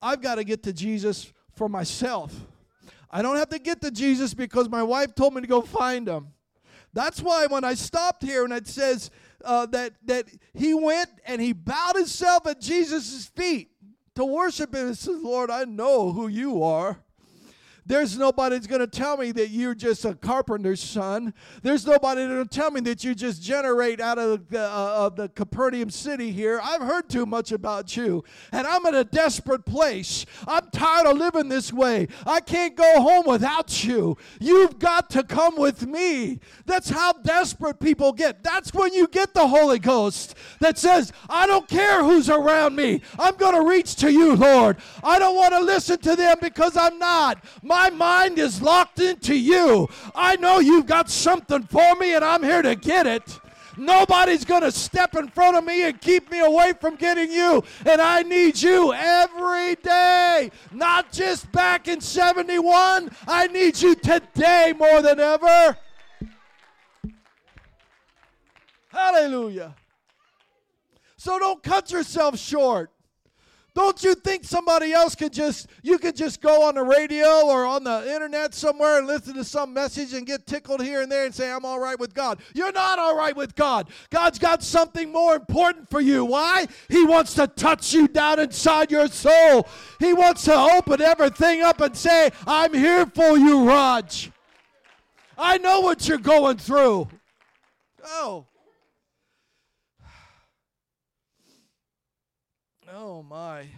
I've 0.00 0.20
got 0.20 0.36
to 0.36 0.44
get 0.44 0.62
to 0.64 0.72
Jesus 0.72 1.32
for 1.54 1.68
myself. 1.68 2.34
I 3.10 3.22
don't 3.22 3.36
have 3.36 3.48
to 3.48 3.58
get 3.58 3.80
to 3.80 3.90
Jesus 3.90 4.34
because 4.34 4.68
my 4.68 4.82
wife 4.82 5.14
told 5.14 5.34
me 5.34 5.40
to 5.40 5.46
go 5.46 5.62
find 5.62 6.06
him. 6.06 6.28
That's 6.92 7.22
why 7.22 7.46
when 7.46 7.64
I 7.64 7.74
stopped 7.74 8.22
here 8.22 8.44
and 8.44 8.52
it 8.52 8.68
says 8.68 9.10
uh, 9.44 9.66
that, 9.66 9.94
that 10.04 10.26
he 10.54 10.74
went 10.74 11.10
and 11.26 11.40
he 11.40 11.52
bowed 11.52 11.96
himself 11.96 12.46
at 12.46 12.60
Jesus' 12.60 13.26
feet 13.26 13.70
to 14.18 14.24
worship 14.24 14.74
him 14.74 14.88
and 14.88 14.98
says, 14.98 15.22
Lord, 15.22 15.48
I 15.48 15.62
know 15.62 16.10
who 16.10 16.26
you 16.26 16.64
are. 16.64 16.98
There's 17.88 18.18
nobody 18.18 18.54
that's 18.54 18.66
going 18.66 18.82
to 18.82 18.86
tell 18.86 19.16
me 19.16 19.32
that 19.32 19.48
you're 19.48 19.74
just 19.74 20.04
a 20.04 20.14
carpenter's 20.14 20.80
son. 20.80 21.32
There's 21.62 21.86
nobody 21.86 22.26
that'll 22.26 22.44
tell 22.44 22.70
me 22.70 22.82
that 22.82 23.02
you 23.02 23.14
just 23.14 23.42
generate 23.42 23.98
out 23.98 24.18
of 24.18 24.46
the, 24.50 24.60
uh, 24.60 25.06
of 25.06 25.16
the 25.16 25.30
Capernaum 25.30 25.88
city 25.88 26.30
here. 26.30 26.60
I've 26.62 26.82
heard 26.82 27.08
too 27.08 27.24
much 27.24 27.50
about 27.50 27.96
you, 27.96 28.24
and 28.52 28.66
I'm 28.66 28.84
in 28.84 28.94
a 28.94 29.04
desperate 29.04 29.64
place. 29.64 30.26
I'm 30.46 30.68
tired 30.70 31.06
of 31.06 31.16
living 31.16 31.48
this 31.48 31.72
way. 31.72 32.08
I 32.26 32.40
can't 32.40 32.76
go 32.76 33.00
home 33.00 33.24
without 33.26 33.82
you. 33.82 34.18
You've 34.38 34.78
got 34.78 35.08
to 35.10 35.22
come 35.22 35.56
with 35.56 35.86
me. 35.86 36.40
That's 36.66 36.90
how 36.90 37.14
desperate 37.14 37.80
people 37.80 38.12
get. 38.12 38.44
That's 38.44 38.74
when 38.74 38.92
you 38.92 39.08
get 39.08 39.32
the 39.32 39.48
Holy 39.48 39.78
Ghost 39.78 40.34
that 40.60 40.76
says, 40.76 41.10
I 41.30 41.46
don't 41.46 41.66
care 41.66 42.04
who's 42.04 42.28
around 42.28 42.76
me. 42.76 43.00
I'm 43.18 43.36
going 43.36 43.54
to 43.54 43.66
reach 43.66 43.96
to 43.96 44.12
you, 44.12 44.36
Lord. 44.36 44.76
I 45.02 45.18
don't 45.18 45.36
want 45.36 45.54
to 45.54 45.60
listen 45.60 45.98
to 46.00 46.16
them 46.16 46.36
because 46.42 46.76
I'm 46.76 46.98
not. 46.98 47.42
My 47.62 47.77
my 47.78 47.90
mind 47.90 48.40
is 48.40 48.60
locked 48.60 48.98
into 48.98 49.36
you. 49.36 49.88
I 50.12 50.34
know 50.36 50.58
you've 50.58 50.86
got 50.86 51.08
something 51.08 51.62
for 51.62 51.94
me, 51.94 52.14
and 52.14 52.24
I'm 52.24 52.42
here 52.42 52.60
to 52.60 52.74
get 52.74 53.06
it. 53.06 53.38
Nobody's 53.76 54.44
going 54.44 54.62
to 54.62 54.72
step 54.72 55.14
in 55.14 55.28
front 55.28 55.56
of 55.56 55.64
me 55.64 55.84
and 55.84 56.00
keep 56.00 56.28
me 56.28 56.40
away 56.40 56.72
from 56.80 56.96
getting 56.96 57.30
you. 57.30 57.62
And 57.86 58.00
I 58.00 58.22
need 58.22 58.60
you 58.60 58.92
every 58.92 59.76
day, 59.76 60.50
not 60.72 61.12
just 61.12 61.52
back 61.52 61.86
in 61.86 62.00
71. 62.00 63.10
I 63.28 63.46
need 63.46 63.80
you 63.80 63.94
today 63.94 64.74
more 64.76 65.00
than 65.00 65.20
ever. 65.20 65.76
Hallelujah. 68.88 69.76
So 71.16 71.38
don't 71.38 71.62
cut 71.62 71.92
yourself 71.92 72.36
short. 72.36 72.90
Don't 73.78 74.02
you 74.02 74.16
think 74.16 74.42
somebody 74.42 74.92
else 74.92 75.14
could 75.14 75.32
just, 75.32 75.68
you 75.84 75.98
could 75.98 76.16
just 76.16 76.40
go 76.40 76.66
on 76.66 76.74
the 76.74 76.82
radio 76.82 77.46
or 77.46 77.64
on 77.64 77.84
the 77.84 78.12
internet 78.12 78.52
somewhere 78.52 78.98
and 78.98 79.06
listen 79.06 79.34
to 79.34 79.44
some 79.44 79.72
message 79.72 80.14
and 80.14 80.26
get 80.26 80.48
tickled 80.48 80.82
here 80.82 81.02
and 81.02 81.12
there 81.12 81.26
and 81.26 81.32
say, 81.32 81.48
I'm 81.48 81.64
all 81.64 81.78
right 81.78 81.96
with 81.96 82.12
God? 82.12 82.40
You're 82.54 82.72
not 82.72 82.98
all 82.98 83.16
right 83.16 83.36
with 83.36 83.54
God. 83.54 83.88
God's 84.10 84.40
got 84.40 84.64
something 84.64 85.12
more 85.12 85.36
important 85.36 85.88
for 85.88 86.00
you. 86.00 86.24
Why? 86.24 86.66
He 86.88 87.04
wants 87.04 87.34
to 87.34 87.46
touch 87.46 87.94
you 87.94 88.08
down 88.08 88.40
inside 88.40 88.90
your 88.90 89.06
soul. 89.06 89.68
He 90.00 90.12
wants 90.12 90.42
to 90.46 90.54
open 90.56 91.00
everything 91.00 91.62
up 91.62 91.80
and 91.80 91.96
say, 91.96 92.32
I'm 92.48 92.74
here 92.74 93.06
for 93.06 93.38
you, 93.38 93.64
Raj. 93.68 94.32
I 95.38 95.58
know 95.58 95.82
what 95.82 96.08
you're 96.08 96.18
going 96.18 96.56
through. 96.56 97.06
Oh. 98.04 98.44
Oh, 103.00 103.22
my. 103.22 103.68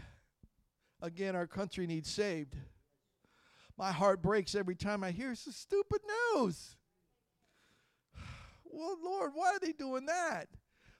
Again, 1.02 1.36
our 1.36 1.46
country 1.46 1.86
needs 1.86 2.10
saved. 2.10 2.56
My 3.76 3.92
heart 3.92 4.22
breaks 4.22 4.54
every 4.54 4.74
time 4.74 5.04
I 5.04 5.10
hear 5.10 5.34
some 5.34 5.52
stupid 5.52 6.00
news. 6.34 6.76
Well, 8.72 8.96
Lord, 9.04 9.32
why 9.34 9.48
are 9.48 9.58
they 9.58 9.72
doing 9.72 10.06
that? 10.06 10.46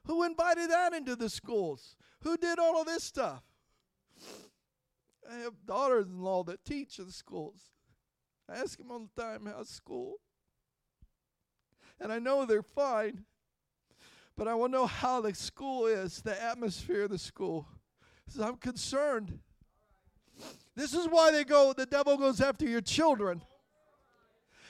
Who 0.06 0.24
invited 0.24 0.70
that 0.70 0.92
into 0.92 1.14
the 1.14 1.30
schools? 1.30 1.96
Who 2.22 2.36
did 2.36 2.58
all 2.58 2.80
of 2.80 2.86
this 2.86 3.04
stuff? 3.04 3.42
I 5.30 5.36
have 5.36 5.54
daughters 5.64 6.06
in 6.06 6.20
law 6.20 6.42
that 6.44 6.64
teach 6.64 6.98
in 6.98 7.10
schools. 7.10 7.60
I 8.50 8.56
ask 8.56 8.76
them 8.76 8.90
all 8.90 9.08
the 9.14 9.22
time, 9.22 9.46
how's 9.46 9.68
school? 9.70 10.16
And 12.00 12.12
I 12.12 12.18
know 12.18 12.44
they're 12.44 12.62
fine, 12.62 13.24
but 14.36 14.48
I 14.48 14.54
want 14.54 14.72
to 14.72 14.78
know 14.78 14.86
how 14.86 15.20
the 15.20 15.32
school 15.32 15.86
is, 15.86 16.20
the 16.20 16.42
atmosphere 16.42 17.04
of 17.04 17.10
the 17.10 17.18
school. 17.18 17.68
I'm 18.38 18.56
concerned. 18.56 19.38
This 20.76 20.94
is 20.94 21.06
why 21.06 21.30
they 21.30 21.44
go, 21.44 21.72
the 21.72 21.86
devil 21.86 22.16
goes 22.16 22.40
after 22.40 22.66
your 22.66 22.80
children. 22.80 23.42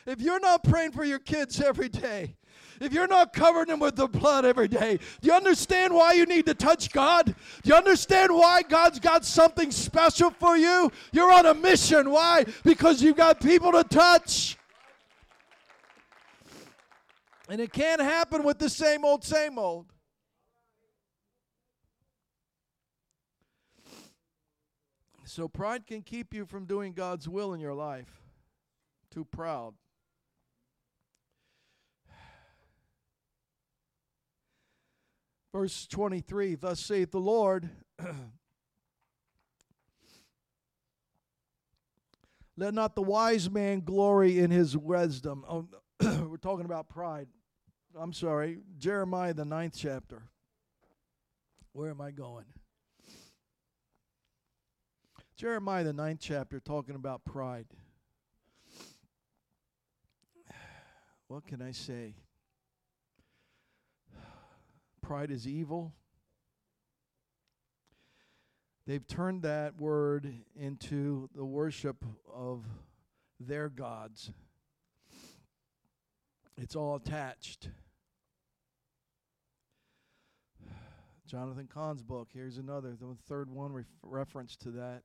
If 0.07 0.21
you're 0.21 0.41
not 0.41 0.65
praying 0.65 0.93
for 0.93 1.05
your 1.05 1.19
kids 1.19 1.61
every 1.61 1.89
day, 1.89 2.37
if 2.81 2.95
you're 2.95 3.07
not 3.07 3.35
covering 3.35 3.67
them 3.67 3.79
with 3.79 3.97
the 3.97 4.09
blood 4.09 4.47
every 4.47 4.67
day, 4.67 4.99
do 5.21 5.29
you 5.29 5.35
understand 5.35 5.93
why 5.93 6.15
you 6.15 6.25
need 6.25 6.47
to 6.47 6.55
touch 6.55 6.91
God? 6.91 7.27
Do 7.27 7.35
you 7.65 7.75
understand 7.75 8.33
why 8.33 8.63
God's 8.63 8.99
got 8.99 9.25
something 9.25 9.71
special 9.71 10.31
for 10.31 10.57
you? 10.57 10.91
You're 11.13 11.31
on 11.31 11.45
a 11.45 11.55
mission. 11.55 12.11
Why? 12.11 12.47
Because 12.65 13.03
you've 13.03 13.19
got 13.19 13.41
people 13.41 13.71
to 13.73 13.85
touch. 13.85 14.57
And 17.51 17.61
it 17.61 17.73
can't 17.73 18.01
happen 18.01 18.43
with 18.43 18.59
the 18.59 18.71
same 18.71 19.05
old, 19.05 19.25
same 19.25 19.59
old. 19.59 19.87
So 25.31 25.47
pride 25.47 25.87
can 25.87 26.03
keep 26.03 26.35
you 26.35 26.45
from 26.45 26.67
doing 26.67 26.93
God's 26.93 27.29
will 27.29 27.55
in 27.55 27.61
your 27.61 27.73
life. 27.73 28.21
Too 29.13 29.25
proud. 29.25 29.75
Verse 35.55 35.87
23 35.87 36.57
Thus 36.57 36.81
saith 36.81 37.13
the 37.13 37.21
Lord, 37.21 37.71
Let 42.57 42.75
not 42.75 42.97
the 42.97 43.03
wise 43.03 43.49
man 43.49 43.83
glory 43.83 44.41
in 44.41 44.51
his 44.51 44.77
wisdom. 44.77 45.45
Oh, 45.49 45.69
we're 46.29 46.39
talking 46.39 46.65
about 46.65 46.89
pride. 46.89 47.29
I'm 47.97 48.13
sorry, 48.13 48.59
Jeremiah, 48.79 49.33
the 49.33 49.45
ninth 49.45 49.77
chapter. 49.77 50.25
Where 51.73 51.91
am 51.91 52.01
I 52.01 52.11
going? 52.11 52.47
Jeremiah, 55.41 55.85
the 55.85 55.95
ninth 55.95 56.19
chapter, 56.21 56.61
talking 56.61 56.95
about 56.95 57.25
pride. 57.25 57.65
What 61.29 61.47
can 61.47 61.63
I 61.63 61.71
say? 61.71 62.15
Pride 65.01 65.31
is 65.31 65.49
evil. 65.49 65.95
They've 68.87 69.07
turned 69.07 69.41
that 69.45 69.81
word 69.81 70.31
into 70.55 71.31
the 71.35 71.47
worship 71.47 72.05
of 72.31 72.67
their 73.39 73.71
gods. 73.71 74.31
It's 76.59 76.77
all 76.77 76.97
attached. 76.97 77.71
Jonathan 81.27 81.67
Cahn's 81.67 82.03
book. 82.03 82.29
Here's 82.31 82.59
another, 82.59 82.91
the 82.91 83.17
third 83.27 83.49
one 83.49 83.73
ref- 83.73 83.87
reference 84.03 84.55
to 84.57 84.71
that. 84.73 85.01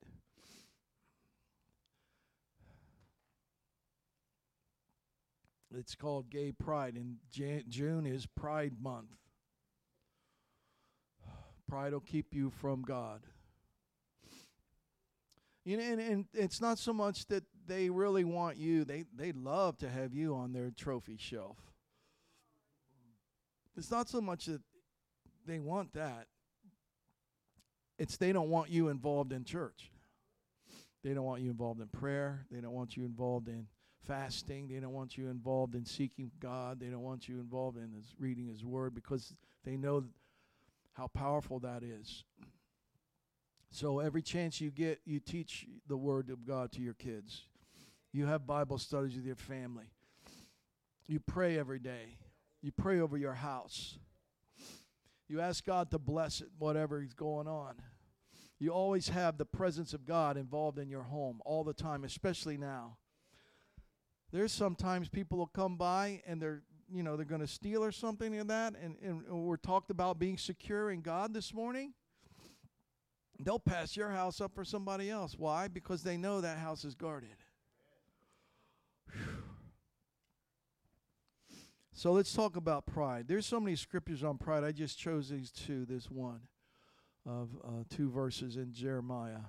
It's 5.78 5.96
called 5.96 6.30
Gay 6.30 6.52
Pride, 6.52 6.96
and 6.96 7.18
Jan- 7.32 7.66
June 7.68 8.06
is 8.06 8.26
Pride 8.26 8.74
Month. 8.82 9.12
Pride 11.68 11.94
will 11.94 12.00
keep 12.00 12.34
you 12.34 12.50
from 12.50 12.84
God. 12.84 13.22
You 15.64 15.78
know, 15.78 15.84
and, 15.84 16.00
and 16.00 16.26
it's 16.34 16.62
not 16.62 16.78
so 16.78 16.94
much 16.94 17.26
that 17.28 17.44
they 17.68 17.90
really 17.90 18.24
want 18.24 18.58
you, 18.58 18.86
they, 18.86 19.06
they 19.16 19.32
love 19.32 19.78
to 19.80 19.90
have 19.90 20.14
you 20.14 20.36
on 20.36 20.54
their 20.54 20.70
trophy 20.70 21.18
shelf. 21.18 21.58
It's 23.76 23.90
not 23.90 24.08
so 24.08 24.22
much 24.22 24.46
that 24.46 24.62
they 25.46 25.60
want 25.60 25.94
that, 25.94 26.28
it's 27.98 28.18
they 28.18 28.32
don't 28.32 28.50
want 28.50 28.70
you 28.70 28.90
involved 28.90 29.32
in 29.34 29.44
church. 29.44 29.92
They 31.04 31.14
don't 31.14 31.26
want 31.26 31.42
you 31.42 31.52
involved 31.52 31.82
in 31.82 31.88
prayer. 31.88 32.46
They 32.50 32.62
don't 32.62 32.74
want 32.74 32.98
you 32.98 33.06
involved 33.06 33.48
in 33.48 33.68
fasting. 34.08 34.68
They 34.68 34.80
don't 34.80 34.94
want 34.94 35.18
you 35.18 35.30
involved 35.30 35.76
in 35.76 35.86
seeking 35.86 36.32
God. 36.39 36.80
They 36.80 36.88
don't 36.88 37.02
want 37.02 37.28
you 37.28 37.39
involved 37.39 37.78
in 37.78 37.91
his, 37.91 38.06
reading 38.20 38.48
His 38.48 38.63
Word 38.63 38.96
because 38.96 39.34
they 39.63 39.78
know 39.78 40.04
how 40.94 41.08
powerful 41.08 41.60
that 41.60 41.84
is. 41.84 42.24
So 43.72 44.00
every 44.00 44.22
chance 44.22 44.62
you 44.62 44.72
get, 44.72 45.02
you 45.06 45.20
teach 45.20 45.68
the 45.88 45.98
Word 45.98 46.30
of 46.30 46.46
God 46.48 46.72
to 46.74 46.82
your 46.82 46.94
kids. 46.94 47.46
You 48.13 48.26
have 48.28 48.48
Bible 48.48 48.78
studies 48.78 49.15
with 49.15 49.26
your 49.26 49.36
family. 49.36 49.86
You 51.08 51.20
pray 51.20 51.60
every 51.60 51.80
day. 51.80 52.18
You 52.62 52.72
pray 52.72 53.00
over 53.00 53.18
your 53.18 53.34
house. 53.34 54.00
You 55.28 55.41
ask 55.41 55.65
God 55.65 55.91
to 55.91 56.00
bless 56.00 56.41
it, 56.41 56.48
whatever 56.58 57.02
is 57.02 57.13
going 57.13 57.48
on. 57.48 57.76
You 58.60 58.72
always 58.72 59.10
have 59.10 59.38
the 59.38 59.46
presence 59.46 59.94
of 59.94 60.06
God 60.06 60.38
involved 60.38 60.80
in 60.80 60.89
your 60.89 61.04
home 61.04 61.41
all 61.46 61.63
the 61.63 61.74
time, 61.74 62.04
especially 62.04 62.58
now. 62.58 62.98
There's 64.32 64.52
sometimes 64.52 65.10
people 65.10 65.38
will 65.38 65.48
come 65.48 65.78
by 65.78 66.22
and 66.28 66.42
they're 66.42 66.64
you 66.94 67.02
know 67.02 67.16
they're 67.16 67.26
going 67.26 67.42
to 67.42 67.48
steal 67.48 67.84
or 67.84 67.92
something 67.92 68.38
like 68.38 68.48
that 68.48 68.76
and, 68.82 68.96
and 69.02 69.24
we're 69.28 69.58
talked 69.58 69.90
about 69.90 70.20
being 70.20 70.38
secure 70.38 70.92
in 70.92 71.02
god 71.02 71.34
this 71.34 71.54
morning. 71.54 71.94
They'll 73.40 73.60
pass 73.60 73.98
your 73.98 74.12
house 74.12 74.40
up 74.40 74.56
for 74.56 74.64
somebody 74.64 75.10
else. 75.10 75.36
Why? 75.38 75.68
Because 75.68 76.04
they 76.04 76.16
know 76.16 76.40
that 76.42 76.58
house 76.58 76.86
is 76.86 76.96
guarded. 76.96 77.36
So 81.92 82.12
let's 82.12 82.34
talk 82.34 82.56
about 82.58 82.86
pride. 82.86 83.26
There's 83.28 83.46
so 83.46 83.60
many 83.60 83.78
scriptures 83.78 84.24
on 84.24 84.38
pride. 84.38 84.64
I 84.66 84.74
just 84.74 85.00
chose 85.00 85.30
these 85.30 85.50
two 85.50 85.86
this 85.86 86.12
one 86.12 86.42
of 87.26 87.50
uh, 87.64 87.84
two 87.90 88.10
verses 88.10 88.58
in 88.58 88.72
jeremiah 88.72 89.46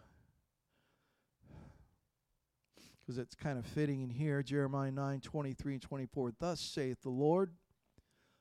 because 3.07 3.19
it's 3.19 3.35
kind 3.37 3.59
of 3.59 3.65
fitting 3.65 4.03
in 4.03 4.11
here. 4.11 4.43
Jeremiah 4.43 4.91
9 4.91 5.21
23 5.21 5.75
and 5.75 5.83
24. 5.83 6.33
Thus 6.41 6.61
saith 6.61 7.03
the 7.03 7.11
Lord, 7.11 7.53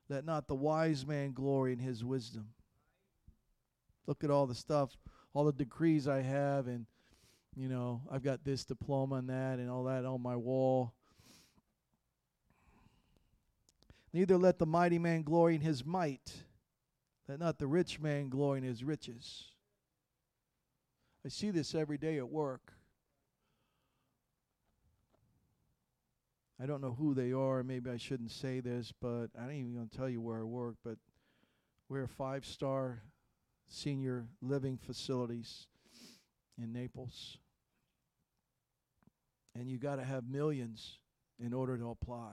let 0.10 0.26
not 0.26 0.48
the 0.48 0.56
wise 0.56 1.06
man 1.06 1.34
glory 1.34 1.74
in 1.74 1.80
his 1.80 2.04
wisdom. 2.04 2.50
Look 4.08 4.24
at 4.24 4.32
all 4.32 4.48
the 4.48 4.56
stuff, 4.56 4.96
all 5.34 5.46
the 5.46 5.52
decrees 5.52 6.08
I 6.08 6.22
have, 6.22 6.68
and, 6.68 6.86
you 7.56 7.68
know, 7.68 8.02
I've 8.12 8.24
got 8.24 8.44
this 8.44 8.64
diploma 8.64 9.16
and 9.16 9.30
that 9.30 9.60
and 9.60 9.70
all 9.70 9.86
that 9.86 10.06
on 10.06 10.22
my 10.22 10.36
wall. 10.36 10.94
Neither 14.14 14.38
let 14.38 14.60
the 14.60 14.66
mighty 14.66 15.00
man 15.00 15.24
glory 15.24 15.56
in 15.56 15.62
his 15.62 15.86
might, 15.86 16.32
let 17.28 17.40
not 17.40 17.60
the 17.60 17.68
rich 17.68 18.00
man 18.00 18.30
glory 18.30 18.60
in 18.60 18.64
his 18.64 18.84
riches. 18.84 19.46
I 21.26 21.30
see 21.30 21.50
this 21.50 21.74
every 21.74 21.98
day 21.98 22.18
at 22.18 22.30
work. 22.30 22.75
I 26.62 26.66
don't 26.66 26.82
know 26.82 26.96
who 26.98 27.14
they 27.14 27.34
are. 27.34 27.64
Maybe 27.64 27.90
I 27.90 27.98
shouldn't 27.98 28.32
say 28.32 28.62
this, 28.62 28.94
but 29.02 29.28
I 29.38 29.44
ain't 29.44 29.60
even 29.60 29.76
going 29.76 29.90
to 29.90 29.98
tell 29.98 30.08
you 30.08 30.22
where 30.22 30.40
I 30.40 30.44
work. 30.44 30.76
But 30.84 30.98
we're 31.90 32.04
a 32.04 32.10
five 32.10 32.46
star 32.46 33.02
senior 33.68 34.28
living 34.42 34.78
facilities 34.78 35.68
in 36.58 36.72
Naples. 36.72 37.38
And 39.54 39.70
you 39.70 39.78
got 39.78 39.98
to 39.98 40.04
have 40.04 40.28
millions 40.28 41.00
in 41.40 41.54
order 41.54 41.78
to 41.78 41.90
apply. 41.90 42.32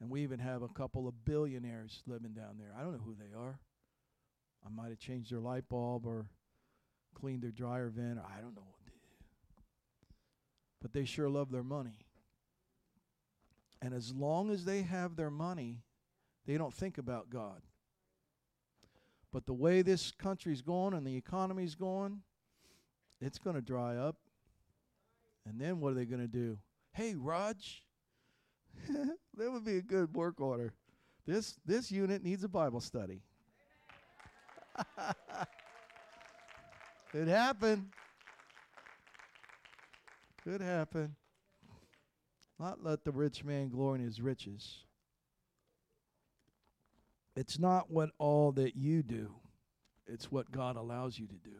And 0.00 0.10
we 0.10 0.22
even 0.22 0.40
have 0.40 0.62
a 0.62 0.68
couple 0.68 1.06
of 1.06 1.24
billionaires 1.24 2.02
living 2.06 2.32
down 2.32 2.56
there. 2.58 2.72
I 2.76 2.82
don't 2.82 2.92
know 2.92 3.02
who 3.04 3.14
they 3.14 3.36
are. 3.36 3.60
I 4.66 4.68
might 4.68 4.88
have 4.88 4.98
changed 4.98 5.30
their 5.30 5.40
light 5.40 5.68
bulb 5.68 6.06
or 6.06 6.26
cleaned 7.14 7.42
their 7.42 7.52
dryer 7.52 7.88
vent. 7.88 8.18
Or 8.18 8.24
I 8.24 8.40
don't 8.40 8.56
know 8.56 8.66
what 8.68 8.84
they 8.86 8.92
did. 8.92 9.26
But 10.80 10.92
they 10.92 11.04
sure 11.04 11.30
love 11.30 11.52
their 11.52 11.62
money. 11.62 12.01
And 13.82 13.92
as 13.92 14.14
long 14.14 14.50
as 14.50 14.64
they 14.64 14.82
have 14.82 15.16
their 15.16 15.30
money, 15.30 15.82
they 16.46 16.56
don't 16.56 16.72
think 16.72 16.98
about 16.98 17.28
God. 17.28 17.62
But 19.32 19.44
the 19.46 19.52
way 19.52 19.82
this 19.82 20.12
country's 20.12 20.62
going 20.62 20.94
and 20.94 21.04
the 21.04 21.16
economy's 21.16 21.74
going, 21.74 22.20
it's 23.20 23.38
going 23.38 23.56
to 23.56 23.62
dry 23.62 23.96
up. 23.96 24.16
And 25.44 25.60
then 25.60 25.80
what 25.80 25.90
are 25.92 25.96
they 25.96 26.04
going 26.04 26.20
to 26.20 26.28
do? 26.28 26.58
Hey, 26.92 27.14
Rog, 27.16 27.56
that 28.88 29.52
would 29.52 29.64
be 29.64 29.78
a 29.78 29.82
good 29.82 30.14
work 30.14 30.40
order. 30.40 30.74
This 31.26 31.56
this 31.64 31.90
unit 31.90 32.22
needs 32.22 32.44
a 32.44 32.48
Bible 32.48 32.80
study. 32.80 33.22
Could 37.12 37.28
happen. 37.28 37.90
Could 40.44 40.60
happen. 40.60 41.16
Not 42.58 42.82
let 42.82 43.04
the 43.04 43.12
rich 43.12 43.44
man 43.44 43.68
glory 43.68 43.98
in 44.00 44.04
his 44.04 44.20
riches. 44.20 44.84
It's 47.34 47.58
not 47.58 47.90
what 47.90 48.10
all 48.18 48.52
that 48.52 48.76
you 48.76 49.02
do, 49.02 49.34
it's 50.06 50.30
what 50.30 50.52
God 50.52 50.76
allows 50.76 51.18
you 51.18 51.26
to 51.26 51.34
do. 51.34 51.56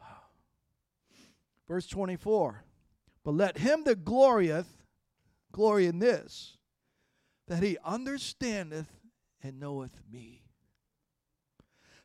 Verse 1.66 1.86
24 1.86 2.64
But 3.24 3.34
let 3.34 3.58
him 3.58 3.84
that 3.84 4.04
glorieth 4.04 4.82
glory 5.52 5.86
in 5.86 5.98
this, 5.98 6.58
that 7.48 7.62
he 7.62 7.78
understandeth 7.84 8.88
and 9.42 9.58
knoweth 9.58 10.00
me. 10.10 10.42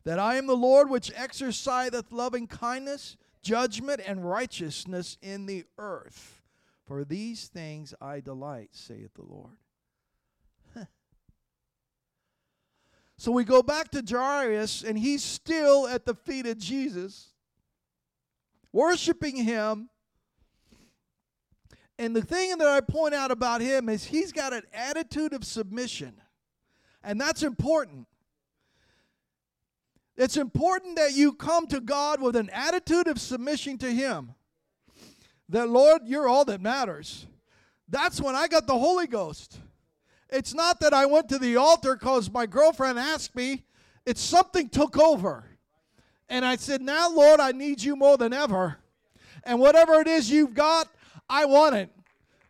That 0.04 0.18
I 0.18 0.36
am 0.36 0.46
the 0.46 0.56
Lord 0.56 0.88
which 0.88 1.12
exerciseth 1.14 2.12
loving 2.12 2.46
kindness, 2.46 3.16
judgment, 3.42 4.00
and 4.06 4.28
righteousness 4.28 5.18
in 5.20 5.46
the 5.46 5.64
earth. 5.76 6.37
For 6.88 7.04
these 7.04 7.48
things 7.48 7.92
I 8.00 8.20
delight, 8.20 8.70
saith 8.72 9.12
the 9.12 9.22
Lord. 9.22 9.58
so 13.18 13.30
we 13.30 13.44
go 13.44 13.62
back 13.62 13.90
to 13.90 14.02
Jairus, 14.02 14.82
and 14.84 14.98
he's 14.98 15.22
still 15.22 15.86
at 15.86 16.06
the 16.06 16.14
feet 16.14 16.46
of 16.46 16.56
Jesus, 16.56 17.34
worshiping 18.72 19.36
him. 19.36 19.90
And 21.98 22.16
the 22.16 22.22
thing 22.22 22.56
that 22.56 22.68
I 22.68 22.80
point 22.80 23.12
out 23.12 23.30
about 23.30 23.60
him 23.60 23.90
is 23.90 24.04
he's 24.04 24.32
got 24.32 24.54
an 24.54 24.62
attitude 24.72 25.34
of 25.34 25.44
submission. 25.44 26.14
And 27.04 27.20
that's 27.20 27.42
important. 27.42 28.06
It's 30.16 30.38
important 30.38 30.96
that 30.96 31.12
you 31.12 31.34
come 31.34 31.66
to 31.66 31.80
God 31.80 32.22
with 32.22 32.34
an 32.34 32.48
attitude 32.48 33.08
of 33.08 33.20
submission 33.20 33.76
to 33.78 33.92
him 33.92 34.34
that, 35.48 35.68
Lord, 35.68 36.02
you're 36.04 36.28
all 36.28 36.44
that 36.46 36.60
matters. 36.60 37.26
That's 37.88 38.20
when 38.20 38.36
I 38.36 38.48
got 38.48 38.66
the 38.66 38.78
Holy 38.78 39.06
Ghost. 39.06 39.60
It's 40.30 40.52
not 40.52 40.80
that 40.80 40.92
I 40.92 41.06
went 41.06 41.28
to 41.30 41.38
the 41.38 41.56
altar 41.56 41.94
because 41.96 42.30
my 42.30 42.44
girlfriend 42.44 42.98
asked 42.98 43.34
me, 43.34 43.64
it's 44.04 44.20
something 44.20 44.68
took 44.68 44.98
over. 44.98 45.44
And 46.28 46.44
I 46.44 46.56
said, 46.56 46.82
Now, 46.82 47.10
Lord, 47.10 47.40
I 47.40 47.52
need 47.52 47.82
you 47.82 47.96
more 47.96 48.18
than 48.18 48.32
ever. 48.32 48.78
And 49.44 49.60
whatever 49.60 49.94
it 49.94 50.06
is 50.06 50.30
you've 50.30 50.54
got, 50.54 50.88
I 51.28 51.46
want 51.46 51.76
it. 51.76 51.90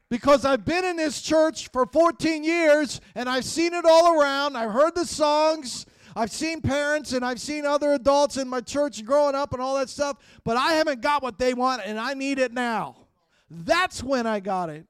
Because 0.09 0.45
I've 0.45 0.65
been 0.65 0.85
in 0.85 0.97
this 0.97 1.21
church 1.21 1.69
for 1.69 1.87
14 1.87 2.43
years 2.43 3.01
and 3.15 3.29
I've 3.29 3.45
seen 3.45 3.75
it 3.75 3.85
all 3.85 4.21
around. 4.21 4.57
I've 4.57 4.73
heard 4.73 4.95
the 4.95 5.05
songs. 5.05 5.87
I've 6.17 6.31
seen 6.31 6.61
parents 6.61 7.13
and 7.13 7.25
I've 7.25 7.41
seen 7.41 7.65
other 7.65 7.93
adults 7.93 8.37
in 8.37 8.49
my 8.49 8.61
church 8.61 9.05
growing 9.05 9.35
up 9.35 9.53
and 9.53 9.63
all 9.63 9.77
that 9.77 9.89
stuff, 9.89 10.17
but 10.45 10.57
I 10.57 10.75
haven't 10.75 11.01
got 11.01 11.23
what 11.23 11.39
they 11.39 11.55
want 11.55 11.83
and 11.85 11.99
I 11.99 12.15
need 12.15 12.39
it 12.39 12.53
now. 12.53 12.97
That's 13.51 14.03
when 14.03 14.27
I 14.27 14.41
got 14.41 14.71
it. 14.71 14.87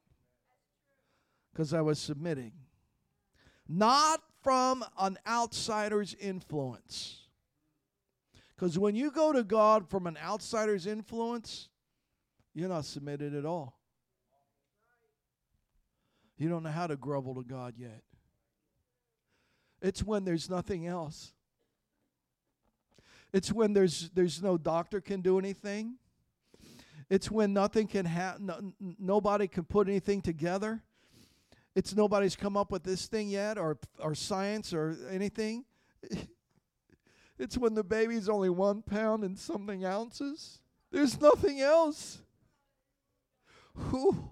Because 1.53 1.75
I 1.75 1.81
was 1.81 1.99
submitting. 1.99 2.53
Not 3.69 4.21
from 4.43 4.85
an 4.99 5.19
outsider's 5.27 6.15
influence. 6.15 7.27
Because 8.55 8.79
when 8.79 8.95
you 8.95 9.11
go 9.11 9.33
to 9.33 9.45
God 9.45 9.89
from 9.89 10.07
an 10.07 10.19
outsider's 10.23 10.87
influence, 10.87 11.69
you're 12.55 12.69
not 12.69 12.85
submitted 12.85 13.35
at 13.35 13.45
all. 13.45 13.79
You 16.39 16.49
don't 16.49 16.63
know 16.63 16.71
how 16.71 16.87
to 16.87 16.97
grovel 16.97 17.35
to 17.35 17.43
God 17.43 17.75
yet. 17.77 18.03
It's 19.81 20.03
when 20.03 20.25
there's 20.25 20.51
nothing 20.51 20.87
else. 20.87 21.33
It's 23.33 23.53
when 23.53 23.73
there's 23.73 24.11
there's 24.11 24.43
no 24.43 24.57
doctor 24.57 25.01
can 25.01 25.21
do 25.21 25.39
anything. 25.39 25.97
It's 27.11 27.31
when 27.31 27.53
nothing 27.53 27.87
can 27.87 28.07
happen. 28.07 28.47
No, 28.47 28.73
nobody 28.99 29.49
can 29.49 29.65
put 29.65 29.89
anything 29.89 30.21
together. 30.21 30.83
It's 31.75 31.95
nobody's 31.95 32.37
come 32.37 32.57
up 32.57 32.71
with 32.71 32.83
this 32.83 33.07
thing 33.07 33.29
yet, 33.29 33.59
or 33.59 33.79
or 33.99 34.15
science, 34.15 34.73
or 34.73 34.97
anything. 35.11 35.65
It's 37.39 37.57
when 37.57 37.75
the 37.75 37.85
baby's 37.85 38.29
only 38.29 38.51
one 38.51 38.83
pound 38.83 39.23
and 39.23 39.39
something 39.39 39.85
ounces. 39.85 40.61
There's 40.91 41.21
nothing 41.21 41.61
else. 41.61 42.19
Whew. 43.91 44.31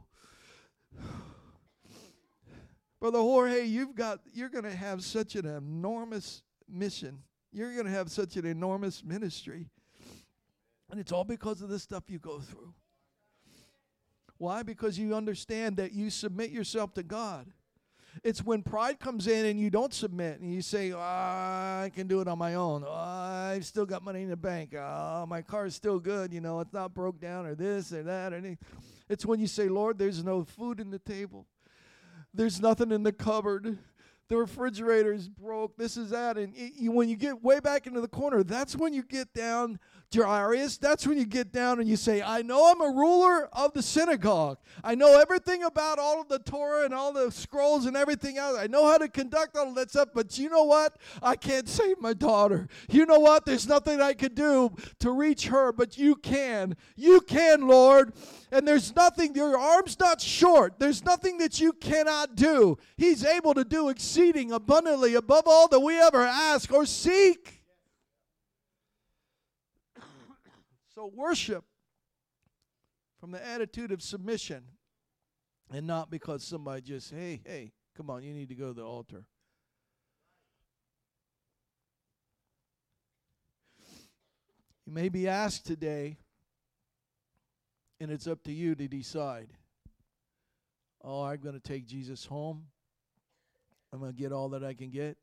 Brother 3.00 3.18
Jorge, 3.18 3.64
you've 3.64 3.94
got 3.94 4.20
you're 4.32 4.48
going 4.48 4.64
to 4.64 4.74
have 4.74 5.04
such 5.04 5.36
an 5.36 5.46
enormous 5.46 6.42
mission. 6.68 7.18
You're 7.52 7.72
going 7.72 7.86
to 7.86 7.92
have 7.92 8.10
such 8.10 8.36
an 8.36 8.46
enormous 8.46 9.04
ministry. 9.04 9.66
And 10.90 11.00
it's 11.00 11.12
all 11.12 11.24
because 11.24 11.62
of 11.62 11.68
the 11.68 11.78
stuff 11.78 12.04
you 12.08 12.18
go 12.18 12.38
through. 12.40 12.72
Why? 14.38 14.62
Because 14.62 14.98
you 14.98 15.14
understand 15.14 15.78
that 15.78 15.92
you 15.92 16.10
submit 16.10 16.50
yourself 16.50 16.94
to 16.94 17.02
God. 17.02 17.46
It's 18.24 18.42
when 18.42 18.62
pride 18.62 18.98
comes 18.98 19.26
in 19.26 19.46
and 19.46 19.60
you 19.60 19.68
don't 19.68 19.92
submit 19.92 20.40
and 20.40 20.52
you 20.52 20.62
say, 20.62 20.92
oh, 20.92 20.98
I 20.98 21.90
can 21.94 22.06
do 22.06 22.20
it 22.20 22.28
on 22.28 22.38
my 22.38 22.54
own. 22.54 22.82
Oh, 22.86 22.92
I've 22.92 23.66
still 23.66 23.84
got 23.84 24.02
money 24.02 24.22
in 24.22 24.30
the 24.30 24.36
bank. 24.36 24.74
Oh, 24.74 25.26
my 25.28 25.42
car 25.42 25.66
is 25.66 25.74
still 25.74 25.98
good. 25.98 26.32
You 26.32 26.40
know, 26.40 26.60
it's 26.60 26.72
not 26.72 26.94
broke 26.94 27.20
down 27.20 27.46
or 27.46 27.54
this 27.54 27.92
or 27.92 28.02
that 28.04 28.32
or 28.32 28.36
anything. 28.36 28.58
It's 29.08 29.26
when 29.26 29.38
you 29.38 29.46
say, 29.46 29.68
Lord, 29.68 29.98
there's 29.98 30.24
no 30.24 30.44
food 30.44 30.80
in 30.80 30.90
the 30.90 30.98
table. 30.98 31.46
There's 32.36 32.60
nothing 32.60 32.92
in 32.92 33.02
the 33.02 33.12
cupboard. 33.12 33.78
The 34.28 34.36
refrigerator 34.36 35.12
is 35.12 35.28
broke. 35.28 35.76
This 35.76 35.96
is 35.96 36.10
that. 36.10 36.36
And 36.36 36.54
it, 36.54 36.74
you, 36.76 36.92
when 36.92 37.08
you 37.08 37.16
get 37.16 37.42
way 37.42 37.60
back 37.60 37.86
into 37.86 38.00
the 38.00 38.08
corner, 38.08 38.42
that's 38.42 38.76
when 38.76 38.92
you 38.92 39.02
get 39.02 39.32
down 39.32 39.78
Jairus, 40.14 40.78
that's 40.78 41.06
when 41.06 41.18
you 41.18 41.26
get 41.26 41.52
down 41.52 41.80
and 41.80 41.88
you 41.88 41.96
say, 41.96 42.22
I 42.22 42.42
know 42.42 42.70
I'm 42.70 42.80
a 42.80 42.96
ruler 42.96 43.48
of 43.52 43.72
the 43.72 43.82
synagogue. 43.82 44.58
I 44.84 44.94
know 44.94 45.18
everything 45.18 45.64
about 45.64 45.98
all 45.98 46.20
of 46.20 46.28
the 46.28 46.38
Torah 46.38 46.84
and 46.84 46.94
all 46.94 47.12
the 47.12 47.30
scrolls 47.30 47.86
and 47.86 47.96
everything 47.96 48.38
else. 48.38 48.56
I 48.58 48.66
know 48.66 48.86
how 48.86 48.98
to 48.98 49.08
conduct 49.08 49.56
all 49.56 49.68
of 49.68 49.74
that 49.74 49.90
stuff, 49.90 50.10
but 50.14 50.38
you 50.38 50.48
know 50.48 50.64
what? 50.64 50.96
I 51.22 51.36
can't 51.36 51.68
save 51.68 52.00
my 52.00 52.12
daughter. 52.12 52.68
You 52.88 53.06
know 53.06 53.18
what? 53.18 53.46
There's 53.46 53.66
nothing 53.68 54.00
I 54.00 54.14
can 54.14 54.34
do 54.34 54.74
to 55.00 55.10
reach 55.10 55.48
her, 55.48 55.72
but 55.72 55.98
you 55.98 56.14
can. 56.14 56.76
You 56.94 57.20
can, 57.20 57.66
Lord. 57.66 58.12
And 58.52 58.66
there's 58.66 58.94
nothing, 58.94 59.34
your 59.34 59.58
arm's 59.58 59.98
not 59.98 60.20
short. 60.20 60.78
There's 60.78 61.04
nothing 61.04 61.38
that 61.38 61.60
you 61.60 61.72
cannot 61.72 62.36
do. 62.36 62.78
He's 62.96 63.24
able 63.24 63.54
to 63.54 63.64
do 63.64 63.88
exceeding 63.88 64.52
abundantly 64.52 65.14
above 65.14 65.44
all 65.46 65.68
that 65.68 65.80
we 65.80 66.00
ever 66.00 66.22
ask 66.22 66.72
or 66.72 66.86
seek. 66.86 67.55
So, 70.96 71.12
worship 71.14 71.62
from 73.20 73.30
the 73.30 73.46
attitude 73.46 73.92
of 73.92 74.00
submission 74.00 74.62
and 75.70 75.86
not 75.86 76.10
because 76.10 76.42
somebody 76.42 76.80
just, 76.80 77.12
hey, 77.12 77.42
hey, 77.44 77.72
come 77.94 78.08
on, 78.08 78.22
you 78.22 78.32
need 78.32 78.48
to 78.48 78.54
go 78.54 78.68
to 78.68 78.72
the 78.72 78.82
altar. 78.82 79.26
You 84.86 84.92
may 84.92 85.10
be 85.10 85.28
asked 85.28 85.66
today, 85.66 86.16
and 88.00 88.10
it's 88.10 88.26
up 88.26 88.42
to 88.44 88.52
you 88.52 88.74
to 88.74 88.88
decide. 88.88 89.48
Oh, 91.04 91.24
I'm 91.24 91.40
going 91.40 91.60
to 91.60 91.60
take 91.60 91.84
Jesus 91.84 92.24
home. 92.24 92.64
I'm 93.92 93.98
going 94.00 94.12
to 94.12 94.18
get 94.18 94.32
all 94.32 94.48
that 94.50 94.64
I 94.64 94.72
can 94.72 94.88
get, 94.88 95.18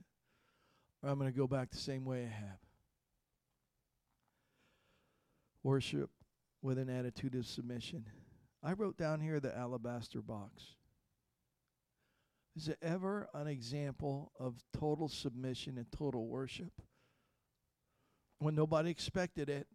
or 1.01 1.09
I'm 1.09 1.17
going 1.17 1.31
to 1.31 1.37
go 1.37 1.47
back 1.47 1.71
the 1.71 1.77
same 1.77 2.05
way 2.05 2.25
I 2.25 2.29
have. 2.29 2.59
Worship 5.63 6.09
with 6.61 6.77
an 6.77 6.89
attitude 6.89 7.35
of 7.35 7.45
submission. 7.45 8.05
I 8.61 8.73
wrote 8.73 8.97
down 8.97 9.19
here 9.19 9.39
the 9.39 9.55
alabaster 9.55 10.21
box. 10.21 10.75
Is 12.55 12.67
it 12.67 12.77
ever 12.81 13.27
an 13.33 13.47
example 13.47 14.31
of 14.39 14.63
total 14.77 15.07
submission 15.07 15.77
and 15.77 15.91
total 15.91 16.27
worship? 16.27 16.71
When 18.39 18.55
nobody 18.55 18.89
expected 18.89 19.49
it. 19.49 19.67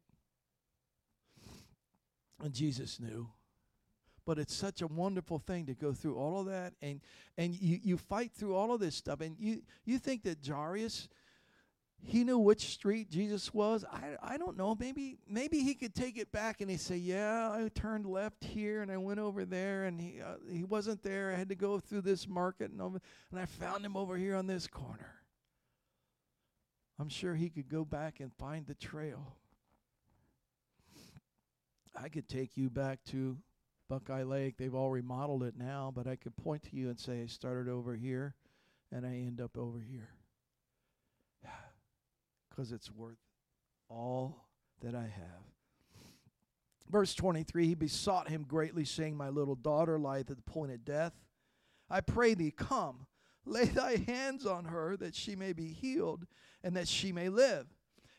And 2.43 2.55
Jesus 2.55 3.01
knew. 3.01 3.31
But 4.25 4.39
it's 4.39 4.55
such 4.55 4.83
a 4.83 4.87
wonderful 4.87 5.39
thing 5.39 5.67
to 5.67 5.75
go 5.75 5.93
through 5.93 6.17
all 6.17 6.39
of 6.39 6.47
that 6.47 6.75
and 6.83 7.01
and 7.39 7.55
you, 7.55 7.81
you 7.83 7.97
fight 7.97 8.31
through 8.31 8.55
all 8.55 8.75
of 8.75 8.81
this 8.81 8.95
stuff. 8.95 9.23
And 9.23 9.35
you 9.39 9.63
you 9.85 9.99
think 9.99 10.23
that 10.25 10.47
Jairus 10.47 11.09
he 12.03 12.25
knew 12.25 12.39
which 12.39 12.69
street 12.69 13.11
Jesus 13.11 13.53
was. 13.53 13.85
I, 13.85 14.17
I 14.23 14.37
don't 14.39 14.57
know. 14.57 14.77
Maybe 14.79 15.19
maybe 15.29 15.61
he 15.61 15.75
could 15.75 15.95
take 15.95 16.17
it 16.17 16.31
back 16.33 16.61
and 16.61 16.71
he 16.71 16.77
say, 16.77 16.97
"Yeah, 16.97 17.51
I 17.51 17.69
turned 17.75 18.07
left 18.07 18.45
here 18.45 18.83
and 18.83 18.91
I 18.91 18.97
went 18.97 19.21
over 19.21 19.45
there 19.45 19.85
and 19.85 20.01
he 20.01 20.21
uh, 20.21 20.37
he 20.51 20.65
wasn't 20.65 21.03
there. 21.03 21.33
I 21.33 21.37
had 21.37 21.49
to 21.49 21.55
go 21.55 21.79
through 21.79 22.03
this 22.03 22.29
market 22.29 22.71
and 22.71 22.81
over, 22.81 23.01
and 23.31 23.41
I 23.41 23.47
found 23.47 23.85
him 23.85 23.97
over 23.97 24.17
here 24.17 24.37
on 24.37 24.47
this 24.47 24.67
corner." 24.67 25.15
I'm 27.01 27.09
sure 27.09 27.35
he 27.35 27.49
could 27.49 27.69
go 27.69 27.85
back 27.85 28.19
and 28.19 28.33
find 28.35 28.67
the 28.67 28.75
trail. 28.75 29.37
I 31.95 32.09
could 32.09 32.29
take 32.29 32.57
you 32.57 32.71
back 32.71 32.99
to 33.11 33.39
Buckeye 33.89 34.25
Lake. 34.25 34.57
They've 34.57 34.75
all 34.75 34.91
remodeled 34.91 35.45
it 35.45 35.55
now, 35.57 35.93
but 35.95 36.09
I 36.09 36.17
could 36.17 36.37
point 36.37 36.65
to 36.65 36.77
you 36.77 36.89
and 36.89 36.99
say 36.99 37.23
I 37.23 37.27
started 37.27 37.71
over 37.71 37.95
here 37.95 38.35
and 38.91 39.07
I 39.07 39.11
end 39.11 39.41
up 39.41 39.57
over 39.57 39.79
here 39.79 40.18
because 42.59 42.73
it's 42.73 42.91
worth 42.91 43.19
all 43.89 44.49
that 44.83 44.93
I 44.93 45.03
have. 45.03 45.45
Verse 46.91 47.15
23 47.15 47.69
He 47.69 47.75
besought 47.77 48.29
him 48.29 48.45
greatly, 48.49 48.85
saying, 48.85 49.17
My 49.17 49.29
little 49.29 49.55
daughter 49.55 49.97
lieth 49.97 50.29
at 50.31 50.37
the 50.37 50.43
point 50.43 50.73
of 50.73 50.85
death. 50.85 51.13
I 51.89 52.01
pray 52.01 52.35
thee, 52.35 52.51
come, 52.51 53.07
lay 53.45 53.67
thy 53.67 53.97
hands 53.97 54.45
on 54.45 54.65
her, 54.65 54.97
that 54.97 55.15
she 55.15 55.37
may 55.37 55.53
be 55.53 55.69
healed, 55.69 56.27
and 56.65 56.75
that 56.77 56.89
she 56.89 57.13
may 57.13 57.29
live. 57.29 57.67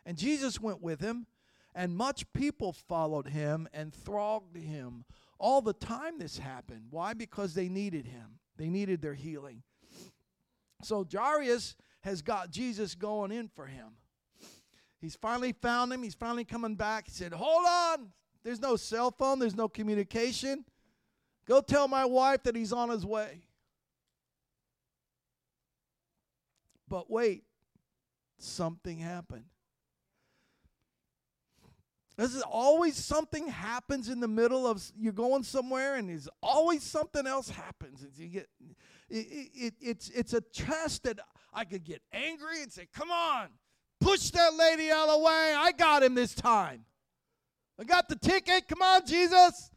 And 0.05 0.17
Jesus 0.17 0.61
went 0.61 0.81
with 0.81 1.01
him, 1.01 1.27
and 1.75 1.97
much 1.97 2.31
people 2.31 2.71
followed 2.71 3.27
him 3.27 3.67
and 3.73 3.93
thronged 3.93 4.55
him. 4.55 5.03
All 5.37 5.61
the 5.61 5.73
time 5.73 6.17
this 6.17 6.37
happened. 6.37 6.85
Why? 6.91 7.13
Because 7.13 7.55
they 7.55 7.67
needed 7.67 8.05
him, 8.05 8.39
they 8.55 8.69
needed 8.69 9.01
their 9.01 9.15
healing. 9.15 9.63
So 10.81 11.05
Jairus 11.11 11.75
has 12.01 12.21
got 12.21 12.51
Jesus 12.51 12.95
going 12.95 13.33
in 13.33 13.49
for 13.49 13.65
him. 13.65 13.95
He's 15.00 15.16
finally 15.16 15.54
found 15.54 15.93
him. 15.93 16.04
He's 16.04 16.16
finally 16.16 16.43
coming 16.43 16.76
back. 16.76 17.08
He 17.08 17.12
said, 17.12 17.34
Hold 17.34 17.66
on. 17.68 18.10
There's 18.43 18.62
no 18.62 18.76
cell 18.76 19.12
phone, 19.12 19.39
there's 19.39 19.56
no 19.56 19.68
communication. 19.68 20.66
Go 21.45 21.62
tell 21.62 21.88
my 21.88 22.06
wife 22.06 22.43
that 22.43 22.56
he's 22.56 22.72
on 22.72 22.89
his 22.89 23.06
way. 23.06 23.41
But 26.88 27.10
wait, 27.10 27.43
something 28.38 28.97
happened. 28.97 29.45
There's 32.18 32.41
always 32.41 32.97
something 32.97 33.47
happens 33.47 34.10
in 34.10 34.20
the 34.20 34.28
middle 34.28 34.68
of 34.68 34.84
you're 34.97 35.14
going 35.14 35.43
somewhere, 35.43 35.95
and 35.95 36.10
there's 36.10 36.28
always 36.43 36.84
something 36.84 37.26
else 37.26 37.50
happens. 37.50 38.06
You 38.18 38.28
get 38.28 38.50
it, 39.10 39.50
it, 39.56 39.74
it's 39.80 40.10
it's 40.10 40.34
a 40.34 40.41
test 40.41 41.04
that 41.04 41.20
I 41.54 41.64
could 41.64 41.86
get 41.86 42.02
angry 42.12 42.62
and 42.62 42.72
say, 42.74 42.88
"Come 42.93 43.10
on, 43.10 43.47
Push 44.00 44.32
that 44.32 44.54
lady 44.56 44.89
out 44.91 45.10
of 45.10 45.20
the 45.20 45.26
way. 45.26 45.54
I 45.56 45.72
got 45.72 46.04
him 46.04 46.16
this 46.16 46.34
time. 46.34 46.86
I 47.80 47.84
got 47.84 48.10
the 48.10 48.16
ticket. 48.16 48.68
Come 48.68 48.82
on, 48.82 49.06
Jesus. 49.06 49.72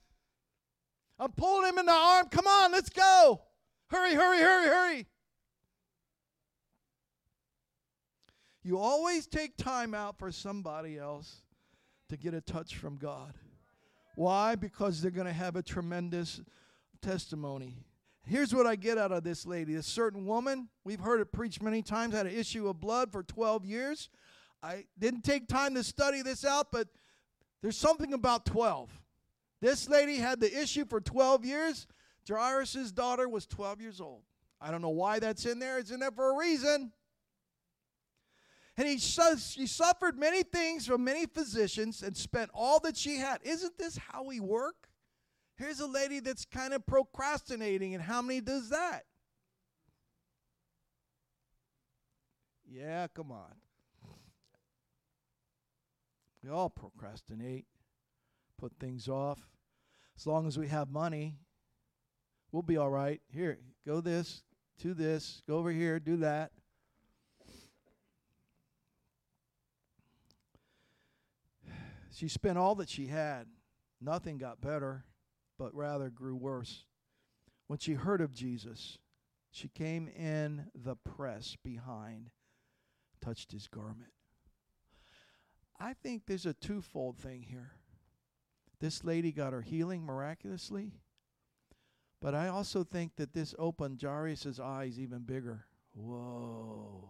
I'm 1.18 1.32
pulling 1.32 1.68
him 1.68 1.78
in 1.78 1.86
the 1.86 1.92
arm. 1.92 2.28
Come 2.30 2.46
on, 2.46 2.72
let's 2.72 2.90
go. 2.90 3.42
Hurry, 3.88 4.14
hurry, 4.14 4.38
hurry, 4.38 4.66
hurry. 4.66 5.06
You 8.64 8.78
always 8.78 9.26
take 9.26 9.56
time 9.56 9.92
out 9.92 10.18
for 10.18 10.30
somebody 10.30 10.98
else 10.98 11.42
to 12.08 12.16
get 12.16 12.32
a 12.34 12.40
touch 12.40 12.76
from 12.76 12.96
God. 12.96 13.34
Why? 14.14 14.54
Because 14.54 15.00
they're 15.00 15.10
going 15.10 15.26
to 15.26 15.32
have 15.32 15.56
a 15.56 15.62
tremendous 15.62 16.40
testimony. 17.00 17.78
Here's 18.24 18.54
what 18.54 18.66
I 18.66 18.76
get 18.76 18.98
out 18.98 19.10
of 19.10 19.24
this 19.24 19.46
lady. 19.46 19.74
A 19.74 19.82
certain 19.82 20.26
woman, 20.26 20.68
we've 20.84 21.00
heard 21.00 21.20
it 21.20 21.32
preached 21.32 21.60
many 21.60 21.82
times, 21.82 22.14
had 22.14 22.26
an 22.26 22.34
issue 22.34 22.68
of 22.68 22.78
blood 22.80 23.10
for 23.10 23.22
12 23.22 23.64
years. 23.64 24.08
I 24.62 24.84
didn't 24.98 25.22
take 25.22 25.48
time 25.48 25.74
to 25.74 25.82
study 25.82 26.22
this 26.22 26.44
out, 26.44 26.70
but 26.70 26.88
there's 27.62 27.76
something 27.76 28.12
about 28.12 28.46
12. 28.46 28.90
This 29.60 29.88
lady 29.88 30.16
had 30.16 30.40
the 30.40 30.60
issue 30.60 30.84
for 30.84 31.00
12 31.00 31.44
years. 31.44 31.86
Jairus' 32.28 32.92
daughter 32.92 33.28
was 33.28 33.46
12 33.46 33.80
years 33.80 34.00
old. 34.00 34.22
I 34.60 34.70
don't 34.70 34.82
know 34.82 34.90
why 34.90 35.18
that's 35.18 35.44
in 35.44 35.58
there. 35.58 35.78
It's 35.78 35.90
in 35.90 35.98
there 35.98 36.12
for 36.12 36.32
a 36.32 36.38
reason. 36.38 36.92
And 38.76 38.88
he 38.88 38.98
says 38.98 39.50
she 39.50 39.66
suffered 39.66 40.18
many 40.18 40.42
things 40.44 40.86
from 40.86 41.04
many 41.04 41.26
physicians 41.26 42.02
and 42.02 42.16
spent 42.16 42.50
all 42.54 42.80
that 42.80 42.96
she 42.96 43.16
had. 43.16 43.40
Isn't 43.42 43.76
this 43.78 43.98
how 43.98 44.22
we 44.22 44.40
work? 44.40 44.88
Here's 45.56 45.80
a 45.80 45.86
lady 45.86 46.20
that's 46.20 46.44
kind 46.44 46.72
of 46.72 46.86
procrastinating, 46.86 47.94
and 47.94 48.02
how 48.02 48.22
many 48.22 48.40
does 48.40 48.70
that? 48.70 49.04
Yeah, 52.68 53.06
come 53.14 53.30
on. 53.30 53.54
We 56.42 56.50
all 56.50 56.70
procrastinate, 56.70 57.66
put 58.58 58.72
things 58.80 59.08
off. 59.08 59.38
As 60.16 60.26
long 60.26 60.46
as 60.46 60.58
we 60.58 60.68
have 60.68 60.90
money, 60.90 61.36
we'll 62.50 62.62
be 62.62 62.76
all 62.76 62.90
right. 62.90 63.20
Here, 63.28 63.58
go 63.86 64.00
this, 64.00 64.42
to 64.80 64.94
this, 64.94 65.42
go 65.46 65.58
over 65.58 65.70
here, 65.70 66.00
do 66.00 66.16
that. 66.18 66.50
She 72.10 72.28
spent 72.28 72.58
all 72.58 72.74
that 72.76 72.88
she 72.88 73.06
had. 73.06 73.46
Nothing 74.00 74.38
got 74.38 74.60
better 74.60 75.04
but 75.62 75.76
rather 75.76 76.10
grew 76.10 76.34
worse. 76.34 76.86
When 77.68 77.78
she 77.78 77.92
heard 77.92 78.20
of 78.20 78.34
Jesus, 78.34 78.98
she 79.52 79.68
came 79.68 80.08
in 80.08 80.66
the 80.74 80.96
press 80.96 81.56
behind, 81.62 82.30
touched 83.20 83.52
his 83.52 83.68
garment. 83.68 84.10
I 85.78 85.92
think 85.92 86.22
there's 86.26 86.46
a 86.46 86.52
twofold 86.52 87.16
thing 87.16 87.42
here. 87.42 87.74
This 88.80 89.04
lady 89.04 89.30
got 89.30 89.52
her 89.52 89.62
healing 89.62 90.04
miraculously, 90.04 90.94
but 92.20 92.34
I 92.34 92.48
also 92.48 92.82
think 92.82 93.14
that 93.14 93.32
this 93.32 93.54
opened 93.56 94.02
Jairus' 94.02 94.58
eyes 94.58 94.98
even 94.98 95.20
bigger. 95.20 95.66
Whoa. 95.94 97.08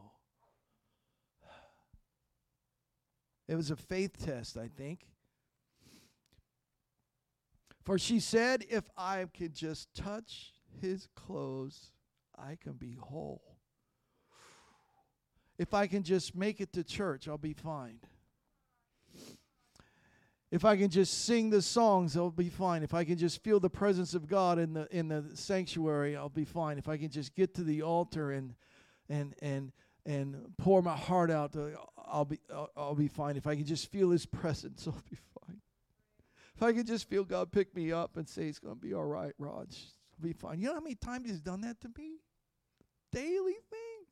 It 3.48 3.54
was 3.54 3.70
a 3.70 3.76
faith 3.76 4.22
test, 4.22 4.58
I 4.58 4.68
think. 4.68 5.06
For 7.84 7.98
she 7.98 8.20
said, 8.20 8.64
If 8.68 8.84
I 8.96 9.26
can 9.32 9.52
just 9.52 9.92
touch 9.94 10.52
his 10.80 11.08
clothes, 11.14 11.90
I 12.38 12.56
can 12.60 12.74
be 12.74 12.96
whole. 13.00 13.56
If 15.58 15.74
I 15.74 15.86
can 15.86 16.02
just 16.02 16.34
make 16.34 16.60
it 16.60 16.72
to 16.72 16.84
church, 16.84 17.28
I'll 17.28 17.38
be 17.38 17.52
fine. 17.52 18.00
If 20.52 20.66
I 20.66 20.76
can 20.76 20.90
just 20.90 21.24
sing 21.24 21.48
the 21.48 21.62
songs, 21.62 22.14
I'll 22.14 22.30
be 22.30 22.50
fine. 22.50 22.82
If 22.82 22.92
I 22.92 23.04
can 23.04 23.16
just 23.16 23.42
feel 23.42 23.58
the 23.58 23.70
presence 23.70 24.12
of 24.12 24.28
God 24.28 24.58
in 24.58 24.74
the 24.74 24.86
in 24.94 25.08
the 25.08 25.24
sanctuary, 25.32 26.14
I'll 26.14 26.28
be 26.28 26.44
fine. 26.44 26.76
If 26.76 26.88
I 26.90 26.98
can 26.98 27.08
just 27.08 27.34
get 27.34 27.54
to 27.54 27.64
the 27.64 27.80
altar 27.80 28.32
and 28.32 28.54
and 29.08 29.34
and 29.40 29.72
and 30.04 30.52
pour 30.58 30.82
my 30.82 30.94
heart 30.94 31.30
out, 31.30 31.56
uh, 31.56 31.70
I'll 31.96 32.26
be 32.26 32.38
I'll, 32.52 32.68
I'll 32.76 32.94
be 32.94 33.08
fine. 33.08 33.38
If 33.38 33.46
I 33.46 33.56
can 33.56 33.64
just 33.64 33.90
feel 33.90 34.10
His 34.10 34.26
presence, 34.40 34.86
I'll 34.86 35.02
be 35.08 35.16
fine. 35.16 35.61
If 36.54 36.62
I 36.62 36.72
could 36.72 36.86
just 36.86 37.08
feel 37.08 37.24
God 37.24 37.50
pick 37.50 37.74
me 37.74 37.92
up 37.92 38.16
and 38.16 38.28
say, 38.28 38.46
It's 38.46 38.58
going 38.58 38.74
to 38.74 38.80
be 38.80 38.94
all 38.94 39.04
right, 39.04 39.32
Rog. 39.38 39.68
It'll 39.70 40.22
be 40.22 40.32
fine. 40.32 40.60
You 40.60 40.68
know 40.68 40.74
how 40.74 40.80
many 40.80 40.94
times 40.94 41.28
He's 41.28 41.40
done 41.40 41.62
that 41.62 41.80
to 41.80 41.88
me? 41.96 42.18
Daily 43.10 43.56
thing. 43.70 44.02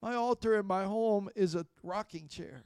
My 0.00 0.16
altar 0.16 0.58
in 0.58 0.66
my 0.66 0.84
home 0.84 1.28
is 1.36 1.54
a 1.54 1.64
rocking 1.82 2.26
chair. 2.26 2.64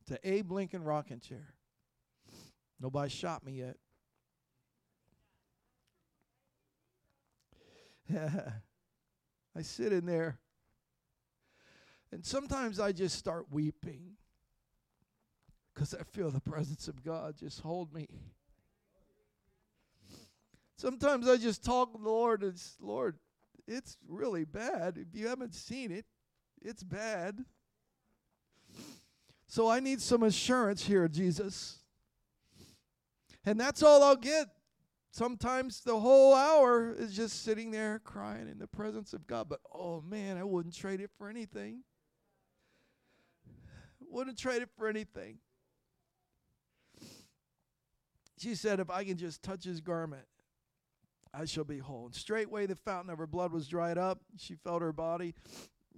It's 0.00 0.10
an 0.10 0.18
Abe 0.24 0.50
Lincoln 0.50 0.82
rocking 0.82 1.20
chair. 1.20 1.54
Nobody 2.80 3.10
shot 3.10 3.44
me 3.46 3.52
yet. 3.52 3.76
I 9.56 9.62
sit 9.62 9.92
in 9.92 10.06
there, 10.06 10.40
and 12.10 12.24
sometimes 12.24 12.80
I 12.80 12.90
just 12.90 13.16
start 13.16 13.46
weeping 13.50 14.16
because 15.74 15.94
I 15.94 16.02
feel 16.02 16.30
the 16.30 16.40
presence 16.40 16.88
of 16.88 17.02
God 17.04 17.36
just 17.38 17.60
hold 17.60 17.92
me. 17.94 18.08
Sometimes 20.76 21.28
I 21.28 21.36
just 21.36 21.64
talk 21.64 21.92
to 21.92 21.98
the 21.98 22.08
Lord 22.08 22.42
and 22.42 22.52
it's, 22.52 22.76
Lord, 22.80 23.18
it's 23.66 23.98
really 24.08 24.44
bad. 24.44 24.96
If 24.96 25.18
you 25.18 25.28
haven't 25.28 25.54
seen 25.54 25.92
it, 25.92 26.06
it's 26.62 26.82
bad. 26.82 27.44
So 29.46 29.68
I 29.68 29.80
need 29.80 30.00
some 30.00 30.22
assurance 30.22 30.86
here, 30.86 31.08
Jesus. 31.08 31.78
And 33.44 33.58
that's 33.58 33.82
all 33.82 34.02
I'll 34.02 34.16
get. 34.16 34.48
Sometimes 35.12 35.80
the 35.80 35.98
whole 35.98 36.34
hour 36.34 36.94
is 36.96 37.14
just 37.14 37.42
sitting 37.42 37.70
there 37.72 37.98
crying 37.98 38.48
in 38.48 38.58
the 38.58 38.68
presence 38.68 39.12
of 39.12 39.26
God. 39.26 39.48
But 39.48 39.60
oh 39.74 40.00
man, 40.00 40.36
I 40.36 40.44
wouldn't 40.44 40.74
trade 40.74 41.00
it 41.00 41.10
for 41.18 41.28
anything. 41.28 41.82
Wouldn't 44.08 44.38
trade 44.38 44.62
it 44.62 44.70
for 44.76 44.88
anything. 44.88 45.38
She 48.40 48.54
said, 48.54 48.80
If 48.80 48.90
I 48.90 49.04
can 49.04 49.16
just 49.18 49.42
touch 49.42 49.64
his 49.64 49.80
garment, 49.80 50.24
I 51.32 51.44
shall 51.44 51.64
be 51.64 51.78
whole. 51.78 52.06
And 52.06 52.14
straightway 52.14 52.66
the 52.66 52.74
fountain 52.74 53.12
of 53.12 53.18
her 53.18 53.26
blood 53.26 53.52
was 53.52 53.68
dried 53.68 53.98
up. 53.98 54.20
She 54.38 54.54
felt 54.54 54.82
her 54.82 54.92
body, 54.92 55.34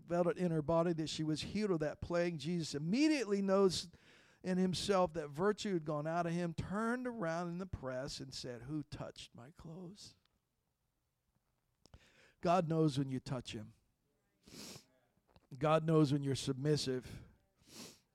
felt 0.09 0.26
it 0.26 0.38
in 0.38 0.51
her 0.51 0.62
body 0.62 0.93
that 0.95 1.09
she 1.09 1.22
was 1.22 1.40
healed 1.40 1.70
of 1.70 1.80
that 1.80 2.01
plague. 2.01 2.38
Jesus 2.38 2.74
immediately 2.74 3.40
knows 3.40 3.88
in 4.43 4.59
himself 4.59 5.12
that 5.14 5.30
virtue 5.30 5.74
had 5.74 5.84
gone 5.84 6.07
out 6.07 6.26
of 6.26 6.32
him, 6.32 6.53
turned 6.55 7.07
around 7.07 7.49
in 7.49 7.59
the 7.59 7.66
press 7.66 8.18
and 8.18 8.34
said, 8.34 8.62
Who 8.68 8.82
touched 8.90 9.30
my 9.36 9.47
clothes? 9.57 10.14
God 12.43 12.68
knows 12.68 12.99
when 12.99 13.09
you 13.09 13.20
touch 13.20 13.53
him. 13.53 13.68
God 15.59 15.86
knows 15.86 16.12
when 16.12 16.24
you're 16.24 16.34
submissive. 16.34 17.07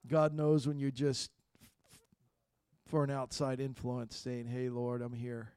God 0.05 0.33
knows 0.33 0.67
when 0.67 0.79
you're 0.79 0.91
just 0.91 1.31
for 2.87 3.03
an 3.03 3.11
outside 3.11 3.59
influence 3.59 4.15
saying, 4.15 4.47
Hey, 4.47 4.69
Lord, 4.69 5.01
I'm 5.01 5.13
here. 5.13 5.51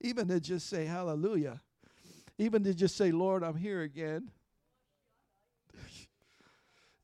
Even 0.00 0.28
to 0.28 0.40
just 0.40 0.68
say 0.68 0.86
hallelujah. 0.86 1.60
Even 2.38 2.62
to 2.64 2.72
just 2.72 2.96
say, 2.96 3.10
Lord, 3.10 3.42
I'm 3.42 3.56
here 3.56 3.82
again. 3.82 4.30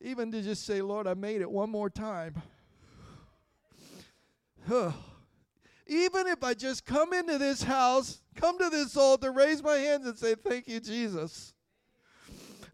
Even 0.00 0.30
to 0.30 0.40
just 0.42 0.64
say, 0.64 0.80
Lord, 0.80 1.07
I 1.07 1.14
made 1.14 1.40
it 1.40 1.50
one 1.50 1.70
more 1.70 1.90
time. 1.90 2.40
Even 5.86 6.26
if 6.28 6.42
I 6.42 6.55
just 6.55 6.86
come 6.86 7.12
into 7.12 7.36
this 7.36 7.62
house, 7.62 8.22
come 8.36 8.59
to 8.59 8.70
this 8.70 8.96
altar, 8.96 9.32
raise 9.32 9.62
my 9.62 9.76
hands 9.76 10.07
and 10.07 10.16
say, 10.16 10.34
Thank 10.34 10.68
you, 10.68 10.80
Jesus. 10.80 11.52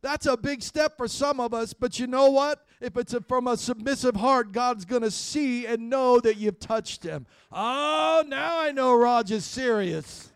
That's 0.02 0.26
a 0.26 0.36
big 0.36 0.62
step 0.62 0.96
for 0.96 1.08
some 1.08 1.40
of 1.40 1.52
us, 1.52 1.74
but 1.74 1.98
you 1.98 2.06
know 2.06 2.30
what? 2.30 2.64
If 2.80 2.96
it's 2.96 3.12
a, 3.12 3.20
from 3.20 3.46
a 3.46 3.56
submissive 3.56 4.16
heart, 4.16 4.52
God's 4.52 4.84
going 4.84 5.02
to 5.02 5.10
see 5.10 5.66
and 5.66 5.90
know 5.90 6.18
that 6.20 6.38
you've 6.38 6.58
touched 6.58 7.02
him. 7.02 7.26
Oh, 7.52 8.24
now 8.26 8.60
I 8.60 8.72
know 8.72 9.20
is 9.20 9.44
serious. 9.44 10.32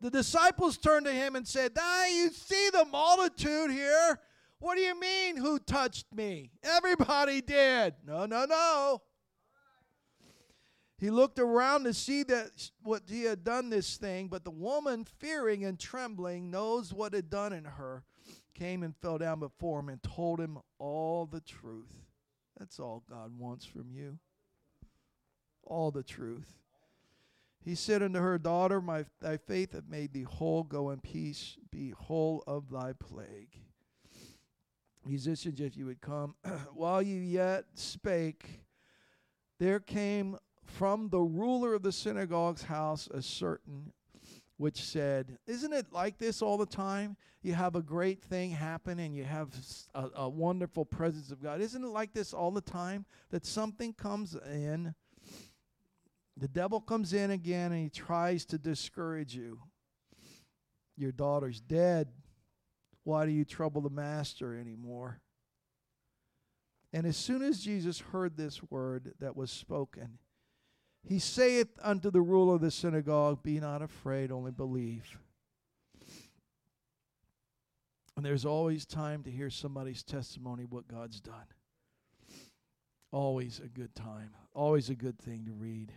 The 0.00 0.10
disciples 0.10 0.78
turned 0.78 1.06
to 1.06 1.12
him 1.12 1.36
and 1.36 1.46
said, 1.46 1.72
Ah, 1.78 2.06
you 2.06 2.30
see 2.30 2.70
the 2.70 2.86
multitude 2.86 3.70
here? 3.70 4.18
What 4.60 4.76
do 4.76 4.82
you 4.82 4.98
mean, 4.98 5.36
who 5.36 5.58
touched 5.58 6.14
me? 6.14 6.50
Everybody 6.62 7.40
did. 7.40 7.94
No, 8.06 8.26
no, 8.26 8.44
no. 8.44 9.02
He 10.98 11.08
looked 11.10 11.38
around 11.38 11.84
to 11.84 11.94
see 11.94 12.24
that 12.24 12.70
what 12.82 13.04
he 13.08 13.24
had 13.24 13.42
done 13.42 13.70
this 13.70 13.96
thing, 13.96 14.28
but 14.28 14.44
the 14.44 14.50
woman, 14.50 15.06
fearing 15.18 15.64
and 15.64 15.78
trembling, 15.78 16.50
knows 16.50 16.92
what 16.92 17.14
had 17.14 17.30
done 17.30 17.54
in 17.54 17.64
her, 17.64 18.04
came 18.60 18.82
and 18.82 18.94
fell 18.96 19.16
down 19.16 19.40
before 19.40 19.80
him 19.80 19.88
and 19.88 20.02
told 20.02 20.38
him 20.38 20.58
all 20.78 21.24
the 21.24 21.40
truth. 21.40 22.04
That's 22.58 22.78
all 22.78 23.02
God 23.08 23.38
wants 23.38 23.64
from 23.64 23.90
you. 23.90 24.18
All 25.64 25.90
the 25.90 26.02
truth. 26.02 26.58
He 27.64 27.74
said 27.74 28.02
unto 28.02 28.18
her, 28.20 28.38
Daughter, 28.38 28.80
my 28.80 29.06
thy 29.20 29.38
faith 29.38 29.72
hath 29.72 29.88
made 29.88 30.12
thee 30.12 30.24
whole. 30.24 30.62
Go 30.62 30.90
in 30.90 31.00
peace, 31.00 31.56
be 31.70 31.90
whole 31.90 32.44
of 32.46 32.70
thy 32.70 32.92
plague. 32.92 33.56
Musicians, 35.06 35.60
if 35.60 35.76
you 35.76 35.86
would 35.86 36.02
come, 36.02 36.34
while 36.74 37.00
you 37.00 37.18
yet 37.18 37.64
spake, 37.74 38.60
there 39.58 39.80
came 39.80 40.36
from 40.64 41.08
the 41.08 41.20
ruler 41.20 41.74
of 41.74 41.82
the 41.82 41.92
synagogue's 41.92 42.64
house 42.64 43.08
a 43.12 43.22
certain 43.22 43.92
which 44.60 44.82
said, 44.82 45.38
Isn't 45.46 45.72
it 45.72 45.86
like 45.90 46.18
this 46.18 46.42
all 46.42 46.58
the 46.58 46.66
time? 46.66 47.16
You 47.42 47.54
have 47.54 47.76
a 47.76 47.82
great 47.82 48.22
thing 48.22 48.50
happen 48.50 48.98
and 48.98 49.16
you 49.16 49.24
have 49.24 49.48
a, 49.94 50.08
a, 50.16 50.28
wonderful 50.28 50.84
presence 50.84 51.30
of 51.30 51.42
God. 51.42 51.62
Isn't 51.62 51.82
it 51.82 51.88
like 51.88 52.12
this 52.12 52.34
all 52.34 52.50
the 52.50 52.60
time? 52.60 53.06
That 53.30 53.46
something 53.46 53.94
comes 53.94 54.34
in, 54.34 54.94
the 56.36 56.46
devil 56.46 56.78
comes 56.78 57.14
in 57.14 57.30
again 57.30 57.72
and 57.72 57.82
he 57.84 57.88
tries 57.88 58.44
to 58.46 58.58
discourage 58.58 59.34
you. 59.34 59.60
Your 60.94 61.12
daughter's 61.12 61.62
dead. 61.62 62.08
Why 63.04 63.24
do 63.24 63.32
you 63.32 63.46
trouble 63.46 63.80
the 63.80 63.88
master 63.88 64.54
anymore? 64.54 65.22
And 66.92 67.06
as 67.06 67.16
soon 67.16 67.40
as 67.40 67.60
Jesus 67.60 67.98
heard 67.98 68.36
this 68.36 68.60
word 68.68 69.14
that 69.20 69.34
was 69.34 69.50
spoken, 69.50 70.18
he 71.02 71.18
saith 71.18 71.68
unto 71.82 72.10
the 72.10 72.20
ruler 72.20 72.56
of 72.56 72.60
the 72.60 72.70
synagogue, 72.70 73.42
Be 73.42 73.58
not 73.58 73.82
afraid, 73.82 74.30
only 74.30 74.52
believe. 74.52 75.18
And 78.16 78.24
there's 78.24 78.44
always 78.44 78.84
time 78.84 79.22
to 79.22 79.30
hear 79.30 79.48
somebody's 79.48 80.02
testimony 80.02 80.64
what 80.64 80.88
God's 80.88 81.20
done. 81.20 81.46
Always 83.12 83.60
a 83.64 83.68
good 83.68 83.94
time. 83.94 84.30
Always 84.52 84.90
a 84.90 84.94
good 84.94 85.18
thing 85.18 85.46
to 85.46 85.52
read. 85.52 85.92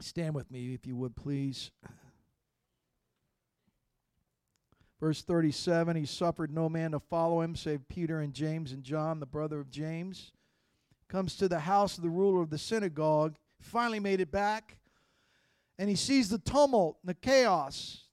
Stand 0.00 0.34
with 0.34 0.50
me, 0.50 0.72
if 0.72 0.86
you 0.86 0.96
would, 0.96 1.14
please. 1.14 1.70
Verse 4.98 5.22
37 5.22 5.96
He 5.96 6.06
suffered 6.06 6.52
no 6.52 6.68
man 6.68 6.92
to 6.92 7.00
follow 7.00 7.42
him 7.42 7.54
save 7.54 7.88
Peter 7.88 8.20
and 8.20 8.32
James 8.32 8.72
and 8.72 8.82
John, 8.82 9.20
the 9.20 9.26
brother 9.26 9.60
of 9.60 9.70
James. 9.70 10.32
Comes 11.08 11.36
to 11.36 11.48
the 11.48 11.60
house 11.60 11.98
of 11.98 12.02
the 12.02 12.10
ruler 12.10 12.40
of 12.40 12.50
the 12.50 12.58
synagogue 12.58 13.36
finally 13.60 14.00
made 14.00 14.20
it 14.20 14.30
back. 14.30 14.76
And 15.78 15.88
he 15.88 15.96
sees 15.96 16.28
the 16.28 16.38
tumult 16.38 16.98
and 17.02 17.08
the 17.08 17.14
chaos 17.14 18.04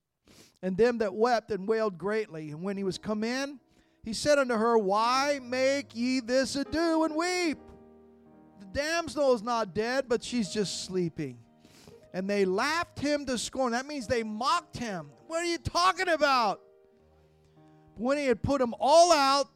and 0.62 0.78
them 0.78 1.00
that 1.00 1.14
wept 1.14 1.52
and 1.52 1.68
wailed 1.68 1.98
greatly. 1.98 2.52
And 2.52 2.62
when 2.62 2.78
he 2.78 2.84
was 2.84 2.98
come 2.98 3.24
in, 3.24 3.60
he 4.04 4.14
said 4.14 4.40
unto 4.40 4.56
her, 4.56 4.78
Why 4.78 5.40
make 5.44 5.96
ye 5.96 6.22
this 6.22 6.56
ado 6.56 7.04
and 7.04 7.16
weep? 7.16 7.60
The 8.60 8.66
damsel 8.68 9.34
is 9.34 9.44
not 9.44 9.74
dead, 9.74 10.06
but 10.08 10.24
she's 10.24 10.50
just 10.50 10.86
sleeping. 10.86 11.40
And 12.14 12.30
they 12.30 12.46
laughed 12.46 13.00
him 13.00 13.26
to 13.26 13.38
scorn. 13.38 13.74
That 13.74 13.86
means 13.86 14.08
they 14.08 14.24
mocked 14.24 14.78
him. 14.78 15.12
What 15.28 15.44
are 15.44 15.48
you 15.48 15.58
talking 15.58 16.08
about? 16.08 16.62
When 17.96 18.18
he 18.18 18.26
had 18.26 18.42
put 18.42 18.60
them 18.60 18.74
all 18.80 19.12
out, 19.12 19.50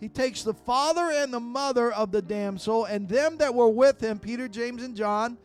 he 0.00 0.08
takes 0.08 0.42
the 0.42 0.54
father 0.54 1.10
and 1.10 1.32
the 1.32 1.40
mother 1.40 1.92
of 1.92 2.12
the 2.12 2.22
damsel 2.22 2.84
and 2.84 3.08
them 3.08 3.38
that 3.38 3.54
were 3.54 3.68
with 3.68 4.00
him, 4.00 4.18
Peter, 4.18 4.48
James, 4.48 4.82
and 4.82 4.96
John. 4.96 5.38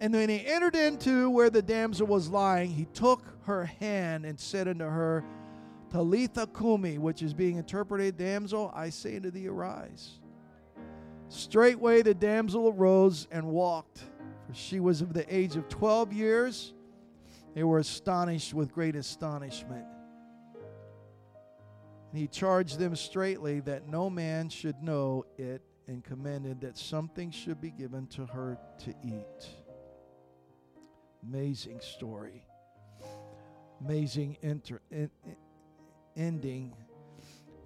And 0.00 0.12
when 0.12 0.28
he 0.28 0.44
entered 0.46 0.74
into 0.74 1.30
where 1.30 1.50
the 1.50 1.62
damsel 1.62 2.06
was 2.06 2.28
lying, 2.28 2.70
he 2.70 2.86
took 2.86 3.22
her 3.44 3.64
hand 3.64 4.26
and 4.26 4.38
said 4.38 4.68
unto 4.68 4.84
her, 4.84 5.24
Talitha 5.90 6.48
cumi, 6.48 6.98
which 6.98 7.22
is 7.22 7.32
being 7.32 7.56
interpreted, 7.56 8.16
Damsel, 8.16 8.72
I 8.74 8.90
say 8.90 9.16
unto 9.16 9.30
thee, 9.30 9.46
arise. 9.46 10.18
Straightway 11.28 12.02
the 12.02 12.14
damsel 12.14 12.68
arose 12.68 13.28
and 13.30 13.46
walked, 13.46 14.00
for 14.46 14.54
she 14.54 14.80
was 14.80 15.00
of 15.00 15.12
the 15.12 15.24
age 15.34 15.54
of 15.54 15.68
twelve 15.68 16.12
years. 16.12 16.72
They 17.54 17.62
were 17.62 17.78
astonished 17.78 18.52
with 18.52 18.72
great 18.72 18.96
astonishment. 18.96 19.86
And 22.14 22.20
he 22.20 22.28
charged 22.28 22.78
them 22.78 22.94
straightly 22.94 23.58
that 23.62 23.88
no 23.88 24.08
man 24.08 24.48
should 24.48 24.80
know 24.80 25.26
it, 25.36 25.62
and 25.88 26.04
commanded 26.04 26.60
that 26.60 26.78
something 26.78 27.32
should 27.32 27.60
be 27.60 27.72
given 27.72 28.06
to 28.06 28.24
her 28.24 28.56
to 28.84 28.94
eat. 29.02 29.48
Amazing 31.24 31.80
story. 31.80 32.46
Amazing 33.80 34.36
ending 36.16 36.72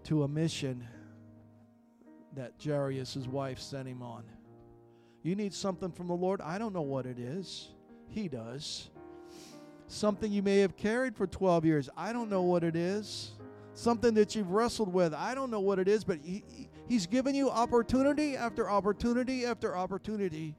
to 0.05 0.23
a 0.23 0.29
mission 0.29 0.89
that 2.35 2.55
Jairus' 2.65 3.19
wife 3.27 3.61
sent 3.61 3.87
him 3.87 4.03
on. 4.03 4.25
You 5.23 5.37
need 5.37 5.53
something 5.53 5.93
from 5.93 6.07
the 6.07 6.17
Lord? 6.17 6.41
I 6.41 6.57
don't 6.57 6.73
know 6.73 6.81
what 6.81 7.05
it 7.05 7.19
is. 7.19 7.69
He 8.09 8.29
does. 8.29 8.89
something 9.89 10.31
you 10.31 10.43
may 10.43 10.59
have 10.59 10.77
carried 10.77 11.17
for 11.17 11.27
12 11.27 11.65
years. 11.65 11.89
I 11.97 12.13
don't 12.13 12.31
know 12.31 12.43
what 12.43 12.63
it 12.63 12.77
is. 12.77 13.33
Something 13.79 14.15
that 14.15 14.35
you've 14.35 14.51
wrestled 14.51 14.93
with. 14.93 15.15
I 15.15 15.37
don't 15.37 15.53
know 15.53 15.61
what 15.61 15.79
it 15.79 15.87
is, 15.87 16.03
but 16.03 16.19
he, 16.21 16.43
He's 16.89 17.07
given 17.07 17.33
you 17.33 17.49
opportunity 17.49 18.37
after 18.37 18.69
opportunity 18.69 19.47
after 19.47 19.77
opportunity. 19.77 20.57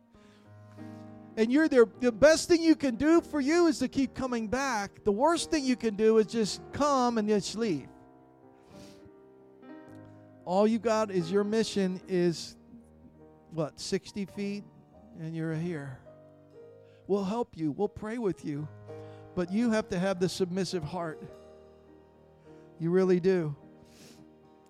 And 1.35 1.51
you're 1.51 1.67
there. 1.67 1.85
The 1.99 2.13
best 2.13 2.47
thing 2.47 2.61
you 2.61 2.77
can 2.77 2.95
do 2.95 3.19
for 3.19 3.41
you 3.41 3.67
is 3.67 3.79
to 3.79 3.89
keep 3.89 4.13
coming 4.13 4.47
back. 4.47 5.03
The 5.03 5.11
worst 5.11 5.51
thing 5.51 5.65
you 5.65 5.75
can 5.75 5.97
do 5.97 6.19
is 6.19 6.27
just 6.27 6.61
come 6.71 7.17
and 7.17 7.27
just 7.27 7.57
leave. 7.57 7.89
All 10.45 10.65
you 10.65 10.79
got 10.79 11.11
is 11.11 11.29
your 11.29 11.43
mission 11.43 11.99
is 12.07 12.55
what, 13.51 13.81
60 13.81 14.25
feet, 14.27 14.63
and 15.19 15.35
you're 15.35 15.55
here. 15.55 15.99
We'll 17.07 17.25
help 17.25 17.57
you, 17.57 17.71
we'll 17.71 17.89
pray 17.89 18.17
with 18.17 18.45
you, 18.45 18.65
but 19.35 19.51
you 19.51 19.71
have 19.71 19.89
to 19.89 19.99
have 19.99 20.21
the 20.21 20.29
submissive 20.29 20.83
heart. 20.83 21.21
You 22.79 22.91
really 22.91 23.19
do. 23.19 23.55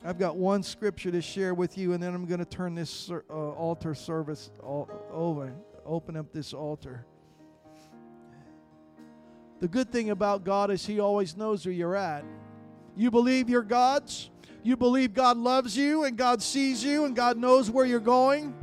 I've 0.03 0.17
got 0.17 0.35
one 0.35 0.63
scripture 0.63 1.11
to 1.11 1.21
share 1.21 1.53
with 1.53 1.77
you, 1.77 1.93
and 1.93 2.01
then 2.01 2.15
I'm 2.15 2.25
going 2.25 2.39
to 2.39 2.45
turn 2.45 2.73
this 2.73 3.11
uh, 3.11 3.33
altar 3.33 3.93
service 3.93 4.49
over, 4.63 5.53
open 5.85 6.15
up 6.15 6.31
this 6.31 6.53
altar. 6.53 7.05
The 9.59 9.67
good 9.67 9.91
thing 9.91 10.09
about 10.09 10.43
God 10.43 10.71
is 10.71 10.85
He 10.85 10.99
always 10.99 11.35
knows 11.35 11.65
where 11.65 11.73
you're 11.73 11.95
at. 11.95 12.23
You 12.95 13.11
believe 13.11 13.49
you're 13.49 13.61
God's? 13.61 14.31
You 14.63 14.75
believe 14.75 15.13
God 15.13 15.37
loves 15.37 15.77
you 15.77 16.03
and 16.03 16.17
God 16.17 16.41
sees 16.41 16.83
you 16.83 17.05
and 17.05 17.15
God 17.15 17.37
knows 17.37 17.69
where 17.69 17.85
you're 17.85 17.99
going? 17.99 18.55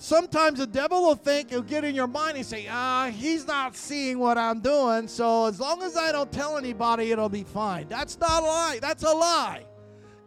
Sometimes 0.00 0.60
the 0.60 0.66
devil 0.66 1.02
will 1.02 1.16
think, 1.16 1.50
he'll 1.50 1.60
get 1.60 1.82
in 1.82 1.92
your 1.92 2.06
mind 2.06 2.36
and 2.36 2.46
say, 2.46 2.68
ah, 2.70 3.10
he's 3.12 3.48
not 3.48 3.76
seeing 3.76 4.20
what 4.20 4.38
I'm 4.38 4.60
doing, 4.60 5.08
so 5.08 5.46
as 5.46 5.58
long 5.58 5.82
as 5.82 5.96
I 5.96 6.12
don't 6.12 6.30
tell 6.30 6.56
anybody, 6.56 7.10
it'll 7.10 7.28
be 7.28 7.42
fine. 7.42 7.88
That's 7.88 8.18
not 8.20 8.44
a 8.44 8.46
lie. 8.46 8.78
That's 8.80 9.02
a 9.02 9.10
lie. 9.10 9.64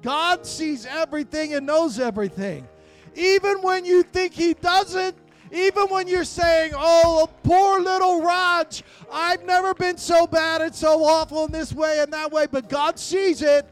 God 0.01 0.45
sees 0.45 0.85
everything 0.85 1.53
and 1.53 1.65
knows 1.65 1.99
everything. 1.99 2.67
Even 3.15 3.61
when 3.61 3.85
you 3.85 4.03
think 4.03 4.33
He 4.33 4.55
doesn't, 4.55 5.15
even 5.53 5.87
when 5.87 6.09
you're 6.09 6.25
saying, 6.25 6.73
oh, 6.75 7.29
poor 7.43 7.79
little 7.79 8.21
Rog, 8.21 8.73
I've 9.09 9.45
never 9.45 9.73
been 9.73 9.97
so 9.97 10.27
bad 10.27 10.61
and 10.61 10.75
so 10.75 11.03
awful 11.03 11.45
in 11.45 11.51
this 11.53 11.71
way 11.71 11.99
and 11.99 12.11
that 12.11 12.29
way, 12.29 12.45
but 12.49 12.67
God 12.67 12.99
sees 12.99 13.41
it 13.41 13.65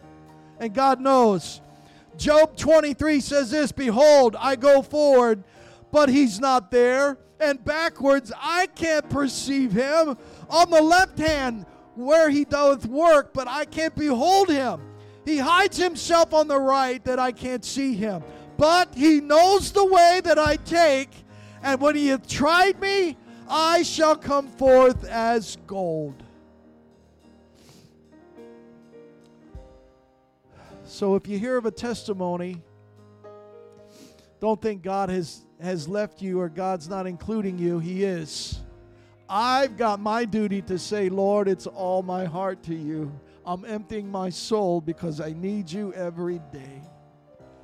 and 0.62 0.74
God 0.74 1.02
knows. 1.02 1.60
Job 2.18 2.56
23 2.56 3.20
says 3.20 3.52
this 3.52 3.72
Behold, 3.74 4.36
I 4.40 4.56
go 4.56 4.82
forward, 4.82 5.44
but 5.92 6.10
He's 6.10 6.40
not 6.40 6.72
there, 6.72 7.18
and 7.40 7.64
backwards, 7.64 8.32
I 8.38 8.68
can't 8.68 9.10
perceive 9.10 9.72
Him. 9.72 10.18
On 10.50 10.70
the 10.70 10.82
left 10.82 11.18
hand, 11.18 11.66
where 11.96 12.30
He 12.30 12.46
doth 12.46 12.86
work, 12.86 13.34
but 13.34 13.48
I 13.48 13.66
can't 13.66 13.96
behold 13.96 14.50
Him. 14.50 14.82
He 15.30 15.38
hides 15.38 15.78
himself 15.78 16.34
on 16.34 16.48
the 16.48 16.60
right 16.60 17.04
that 17.06 17.20
I 17.20 17.32
can't 17.32 17.64
see 17.64 17.94
him. 17.94 18.24
But 18.58 18.96
he 18.96 19.22
knows 19.22 19.72
the 19.72 19.86
way 19.86 20.22
that 20.24 20.40
I 20.40 20.56
take, 20.56 21.12
and 21.62 21.80
when 21.80 21.96
he 21.96 22.08
hath 22.08 22.28
tried 22.28 22.82
me, 22.82 23.16
I 23.48 23.84
shall 23.84 24.16
come 24.16 24.48
forth 24.48 25.06
as 25.06 25.58
gold. 25.68 26.24
So 30.84 31.16
if 31.16 31.28
you 31.28 31.38
hear 31.38 31.58
of 31.58 31.68
a 31.68 31.72
testimony, 31.72 32.62
don't 34.42 34.60
think 34.60 34.82
God 34.82 35.10
has, 35.10 35.46
has 35.62 35.88
left 35.88 36.22
you 36.22 36.40
or 36.40 36.50
God's 36.50 36.88
not 36.88 37.08
including 37.08 37.58
you. 37.58 37.80
He 37.80 38.04
is. 38.04 38.60
I've 39.28 39.78
got 39.78 40.00
my 40.00 40.26
duty 40.26 40.62
to 40.64 40.80
say, 40.80 41.10
Lord, 41.10 41.48
it's 41.48 41.68
all 41.68 42.02
my 42.02 42.26
heart 42.26 42.64
to 42.64 42.76
you. 42.76 43.12
I'm 43.46 43.64
emptying 43.66 44.10
my 44.10 44.30
soul 44.30 44.82
because 44.82 45.22
I 45.22 45.34
need 45.34 45.72
you 45.72 45.94
every 45.94 46.40
day. 46.52 46.82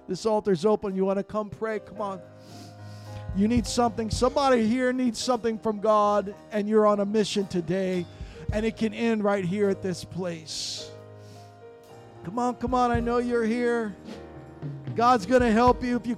This 0.07 0.25
altar's 0.25 0.65
open. 0.65 0.95
You 0.95 1.05
want 1.05 1.17
to 1.17 1.23
come 1.23 1.49
pray? 1.49 1.79
Come 1.79 2.01
on. 2.01 2.21
You 3.35 3.47
need 3.47 3.65
something. 3.65 4.09
Somebody 4.09 4.67
here 4.67 4.93
needs 4.93 5.19
something 5.19 5.57
from 5.57 5.79
God, 5.79 6.33
and 6.51 6.69
you're 6.69 6.87
on 6.87 7.01
a 7.01 7.05
mission 7.05 7.47
today, 7.47 8.05
and 8.53 8.65
it 8.65 8.77
can 8.77 8.93
end 8.93 9.23
right 9.23 9.43
here 9.43 9.69
at 9.69 9.81
this 9.81 10.05
place. 10.05 10.89
Come 12.23 12.39
on, 12.39 12.55
come 12.55 12.73
on. 12.73 12.91
I 12.91 12.99
know 12.99 13.17
you're 13.17 13.43
here. 13.43 13.95
God's 14.95 15.25
going 15.25 15.41
to 15.41 15.51
help 15.51 15.83
you 15.83 15.97
if 15.97 16.07
you 16.07 16.15